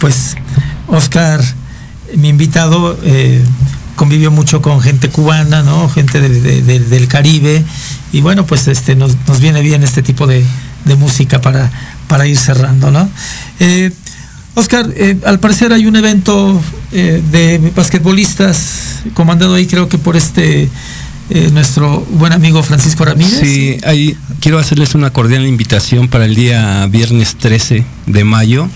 pues 0.00 0.36
Oscar, 0.88 1.40
mi 2.16 2.28
invitado, 2.28 2.98
eh, 3.02 3.42
convivió 3.96 4.30
mucho 4.30 4.61
con 4.62 4.80
gente 4.80 5.09
cubana, 5.09 5.62
¿no? 5.62 5.88
Gente 5.88 6.20
de- 6.20 6.40
de- 6.40 6.62
de- 6.62 6.80
del 6.80 7.09
Caribe. 7.09 7.64
Y 8.12 8.20
bueno, 8.20 8.46
pues 8.46 8.68
este 8.68 8.94
nos, 8.94 9.16
viene 9.40 9.62
bien 9.62 9.82
este 9.82 10.02
tipo 10.02 10.26
de, 10.26 10.44
música 10.96 11.40
para, 11.40 11.70
para 12.07 12.26
ir 12.28 12.36
cerrando, 12.38 12.90
¿no? 12.92 13.09
Eh, 13.59 13.90
Oscar, 14.54 14.88
eh, 14.96 15.18
al 15.26 15.40
parecer 15.40 15.72
hay 15.72 15.86
un 15.86 15.96
evento 15.96 16.62
de 16.92 17.72
basquetbolistas 17.74 19.00
comandado 19.12 19.54
ahí 19.54 19.66
creo 19.66 19.88
que 19.88 19.98
por 19.98 20.16
este 20.16 20.70
eh, 21.31 21.51
nuestro 21.53 22.01
buen 22.11 22.33
amigo 22.33 22.62
Francisco 22.62 23.05
Ramírez. 23.05 23.41
Sí, 23.41 23.79
ahí 23.85 24.16
quiero 24.41 24.59
hacerles 24.59 24.95
una 24.95 25.11
cordial 25.12 25.47
invitación 25.47 26.09
para 26.09 26.24
el 26.24 26.35
día 26.35 26.87
viernes 26.87 27.37
13 27.37 27.85
de 28.07 28.24
mayo. 28.24 28.68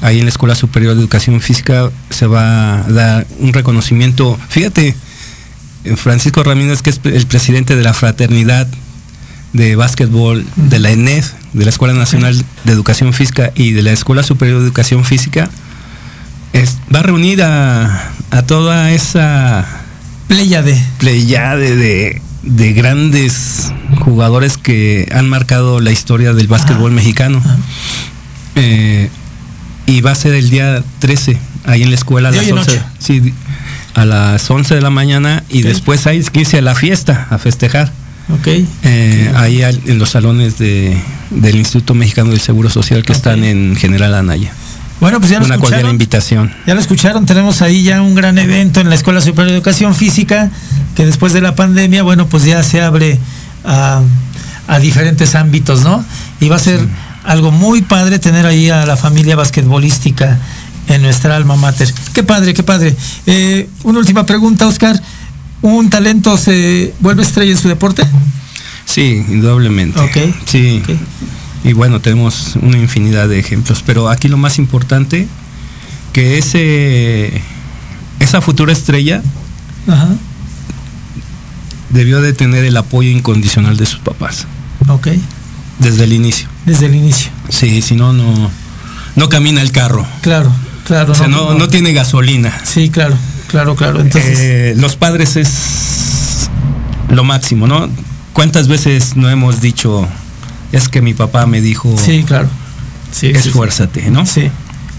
Ahí 0.00 0.18
en 0.18 0.24
la 0.26 0.30
Escuela 0.30 0.54
Superior 0.54 0.94
de 0.94 1.00
Educación 1.00 1.40
Física 1.40 1.90
se 2.10 2.26
va 2.26 2.80
a 2.80 2.82
dar 2.90 3.26
un 3.40 3.52
reconocimiento. 3.52 4.38
Fíjate, 4.48 4.94
eh, 5.84 5.96
Francisco 5.96 6.42
Ramírez, 6.44 6.82
que 6.82 6.90
es 6.90 7.00
el 7.04 7.26
presidente 7.26 7.74
de 7.76 7.82
la 7.82 7.94
fraternidad 7.94 8.66
de 9.52 9.76
básquetbol 9.76 10.44
de 10.56 10.78
la 10.78 10.90
ENEF, 10.90 11.32
de 11.52 11.64
la 11.64 11.70
Escuela 11.70 11.94
Nacional 11.94 12.44
de 12.64 12.72
Educación 12.72 13.12
Física 13.12 13.50
y 13.54 13.72
de 13.72 13.82
la 13.82 13.92
Escuela 13.92 14.22
Superior 14.22 14.58
de 14.60 14.66
Educación 14.66 15.04
Física, 15.04 15.48
es- 16.52 16.76
va 16.94 17.00
a 17.00 17.02
reunir 17.02 17.42
a, 17.42 18.10
a 18.30 18.42
toda 18.42 18.90
esa 18.92 19.77
Pléyade. 20.28 20.80
pleyade 20.98 21.76
de, 21.76 22.22
de 22.42 22.72
grandes 22.72 23.72
jugadores 24.00 24.56
que 24.58 25.08
han 25.12 25.28
marcado 25.28 25.80
la 25.80 25.90
historia 25.90 26.32
del 26.34 26.46
básquetbol 26.46 26.92
mexicano. 26.92 27.42
Eh, 28.54 29.08
y 29.86 30.00
va 30.02 30.10
a 30.12 30.14
ser 30.14 30.34
el 30.34 30.50
día 30.50 30.82
13, 30.98 31.38
ahí 31.64 31.82
en 31.82 31.90
la 31.90 31.96
escuela 31.96 32.28
a 32.28 32.32
las 32.32 32.42
hoy 32.44 32.50
en 32.50 32.58
11. 32.58 32.70
noche. 32.76 32.84
sí, 32.98 33.20
di- 33.20 33.34
a 33.94 34.04
las 34.04 34.48
11 34.50 34.74
de 34.74 34.80
la 34.82 34.90
mañana 34.90 35.42
y 35.48 35.62
después 35.62 36.06
hay 36.06 36.22
que 36.22 36.40
irse 36.40 36.58
a 36.58 36.62
la 36.62 36.74
fiesta, 36.74 37.26
a 37.30 37.38
festejar. 37.38 37.90
Ok. 38.30 38.48
Eh, 38.82 39.32
ahí 39.36 39.62
al- 39.62 39.80
en 39.86 39.98
los 39.98 40.10
salones 40.10 40.58
de, 40.58 40.96
del 41.30 41.56
Instituto 41.56 41.94
Mexicano 41.94 42.30
del 42.30 42.40
Seguro 42.40 42.68
Social 42.68 43.02
que 43.02 43.12
están 43.12 43.44
en 43.44 43.74
General 43.76 44.14
Anaya. 44.14 44.52
Bueno, 45.00 45.18
pues 45.20 45.30
ya 45.30 45.38
lo 45.38 45.46
Una 45.46 45.56
cordial 45.56 45.80
escucharon. 45.80 45.90
invitación. 45.92 46.54
Ya 46.66 46.74
lo 46.74 46.80
escucharon, 46.80 47.24
tenemos 47.26 47.62
ahí 47.62 47.82
ya 47.84 48.02
un 48.02 48.14
gran 48.14 48.36
evento 48.38 48.80
en 48.80 48.88
la 48.88 48.96
Escuela 48.96 49.20
Superior 49.20 49.48
de 49.50 49.54
Educación 49.56 49.94
Física, 49.94 50.50
que 50.96 51.06
después 51.06 51.32
de 51.32 51.40
la 51.40 51.54
pandemia, 51.54 52.02
bueno, 52.02 52.26
pues 52.26 52.44
ya 52.44 52.62
se 52.62 52.80
abre 52.82 53.18
a, 53.64 54.02
a 54.66 54.78
diferentes 54.80 55.34
ámbitos, 55.36 55.82
¿no? 55.82 56.04
Y 56.40 56.48
va 56.48 56.56
a 56.56 56.60
ser 56.60 56.80
algo 57.24 57.50
muy 57.52 57.82
padre 57.82 58.18
tener 58.18 58.44
ahí 58.46 58.70
a 58.70 58.86
la 58.86 58.96
familia 58.96 59.36
basquetbolística 59.36 60.38
en 60.88 61.02
nuestra 61.02 61.36
alma 61.36 61.54
mater. 61.56 61.92
Qué 62.12 62.22
padre, 62.24 62.54
qué 62.54 62.62
padre. 62.62 62.96
Eh, 63.26 63.68
una 63.84 63.98
última 64.00 64.26
pregunta, 64.26 64.66
Oscar. 64.66 65.00
¿Un 65.60 65.90
talento 65.90 66.36
se 66.36 66.94
vuelve 67.00 67.22
estrella 67.22 67.52
en 67.52 67.58
su 67.58 67.68
deporte? 67.68 68.02
Sí, 68.84 69.24
indudablemente. 69.28 70.00
Ok. 70.00 70.16
Sí. 70.46 70.82
Ok. 70.82 70.96
Y 71.64 71.72
bueno, 71.72 72.00
tenemos 72.00 72.56
una 72.62 72.78
infinidad 72.78 73.28
de 73.28 73.38
ejemplos, 73.38 73.82
pero 73.84 74.08
aquí 74.08 74.28
lo 74.28 74.36
más 74.36 74.58
importante, 74.58 75.26
que 76.12 76.38
ese, 76.38 77.42
esa 78.20 78.40
futura 78.40 78.72
estrella 78.72 79.22
Ajá. 79.88 80.08
debió 81.90 82.20
de 82.20 82.32
tener 82.32 82.64
el 82.64 82.76
apoyo 82.76 83.10
incondicional 83.10 83.76
de 83.76 83.86
sus 83.86 83.98
papás, 84.00 84.46
Ok. 84.88 85.08
desde 85.78 86.04
el 86.04 86.12
inicio. 86.12 86.48
Desde 86.64 86.86
el 86.86 86.94
inicio. 86.94 87.30
Sí, 87.48 87.82
si 87.82 87.96
no, 87.96 88.12
no, 88.12 88.50
no 89.16 89.28
camina 89.28 89.60
el 89.60 89.72
carro. 89.72 90.06
Claro, 90.22 90.52
claro. 90.84 91.12
O 91.12 91.14
sea, 91.14 91.28
no, 91.28 91.54
no 91.54 91.68
tiene 91.68 91.92
gasolina. 91.92 92.52
Sí, 92.64 92.88
claro, 92.90 93.16
claro, 93.48 93.74
claro. 93.74 94.00
Entonces, 94.00 94.38
Eh, 94.40 94.74
los 94.76 94.96
padres 94.96 95.36
es 95.36 96.48
lo 97.10 97.24
máximo, 97.24 97.66
¿no? 97.66 97.88
¿Cuántas 98.32 98.68
veces 98.68 99.16
no 99.16 99.28
hemos 99.30 99.60
dicho, 99.60 100.06
es 100.72 100.88
que 100.88 101.00
mi 101.02 101.14
papá 101.14 101.46
me 101.46 101.60
dijo, 101.60 101.94
sí, 101.98 102.24
claro. 102.26 102.48
Sí, 103.12 103.28
esfuérzate, 103.28 104.10
¿no? 104.10 104.26
Sí. 104.26 104.50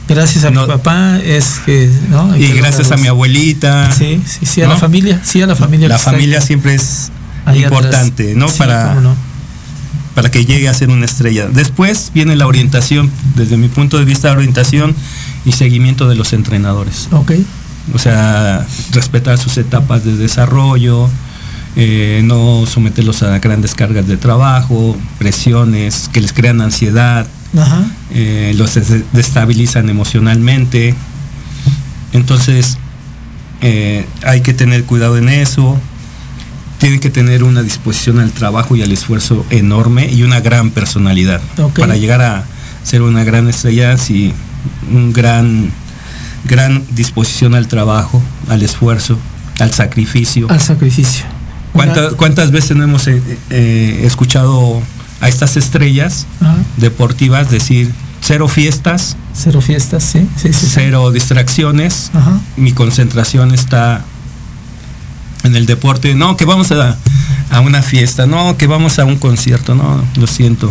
Gracias 0.08 0.44
a 0.44 0.50
No. 0.50 0.62
mi 0.62 0.68
papá 0.68 1.20
es 1.24 1.62
que, 1.66 1.88
¿no? 2.10 2.36
Y 2.36 2.48
gracias 2.54 2.92
a 2.92 2.98
mi 2.98 3.08
abuelita. 3.08 3.92
Sí, 3.92 4.22
sí, 4.26 4.46
sí, 4.48 4.62
a 4.64 4.68
¿no? 4.68 4.74
la 4.74 4.80
familia, 4.80 5.22
sí, 5.24 5.42
a 5.42 5.46
la 5.48 5.56
familia. 5.56 5.88
La 5.88 6.00
familia 6.00 6.42
siempre 6.42 6.74
es 6.74 7.12
atrás. 7.46 7.58
importante, 7.58 8.34
¿no? 8.36 8.48
Sí, 8.48 8.58
para, 8.58 8.96
no. 8.96 9.16
para 10.16 10.32
que 10.32 10.46
llegue 10.46 10.68
a 10.68 10.74
ser 10.74 10.90
una 10.90 11.06
estrella. 11.06 11.48
Después 11.48 12.10
viene 12.16 12.36
la 12.36 12.48
orientación, 12.48 13.12
desde 13.36 13.58
mi 13.58 13.68
punto 13.68 14.00
de 14.00 14.06
vista, 14.06 14.32
orientación 14.32 14.96
y 15.46 15.52
seguimiento 15.52 16.10
de 16.10 16.16
los 16.16 16.34
entrenadores. 16.34 17.08
Ok, 17.12 17.34
O 17.94 18.00
sea, 18.00 18.66
respetar 18.94 19.38
sus 19.38 19.58
etapas 19.60 20.04
de 20.04 20.18
desarrollo, 20.18 21.08
eh, 21.82 22.22
no 22.26 22.66
someterlos 22.66 23.24
a 23.24 23.40
grandes 23.40 23.74
cargas 23.74 24.06
de 24.06 24.18
trabajo, 24.18 24.98
presiones 25.18 26.10
que 26.12 26.20
les 26.20 26.34
crean 26.34 26.60
ansiedad, 26.60 27.26
ajá, 27.58 27.84
eh, 28.12 28.54
los 28.58 28.76
des- 28.76 29.04
destabilizan 29.14 29.90
emocionalmente. 29.90 30.94
Entonces, 32.12 32.78
eh, 33.62 34.06
hay 34.26 34.42
que 34.42 34.54
tener 34.54 34.84
cuidado 34.84 35.18
en 35.18 35.30
eso. 35.30 35.80
Tienen 36.80 37.00
que 37.00 37.10
tener 37.10 37.44
una 37.44 37.62
disposición 37.62 38.20
al 38.20 38.32
trabajo 38.32 38.76
y 38.76 38.82
al 38.82 38.92
esfuerzo 38.92 39.46
enorme 39.50 40.12
y 40.12 40.24
una 40.24 40.40
gran 40.42 40.72
personalidad. 40.72 41.42
Para 41.82 41.96
llegar 41.98 42.22
a 42.22 42.44
ser 42.84 43.02
una 43.04 43.24
gran 43.24 43.48
estrella, 43.50 43.98
sí, 43.98 44.34
un 44.92 45.12
gran, 45.14 45.70
gran 46.46 46.84
disposición 46.92 47.54
al 47.56 47.68
trabajo, 47.68 48.22
al 48.50 48.64
esfuerzo, 48.64 49.18
al 49.60 49.72
sacrificio. 49.74 50.48
al 50.50 50.62
sacrificio. 50.62 51.26
¿Cuánta- 51.74 52.08
Una- 52.08 52.18
¿Cuántas 52.18 52.52
veces 52.52 52.76
no 52.78 52.84
hemos 52.84 53.08
eh, 53.08 53.22
eh, 53.50 54.02
escuchado 54.04 54.82
a 55.22 55.28
estas 55.28 55.58
estrellas 55.58 56.26
ajá, 56.42 56.56
deportivas 56.78 57.50
decir 57.52 57.92
cero 58.22 58.48
fiestas, 58.48 59.16
cero 59.34 59.62
fiestas, 59.62 60.04
sí, 60.04 60.28
sí, 60.36 60.50
sí. 60.52 60.54
sí. 60.54 60.68
cero 60.74 61.12
distracciones, 61.12 62.12
Ajá, 62.14 62.40
mi 62.58 62.72
concentración 62.74 63.54
está 63.54 64.04
en 65.44 65.56
el 65.56 65.66
deporte, 65.66 66.14
no, 66.16 66.36
que 66.38 66.46
vamos 66.46 66.72
a, 66.72 66.98
a 67.52 67.60
una 67.62 67.82
fiesta, 67.82 68.26
no, 68.28 68.58
que 68.58 68.68
vamos 68.68 69.00
a 69.00 69.06
un 69.06 69.18
concierto, 69.18 69.74
no, 69.76 70.04
lo 70.16 70.28
siento. 70.28 70.70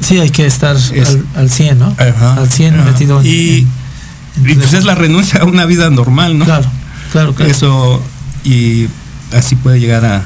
sí, 0.00 0.18
hay 0.18 0.30
que 0.30 0.46
estar 0.46 0.76
Es- 0.76 1.08
al, 1.08 1.24
al 1.36 1.50
100, 1.50 1.78
¿no? 1.78 1.94
Al 1.98 2.50
100 2.50 2.74
Ajá. 2.74 2.84
metido 2.84 3.20
en- 3.20 3.26
Y, 3.26 3.58
en- 3.58 4.46
en 4.46 4.50
y 4.50 4.54
pues 4.54 4.72
es 4.72 4.84
la 4.84 4.94
renuncia 4.94 5.40
a 5.40 5.44
una 5.44 5.64
vida 5.66 5.88
normal, 5.90 6.36
¿no? 6.38 6.44
Claro, 6.46 6.66
claro, 7.12 7.34
claro. 7.34 7.50
Eso, 7.50 8.02
y 8.44 8.86
así 9.32 9.54
puede 9.56 9.78
llegar 9.80 10.04
a 10.04 10.22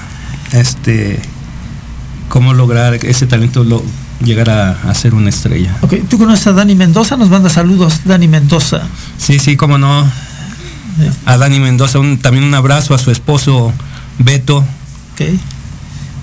este, 0.53 1.19
cómo 2.29 2.55
lograr 2.55 2.95
ese 3.05 3.27
talento, 3.27 3.65
lo, 3.65 3.83
llegar 4.25 4.51
a, 4.51 4.71
a 4.89 4.95
ser 4.95 5.15
una 5.15 5.29
estrella. 5.31 5.75
Ok, 5.83 5.95
¿tú 6.09 6.19
conoces 6.19 6.47
a 6.49 6.53
Dani 6.53 6.75
Mendoza? 6.75 7.17
Nos 7.17 7.29
manda 7.31 7.49
saludos, 7.51 8.01
Dani 8.05 8.29
Mendoza. 8.29 8.83
Sí, 9.19 9.39
sí, 9.39 9.57
cómo 9.57 9.79
no. 9.79 10.07
A 11.27 11.37
Dani 11.39 11.59
Mendoza, 11.59 11.99
un- 11.99 12.19
también 12.19 12.45
un 12.45 12.55
abrazo 12.55 12.95
a 12.95 12.99
su 12.99 13.11
esposo 13.11 13.73
Beto, 14.19 14.59
Ok. 14.59 15.23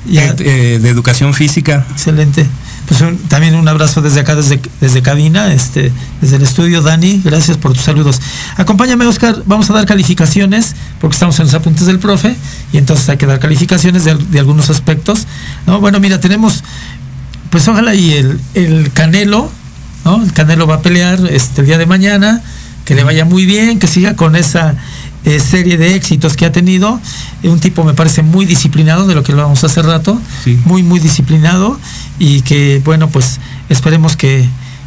Ya, 0.10 0.34
eh, 0.40 0.80
de 0.82 0.90
educación 0.90 1.34
física. 1.34 1.86
Excelente. 1.92 2.48
Pues 2.90 3.04
también 3.28 3.54
un 3.54 3.68
abrazo 3.68 4.02
desde 4.02 4.22
acá, 4.22 4.36
desde, 4.36 4.60
desde 4.82 5.04
cabina, 5.04 5.54
este, 5.54 5.92
desde 6.22 6.38
el 6.38 6.42
estudio, 6.42 6.82
Dani. 6.82 7.22
Gracias 7.24 7.56
por 7.56 7.74
tus 7.74 7.84
saludos. 7.84 8.20
Acompáñame, 8.58 9.06
Oscar. 9.06 9.44
Vamos 9.46 9.70
a 9.70 9.74
dar 9.74 9.86
calificaciones, 9.86 10.76
porque 11.00 11.14
estamos 11.14 11.40
en 11.40 11.46
los 11.46 11.54
apuntes 11.54 11.86
del 11.86 12.00
profe, 12.00 12.36
y 12.74 12.80
entonces 12.80 13.08
hay 13.08 13.18
que 13.18 13.28
dar 13.28 13.40
calificaciones 13.40 14.06
de, 14.06 14.16
de 14.16 14.40
algunos 14.40 14.72
aspectos. 14.72 15.28
¿no? 15.68 15.80
Bueno, 15.80 16.00
mira, 16.00 16.20
tenemos, 16.20 16.64
pues 17.52 17.68
ojalá 17.68 17.94
y 17.94 18.12
el, 18.14 18.40
el 18.56 18.92
Canelo, 18.92 19.52
¿no? 20.04 20.24
El 20.24 20.34
Canelo 20.34 20.66
va 20.66 20.76
a 20.76 20.82
pelear 20.82 21.20
este, 21.30 21.62
el 21.62 21.68
día 21.68 21.78
de 21.78 21.86
mañana, 21.86 22.42
que 22.86 22.96
le 22.96 23.04
vaya 23.04 23.24
muy 23.24 23.46
bien, 23.46 23.78
que 23.78 23.86
siga 23.86 24.16
con 24.16 24.36
esa 24.36 24.74
eh, 25.26 25.40
serie 25.40 25.78
de 25.78 25.96
éxitos 25.96 26.36
que 26.36 26.46
ha 26.46 26.52
tenido. 26.52 27.00
Eh, 27.44 27.50
un 27.50 27.60
tipo 27.60 27.84
me 27.84 27.94
parece 27.94 28.22
muy 28.24 28.46
disciplinado, 28.46 29.06
de 29.08 29.16
lo 29.16 29.24
que 29.24 29.32
hablábamos 29.34 29.64
hace 29.64 29.82
rato, 29.82 30.20
Sí. 30.44 30.58
muy, 30.66 30.84
muy 30.84 31.00
disciplinado, 31.00 31.80
y 32.20 32.42
que, 32.42 32.82
bueno, 32.86 33.10
pues 33.10 33.40
esperemos 33.70 34.16
que, 34.16 34.46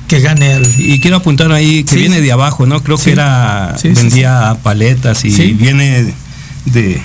que 0.09 0.21
gane 0.21 0.53
al... 0.55 0.67
Y 0.81 1.01
quiero 1.01 1.17
apuntar 1.19 1.51
ahí 1.53 1.85
que 1.85 1.93
Sí. 1.95 1.97
viene 2.01 2.21
de 2.21 2.33
abajo, 2.33 2.67
¿no? 2.67 2.83
Creo 2.83 2.97
Sí. 2.99 3.05
que 3.07 3.13
era, 3.13 3.77
vendía 3.83 4.57
paletas 4.63 5.25
y 5.25 5.53
viene 5.53 6.13
de, 6.67 7.01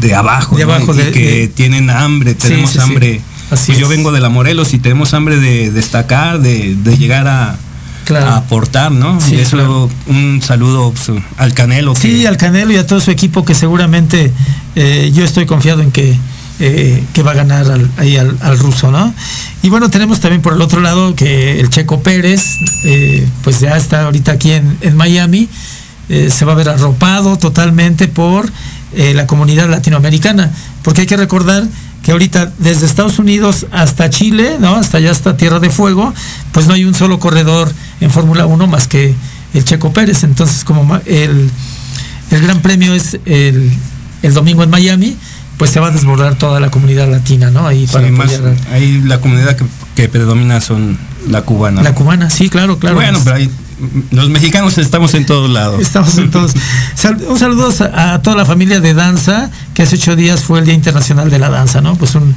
de 0.00 0.14
abajo, 0.14 0.56
De 0.56 0.64
¿no? 0.66 0.72
abajo, 0.72 0.94
y 0.94 0.98
de- 0.98 1.10
que 1.12 1.20
de- 1.32 1.48
tienen 1.48 1.90
hambre, 1.90 2.34
tenemos 2.34 2.76
hambre. 2.78 3.20
Así 3.50 3.72
Pues 3.72 3.78
yo 3.78 3.88
vengo 3.88 4.12
de 4.12 4.20
la 4.20 4.28
Morelos 4.28 4.74
y 4.74 4.78
tenemos 4.78 5.14
hambre 5.14 5.36
de 5.38 5.70
destacar, 5.70 6.40
de, 6.40 6.74
de 6.76 6.96
llegar 6.98 7.26
a, 7.28 7.56
Claro. 8.08 8.30
a 8.30 8.36
aportar, 8.38 8.90
¿no? 8.90 9.20
Sí, 9.20 9.34
y 9.34 9.40
eso 9.40 9.58
claro. 9.58 9.90
un 10.06 10.40
saludo 10.42 10.92
pues, 10.92 11.20
al 11.36 11.52
Canelo. 11.52 11.94
Sí, 11.94 12.24
al 12.24 12.38
Canelo 12.38 12.72
y 12.72 12.76
a 12.76 12.86
todo 12.86 13.00
su 13.00 13.10
equipo 13.10 13.44
que 13.44 13.54
seguramente 13.54 14.32
eh, 14.76 15.10
yo 15.12 15.24
estoy 15.24 15.44
confiado 15.44 15.82
en 15.82 15.92
que, 15.92 16.16
eh, 16.58 17.04
que 17.12 17.22
va 17.22 17.32
a 17.32 17.34
ganar 17.34 17.70
al, 17.70 17.90
ahí 17.98 18.16
al, 18.16 18.34
al, 18.40 18.58
ruso, 18.58 18.90
¿no? 18.90 19.12
Y 19.62 19.68
bueno, 19.68 19.90
tenemos 19.90 20.20
también 20.20 20.40
por 20.40 20.54
el 20.54 20.62
otro 20.62 20.80
lado 20.80 21.14
que 21.14 21.60
el 21.60 21.68
Checo 21.68 22.02
Pérez, 22.02 22.40
eh, 22.84 23.28
pues 23.44 23.60
ya 23.60 23.76
está 23.76 24.04
ahorita 24.04 24.32
aquí 24.32 24.52
en, 24.52 24.78
en 24.80 24.96
Miami, 24.96 25.46
se 26.08 26.46
va 26.46 26.52
a 26.52 26.56
ver 26.56 26.70
arropado 26.70 27.36
totalmente 27.36 28.08
por 28.08 28.50
la 28.96 29.26
comunidad 29.26 29.68
latinoamericana, 29.68 30.50
porque 30.82 31.02
hay 31.02 31.06
que 31.06 31.18
recordar 31.18 31.64
que 32.08 32.12
ahorita 32.12 32.50
desde 32.56 32.86
Estados 32.86 33.18
Unidos 33.18 33.66
hasta 33.70 34.08
Chile, 34.08 34.56
¿no? 34.58 34.76
Hasta 34.76 34.96
allá 34.96 35.10
hasta 35.10 35.36
Tierra 35.36 35.60
de 35.60 35.68
Fuego, 35.68 36.14
pues 36.52 36.66
no 36.66 36.72
hay 36.72 36.86
un 36.86 36.94
solo 36.94 37.18
corredor 37.18 37.70
en 38.00 38.10
Fórmula 38.10 38.46
1 38.46 38.66
más 38.66 38.88
que 38.88 39.14
el 39.52 39.64
Checo 39.66 39.92
Pérez. 39.92 40.24
Entonces, 40.24 40.64
como 40.64 40.98
el, 41.04 41.50
el 42.30 42.40
Gran 42.40 42.62
Premio 42.62 42.94
es 42.94 43.18
el, 43.26 43.70
el 44.22 44.32
domingo 44.32 44.62
en 44.62 44.70
Miami, 44.70 45.18
pues 45.58 45.70
se 45.70 45.80
va 45.80 45.88
a 45.88 45.90
desbordar 45.90 46.36
toda 46.36 46.60
la 46.60 46.70
comunidad 46.70 47.10
latina, 47.10 47.50
¿no? 47.50 47.66
Ahí 47.66 47.86
para 47.86 48.08
más, 48.10 48.40
ahí 48.72 49.02
la 49.04 49.20
comunidad 49.20 49.54
que, 49.58 49.66
que, 49.94 50.08
predomina 50.08 50.62
son 50.62 50.96
la 51.28 51.42
cubana. 51.42 51.82
La 51.82 51.94
cubana, 51.94 52.30
sí, 52.30 52.48
claro, 52.48 52.78
claro. 52.78 52.96
Bueno, 52.96 53.20
pero 53.22 53.36
ahí 53.36 53.50
los 54.10 54.28
mexicanos 54.28 54.78
estamos 54.78 55.14
en 55.14 55.26
todos 55.26 55.50
lados. 55.50 55.80
Estamos 55.80 56.16
en 56.18 56.30
todos. 56.30 56.52
un 57.28 57.38
saludo 57.38 57.72
a, 57.94 58.20
toda 58.20 58.36
la 58.36 58.44
familia 58.44 58.80
de 58.80 58.94
danza, 58.94 59.50
que 59.74 59.82
hace 59.82 59.96
ocho 59.96 60.16
días 60.16 60.42
fue 60.42 60.60
el 60.60 60.64
Día 60.64 60.74
Internacional 60.74 61.30
de 61.30 61.38
la 61.38 61.48
Danza, 61.48 61.80
¿no? 61.80 61.96
Pues 61.96 62.14
un, 62.14 62.34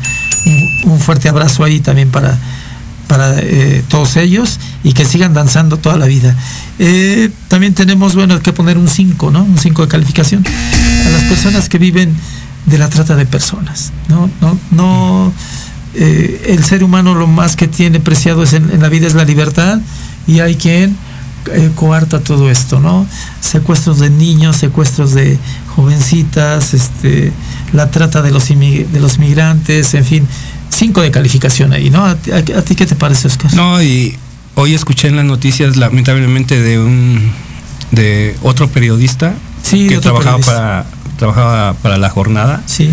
un, 0.86 1.00
fuerte 1.00 1.30
abrazo 1.30 1.64
ahí 1.64 1.80
también 1.80 2.10
para, 2.12 2.38
para 3.08 3.39
eh, 3.39 3.84
todos 3.88 4.18
ellos 4.18 4.60
y 4.84 4.94
que 4.94 5.06
sigan 5.06 5.34
danzando 5.34 5.78
toda 5.78 5.98
la 5.98 6.06
vida. 6.06 6.36
Eh, 6.80 7.30
también 7.48 7.74
tenemos, 7.74 8.16
bueno, 8.16 8.42
que 8.42 8.54
poner 8.54 8.78
un 8.78 8.88
5, 8.88 9.32
¿no? 9.32 9.44
Un 9.44 9.58
5 9.58 9.84
de 9.84 9.88
calificación 9.88 10.46
a 10.46 11.10
las 11.10 11.24
personas 11.24 11.70
que 11.70 11.78
viven 11.78 12.16
de 12.66 12.78
la 12.78 12.89
trata 12.89 13.16
de 13.16 13.26
personas. 13.26 13.92
No, 14.08 14.30
no, 14.42 14.58
no 14.72 15.34
eh, 15.94 16.46
el 16.48 16.64
ser 16.64 16.84
humano 16.84 17.16
lo 17.16 17.28
más 17.28 17.56
que 17.56 17.68
tiene 17.68 18.00
preciado 18.00 18.44
es 18.44 18.54
en, 18.54 18.80
la 18.82 18.88
vida 18.88 19.08
es 19.08 19.14
la 19.14 19.26
libertad 19.26 19.80
y 20.26 20.39
hay 20.39 20.56
quien 20.56 20.96
eh, 21.54 21.72
coarta 21.76 22.20
todo 22.20 22.50
esto, 22.50 22.80
¿no? 22.80 23.06
Secuestros 23.39 24.00
de 24.00 24.10
niños, 24.10 24.58
secuestros 24.58 25.14
de 25.14 25.38
jovencitas, 25.76 26.74
este, 26.74 27.32
la 27.74 27.89
trata 27.92 28.22
de 28.22 28.32
los, 28.32 28.48
de 28.48 29.00
los 29.00 29.18
migrantes, 29.20 29.94
en 29.94 30.06
fin, 30.06 30.28
cinco 30.70 31.02
de 31.02 31.12
calificación 31.12 31.74
ahí, 31.74 31.89
¿no? 31.89 32.06
¿A, 32.06 32.16
ti 32.16 32.76
qué 32.76 32.86
te 32.86 32.96
parece, 32.96 33.28
Oscar? 33.28 33.54
No, 33.54 33.82
y 33.82 34.16
hoy 34.56 34.74
escuché 34.74 35.08
en 35.08 35.16
las 35.16 35.26
noticias 35.26 35.78
lamentablemente 35.78 36.62
de 36.62 36.80
un 36.80 37.32
de 37.92 38.38
otro 38.42 38.70
periodista 38.70 39.34
que 39.70 39.98
trabajaba 39.98 40.38
para 40.39 40.86
trabajaba 41.18 41.74
para 41.74 41.98
la 41.98 42.10
jornada. 42.10 42.64
Sí. 42.66 42.92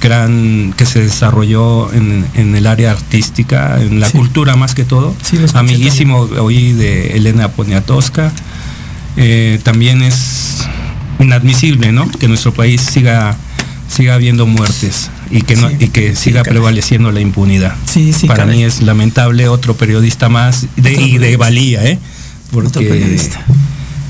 Gran, 0.00 0.74
que 0.76 0.86
se 0.86 1.00
desarrolló 1.00 1.92
en, 1.92 2.26
el 2.34 2.66
área 2.66 2.90
artística, 2.92 3.80
en 3.80 4.00
la 4.00 4.10
cultura 4.10 4.56
más 4.56 4.74
que 4.74 4.84
todo. 4.84 5.14
Sí, 5.22 5.38
Amiguísimo 5.54 6.20
hoy 6.38 6.72
de 6.72 7.16
Elena 7.16 7.48
Poniatowska. 7.48 8.32
Eh, 9.16 9.58
también 9.62 10.02
es 10.02 10.66
inadmisible, 11.18 11.92
¿no? 11.92 12.08
Que 12.10 12.28
nuestro 12.28 12.52
país 12.52 12.80
siga 12.80 13.36
siga 13.88 14.14
habiendo 14.14 14.46
muertes 14.46 15.10
y 15.30 15.42
que 15.42 15.56
no 15.56 15.70
y 15.70 15.88
que 15.88 16.16
siga 16.16 16.42
prevaleciendo 16.42 17.12
la 17.12 17.20
impunidad. 17.20 17.74
Sí, 17.86 18.12
sí, 18.12 18.26
Para 18.26 18.44
mí 18.44 18.62
es 18.64 18.82
lamentable 18.82 19.48
otro 19.48 19.76
periodista 19.76 20.28
más 20.28 20.66
de, 20.76 20.92
y 20.92 21.18
de 21.18 21.36
valía, 21.36 21.84
¿eh? 21.84 21.98
Porque 22.50 22.68
otro 22.68 22.82
periodista 22.82 23.44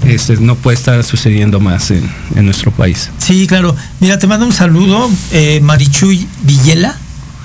este, 0.05 0.36
no 0.36 0.55
puede 0.57 0.76
estar 0.76 1.03
sucediendo 1.05 1.61
más 1.61 1.90
en, 1.90 2.09
nuestro 2.44 2.70
país. 2.70 3.11
Sí, 3.18 3.47
claro. 3.47 3.74
Mira, 4.01 4.18
te 4.18 4.26
mando 4.26 4.47
un 4.47 4.53
saludo, 4.53 5.11
eh, 5.32 5.61
Marichuy 5.62 6.26
Villela. 6.42 6.97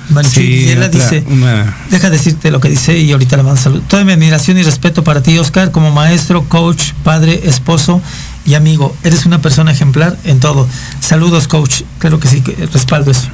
Marichuy 0.09 0.45
Villela 0.45 0.89
dice, 0.89 1.23
deja 1.89 2.09
decirte 2.09 2.51
lo 2.51 2.59
que 2.59 2.69
dice 2.69 2.97
y 2.97 3.11
ahorita 3.11 3.37
le 3.37 3.43
mando 3.43 3.57
un 3.57 3.63
saludo. 3.63 3.81
Toda 3.87 4.03
mi 4.03 4.11
admiración 4.11 4.57
y 4.57 4.63
respeto 4.63 5.03
para 5.03 5.23
ti, 5.23 5.37
Oscar, 5.37 5.71
como 5.71 5.91
maestro, 5.91 6.43
coach, 6.47 6.91
padre, 7.03 7.41
esposo 7.45 8.01
y 8.45 8.55
amigo. 8.55 8.95
Eres 9.03 9.25
una 9.25 9.41
persona 9.41 9.71
ejemplar 9.71 10.17
en 10.23 10.39
todo. 10.39 10.67
Saludos, 10.99 11.47
coach. 11.47 11.81
Creo 11.99 12.19
que 12.19 12.27
sí, 12.27 12.43
respaldo 12.73 13.11
eso. 13.11 13.29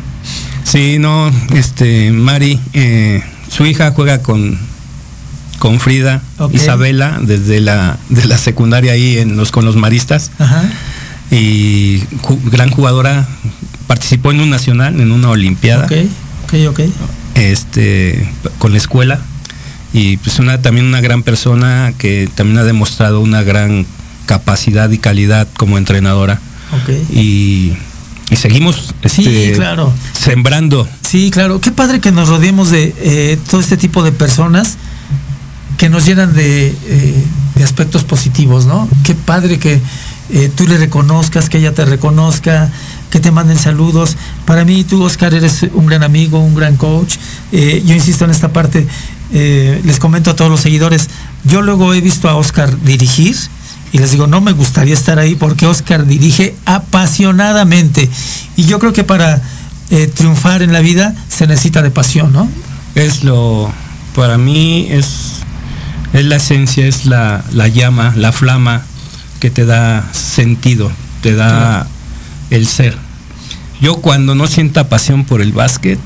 Sí, 0.64 1.00
no, 1.00 1.32
este, 1.54 2.12
Mari, 2.12 2.60
eh, 2.74 3.24
su 3.50 3.66
hija 3.66 3.92
juega 3.92 4.22
con 4.22 4.60
con 5.60 5.80
Frida, 5.80 6.22
Isabela, 6.52 7.20
desde 7.22 7.62
la, 7.62 7.98
de 8.10 8.26
la 8.26 8.38
secundaria 8.38 8.94
ahí 8.94 9.18
en 9.18 9.38
los, 9.38 9.52
con 9.52 9.66
los 9.66 9.76
maristas. 9.76 10.32
Y 11.32 12.04
gran 12.46 12.70
jugadora, 12.70 13.28
participó 13.88 14.32
en 14.32 14.40
un 14.40 14.50
nacional, 14.50 15.00
en 15.00 15.12
una 15.12 15.30
olimpiada. 15.30 15.86
Ok, 15.86 15.94
ok, 16.46 16.54
ok. 16.70 16.80
Este, 17.36 18.30
con 18.60 18.72
la 18.72 18.78
escuela. 18.78 19.20
Y 19.94 20.18
pues 20.18 20.40
una, 20.40 20.62
también 20.62 20.86
una 20.86 21.02
gran 21.02 21.24
persona 21.24 21.94
que 21.98 22.30
también 22.36 22.60
ha 22.60 22.64
demostrado 22.64 23.20
una 23.20 23.42
gran 23.42 23.86
capacidad 24.26 24.90
y 24.92 24.98
calidad 25.00 25.48
como 25.58 25.78
entrenadora. 25.78 26.40
Y, 27.12 27.74
y 28.30 28.36
seguimos 28.36 28.94
este, 29.02 29.54
claro. 29.54 29.94
sembrando. 30.14 30.88
Sí, 31.08 31.32
claro. 31.32 31.62
Qué 31.62 31.72
padre 31.72 32.02
que 32.02 32.12
nos 32.12 32.28
rodeemos 32.28 32.70
de 32.70 32.94
eh, 33.00 33.40
todo 33.50 33.62
este 33.62 33.78
tipo 33.78 34.04
de 34.04 34.12
personas 34.12 34.78
que 35.78 35.90
nos 35.90 36.06
llenan 36.06 36.34
de, 36.34 36.68
eh, 36.70 37.24
de 37.56 37.64
aspectos 37.64 38.04
positivos, 38.04 38.66
¿no? 38.66 38.90
Qué 39.04 39.14
padre 39.14 39.60
que 39.60 39.80
eh, 40.30 40.52
tú 40.54 40.68
le 40.68 40.78
reconozcas, 40.78 41.50
que 41.50 41.60
ella 41.60 41.74
te 41.74 41.86
reconozca, 41.86 42.72
que 43.12 43.20
te 43.20 43.32
manden 43.32 43.58
saludos. 43.58 44.18
Para 44.46 44.66
mí, 44.66 44.84
tú, 44.84 45.04
Oscar, 45.04 45.34
eres 45.34 45.66
un 45.74 45.86
gran 45.86 46.04
amigo, 46.04 46.40
un 46.40 46.56
gran 46.56 46.76
coach. 46.76 47.16
Eh, 47.52 47.84
yo 47.86 47.94
insisto 47.94 48.26
en 48.26 48.32
esta 48.32 48.52
parte, 48.52 48.88
les 49.32 50.00
comento 50.00 50.32
a 50.32 50.36
todos 50.38 50.50
los 50.50 50.62
seguidores, 50.62 51.10
yo 51.44 51.62
luego 51.62 51.94
he 51.94 52.00
visto 52.00 52.30
a 52.30 52.36
Oscar 52.36 52.82
dirigir 52.84 53.36
y 53.92 53.98
les 53.98 54.12
digo, 54.12 54.26
no 54.26 54.40
me 54.40 54.54
gustaría 54.54 54.94
estar 54.94 55.20
ahí 55.20 55.36
porque 55.36 55.68
Oscar 55.68 56.06
dirige 56.06 56.56
apasionadamente. 56.66 58.10
Y 58.56 58.64
yo 58.64 58.80
creo 58.80 58.94
que 58.94 59.04
para 59.04 59.42
triunfar 60.16 60.62
en 60.62 60.72
la 60.72 60.80
vida 60.80 61.14
se 61.28 61.46
necesita 61.46 61.82
de 61.82 61.92
pasión, 61.92 62.32
¿no? 62.32 62.50
Es 62.96 63.26
lo, 63.26 63.70
para 64.16 64.38
mí 64.38 64.88
es 64.90 65.37
es 66.14 66.26
la 66.26 66.38
esencia, 66.38 66.88
es 66.88 67.06
la, 67.06 67.44
llama, 67.74 68.14
la 68.16 68.32
flama 68.32 68.84
que 69.40 69.50
te 69.50 69.66
da 69.66 70.04
sentido, 70.14 70.92
te 71.22 71.36
da 71.36 71.88
el 72.50 72.68
ser. 72.68 72.98
Yo 73.82 73.98
cuando 73.98 74.34
no 74.34 74.48
sienta 74.48 74.90
pasión 74.90 75.26
por 75.26 75.42
el 75.42 75.52
básquet, 75.52 76.00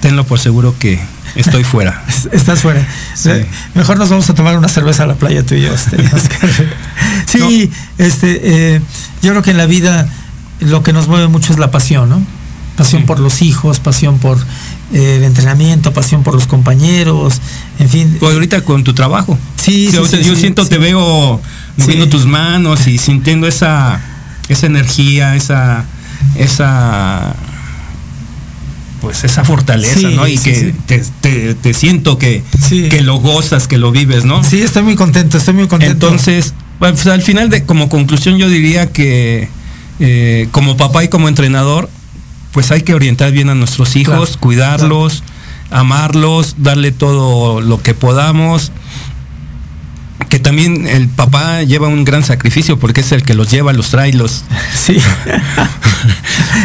tenlo 0.00 0.24
por 0.24 0.38
seguro 0.38 0.74
que 0.78 1.00
estoy 1.34 1.64
fuera. 1.64 2.02
Estás 2.32 2.60
fuera. 2.60 2.86
Mejor 3.74 3.98
nos 3.98 4.08
vamos 4.08 4.28
a 4.30 4.34
tomar 4.34 4.56
una 4.56 4.68
cerveza 4.68 5.04
a 5.04 5.06
la 5.06 5.14
playa 5.14 5.44
tú 5.44 5.54
y 5.54 5.62
yo. 5.62 5.72
Este, 5.72 5.96
sí, 7.26 7.70
este, 7.98 8.40
eh, 8.42 8.80
yo 9.22 9.30
creo 9.30 9.42
que 9.42 9.50
en 9.52 9.56
la 9.56 9.66
vida 9.66 10.08
lo 10.60 10.82
que 10.82 10.92
nos 10.92 11.08
mueve 11.08 11.28
mucho 11.28 11.52
es 11.52 11.58
la 11.58 11.70
pasión, 11.70 12.08
¿no? 12.08 12.22
Pasión 12.78 13.06
por 13.06 13.18
los 13.18 13.42
hijos, 13.42 13.80
pasión 13.80 14.18
por 14.18 14.38
eh, 14.92 15.16
el 15.16 15.24
entrenamiento, 15.24 15.92
pasión 15.92 16.22
por 16.22 16.34
los 16.34 16.46
compañeros, 16.46 17.40
en 17.80 17.88
fin. 17.88 18.16
Pues 18.20 18.34
ahorita 18.34 18.62
con 18.62 18.84
tu 18.84 18.94
trabajo. 18.94 19.36
Sí, 19.56 19.90
yo 19.90 20.06
siento, 20.36 20.64
te 20.66 20.78
veo 20.78 21.40
moviendo 21.76 22.08
tus 22.08 22.24
manos 22.24 22.86
y 22.86 22.98
sintiendo 22.98 23.48
esa, 23.48 24.00
esa 24.48 24.66
energía, 24.66 25.34
esa, 25.34 25.84
esa 26.36 27.34
pues 29.00 29.24
esa 29.24 29.44
fortaleza, 29.44 30.08
¿no? 30.10 30.26
Y 30.26 30.38
que 30.38 30.74
te, 30.86 31.74
siento 31.74 32.18
que, 32.18 32.42
que 32.68 33.02
lo 33.02 33.16
gozas, 33.16 33.68
que 33.68 33.78
lo 33.78 33.90
vives, 33.90 34.24
¿no? 34.24 34.42
Sí, 34.44 34.60
estoy 34.60 34.82
muy 34.82 34.96
contento, 34.96 35.38
estoy 35.38 35.54
muy 35.54 35.68
contento. 35.68 36.06
Entonces, 36.06 36.54
pues, 36.78 37.06
al 37.06 37.22
final 37.22 37.50
de 37.50 37.64
como 37.64 37.88
conclusión 37.88 38.38
yo 38.38 38.48
diría 38.48 38.92
que 38.92 39.48
eh, 40.00 40.48
como 40.52 40.76
papá 40.76 41.04
y 41.04 41.08
como 41.08 41.28
entrenador, 41.28 41.90
pues 42.52 42.70
hay 42.70 42.82
que 42.82 42.94
orientar 42.94 43.32
bien 43.32 43.50
a 43.50 43.54
nuestros 43.54 43.96
hijos, 43.96 44.36
cuidarlos, 44.36 45.22
amarlos, 45.70 46.56
darle 46.58 46.92
todo 46.92 47.60
lo 47.60 47.82
que 47.82 47.94
podamos. 47.94 48.72
Que 50.28 50.38
también 50.38 50.86
el 50.86 51.08
papá 51.08 51.62
lleva 51.62 51.88
un 51.88 52.04
gran 52.04 52.22
sacrificio 52.22 52.78
porque 52.78 53.00
es 53.00 53.12
el 53.12 53.22
que 53.22 53.34
los 53.34 53.50
lleva, 53.50 53.72
los 53.72 53.90
trae, 53.90 54.12
los. 54.12 54.44
Sí. 54.74 54.98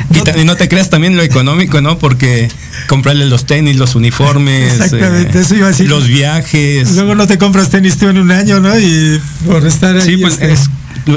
y, 0.38 0.44
no 0.44 0.56
te 0.56 0.68
creas 0.68 0.90
también 0.90 1.16
lo 1.16 1.22
económico, 1.22 1.80
¿no? 1.82 1.98
Porque 1.98 2.50
comprarle 2.88 3.26
los 3.26 3.46
tenis, 3.46 3.78
los 3.78 3.96
uniformes, 3.96 4.74
Exactamente, 4.74 5.40
eso 5.40 5.56
iba 5.56 5.68
a 5.68 5.70
decir. 5.70 5.88
los 5.88 6.08
viajes. 6.08 6.92
Luego 6.94 7.16
no 7.16 7.28
te 7.28 7.38
compras 7.38 7.70
tenis 7.70 7.98
tú 7.98 8.10
en 8.10 8.18
un 8.18 8.32
año, 8.32 8.60
¿no? 8.60 8.78
Y 8.78 9.22
por 9.46 9.66
estar 9.66 9.96
ahí. 9.96 10.02
Sí, 10.02 10.18
pues 10.18 10.34
este 10.34 10.52
es, 10.52 10.70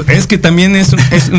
es, 0.07 0.27
que 0.27 0.37
también 0.37 0.75
es, 0.75 0.93
es 1.11 1.31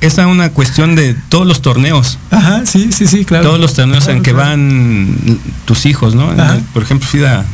es 0.00 0.18
una 0.18 0.50
cuestión 0.50 0.94
de 0.94 1.14
todos 1.28 1.46
los 1.46 1.62
torneos. 1.62 2.18
Ajá, 2.30 2.66
sí, 2.66 2.92
sí, 2.92 3.06
sí, 3.06 3.24
claro. 3.24 3.44
Todos 3.44 3.60
los 3.60 3.74
torneos 3.74 4.08
en 4.08 4.22
que 4.22 4.32
van 4.32 5.40
tus 5.64 5.86
hijos, 5.86 6.14
¿no? 6.14 6.32
Por 6.72 6.82
ejemplo, 6.82 7.08
Fida 7.08 7.44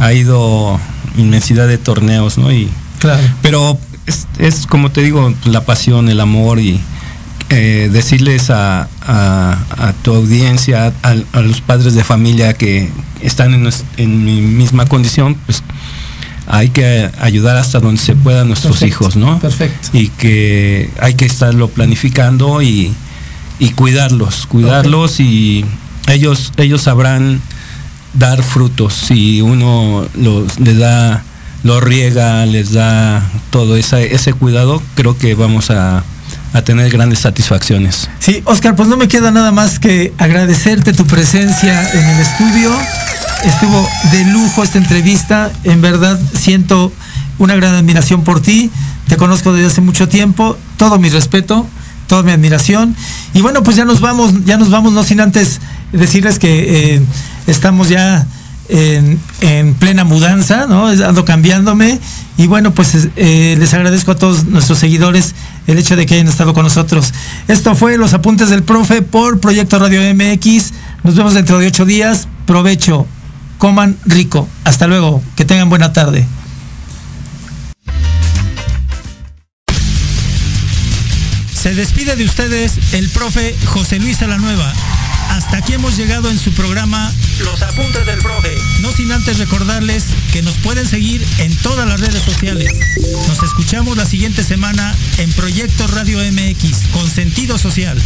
ha 0.00 0.12
ido 0.12 0.78
inmensidad 1.16 1.68
de 1.68 1.78
torneos, 1.78 2.38
¿no? 2.38 2.52
Y, 2.52 2.68
claro. 2.98 3.22
Pero 3.42 3.78
es, 4.38 4.66
como 4.66 4.90
te 4.90 5.02
digo, 5.02 5.32
la 5.44 5.64
pasión, 5.64 6.08
el 6.08 6.20
amor 6.20 6.58
y 6.58 6.80
eh, 7.50 7.88
decirles 7.92 8.50
a, 8.50 8.88
tu 10.02 10.14
audiencia, 10.14 10.92
a, 11.02 11.40
los 11.40 11.60
padres 11.60 11.94
de 11.94 12.04
familia 12.04 12.54
que 12.54 12.90
están 13.20 13.54
en, 13.54 13.68
en, 13.96 14.24
mi 14.24 14.40
misma 14.40 14.86
condición, 14.86 15.36
pues 15.46 15.62
hay 16.46 16.68
que 16.68 17.10
ayudar 17.20 17.56
hasta 17.56 17.80
donde 17.80 18.00
se 18.00 18.14
pueda 18.14 18.42
a 18.42 18.44
nuestros 18.44 18.82
hijos, 18.82 19.16
¿no? 19.16 19.38
Perfecto. 19.38 19.88
Y 19.92 20.08
que 20.08 20.90
hay 21.00 21.14
que 21.14 21.26
estarlo 21.26 21.68
planificando 21.68 22.62
y, 22.62 22.94
cuidarlos, 23.76 24.46
cuidarlos 24.46 25.20
y 25.20 25.64
ellos, 26.08 26.52
ellos 26.58 26.82
sabrán 26.82 27.40
dar 28.12 28.42
frutos 28.42 28.94
si 28.94 29.40
uno 29.40 30.06
los, 30.14 30.60
les 30.60 30.78
da, 30.78 31.22
lo 31.62 31.80
riega, 31.80 32.44
les 32.46 32.72
da 32.72 33.22
todo 33.50 33.76
ese, 33.76 34.14
ese 34.14 34.32
cuidado, 34.34 34.82
creo 34.94 35.16
que 35.16 35.34
vamos 35.34 35.70
a, 35.70 36.04
a 36.52 36.62
tener 36.62 36.90
grandes 36.90 37.20
satisfacciones. 37.20 38.08
Sí, 38.20 38.42
Oscar, 38.44 38.76
pues 38.76 38.88
no 38.88 38.96
me 38.96 39.08
queda 39.08 39.30
nada 39.30 39.50
más 39.50 39.78
que 39.78 40.12
agradecerte 40.18 40.92
tu 40.92 41.06
presencia 41.06 41.90
en 41.92 42.04
el 42.04 42.20
estudio. 42.20 42.70
Estuvo 43.44 43.86
de 44.10 44.24
lujo 44.24 44.62
esta 44.62 44.78
entrevista. 44.78 45.52
En 45.64 45.82
verdad 45.82 46.18
siento 46.32 46.90
una 47.38 47.54
gran 47.54 47.74
admiración 47.74 48.24
por 48.24 48.40
ti. 48.40 48.70
Te 49.08 49.16
conozco 49.16 49.52
desde 49.52 49.66
hace 49.68 49.80
mucho 49.82 50.08
tiempo. 50.08 50.56
Todo 50.78 50.98
mi 50.98 51.10
respeto, 51.10 51.66
toda 52.06 52.22
mi 52.22 52.32
admiración. 52.32 52.96
Y 53.34 53.42
bueno, 53.42 53.62
pues 53.62 53.76
ya 53.76 53.84
nos 53.84 54.00
vamos, 54.00 54.44
ya 54.46 54.56
nos 54.56 54.70
vamos, 54.70 54.94
no 54.94 55.04
sin 55.04 55.20
antes 55.20 55.60
decirles 55.92 56.38
que 56.38 56.94
eh, 56.94 57.02
estamos 57.46 57.90
ya 57.90 58.26
en, 58.70 59.74
plena 59.74 60.04
mudanza, 60.04 60.66
¿no? 60.66 60.86
Ando 60.86 61.26
cambiándome. 61.26 62.00
Y 62.38 62.46
bueno, 62.46 62.72
pues 62.72 63.08
eh, 63.16 63.56
les 63.58 63.74
agradezco 63.74 64.12
a 64.12 64.16
todos 64.16 64.46
nuestros 64.46 64.78
seguidores 64.78 65.34
el 65.66 65.78
hecho 65.78 65.96
de 65.96 66.06
que 66.06 66.14
hayan 66.14 66.28
estado 66.28 66.54
con 66.54 66.64
nosotros. 66.64 67.12
Esto 67.46 67.74
fue 67.74 67.98
Los 67.98 68.14
Apuntes 68.14 68.48
del 68.48 68.62
Profe 68.62 69.02
por 69.02 69.38
Proyecto 69.38 69.78
Radio 69.78 70.00
MX. 70.14 70.72
Nos 71.02 71.14
vemos 71.14 71.34
dentro 71.34 71.58
de 71.58 71.66
ocho 71.66 71.84
días. 71.84 72.26
Provecho. 72.46 73.06
Coman 73.58 73.96
rico. 74.04 74.48
Hasta 74.64 74.86
luego. 74.86 75.22
Que 75.36 75.44
tengan 75.44 75.68
buena 75.68 75.92
tarde. 75.92 76.26
Se 81.54 81.74
despide 81.74 82.16
de 82.16 82.24
ustedes 82.24 82.92
el 82.92 83.08
profe 83.08 83.56
José 83.66 83.98
Luis 83.98 84.20
Alanueva 84.22 84.72
hasta 85.30 85.56
aquí 85.56 85.72
hemos 85.72 85.96
llegado 85.96 86.30
en 86.30 86.38
su 86.38 86.52
programa 86.52 87.12
Los 87.40 87.60
Apuntes 87.62 88.06
del 88.06 88.18
Profe. 88.20 88.54
No 88.82 88.92
sin 88.92 89.10
antes 89.10 89.38
recordarles 89.38 90.04
que 90.32 90.42
nos 90.42 90.54
pueden 90.58 90.86
seguir 90.86 91.26
en 91.38 91.54
todas 91.56 91.88
las 91.88 92.00
redes 92.00 92.22
sociales. 92.22 92.72
Nos 93.26 93.42
escuchamos 93.42 93.96
la 93.96 94.06
siguiente 94.06 94.44
semana 94.44 94.94
en 95.18 95.32
Proyecto 95.32 95.88
Radio 95.88 96.18
MX 96.18 96.86
con 96.92 97.10
sentido 97.10 97.58
social. 97.58 98.00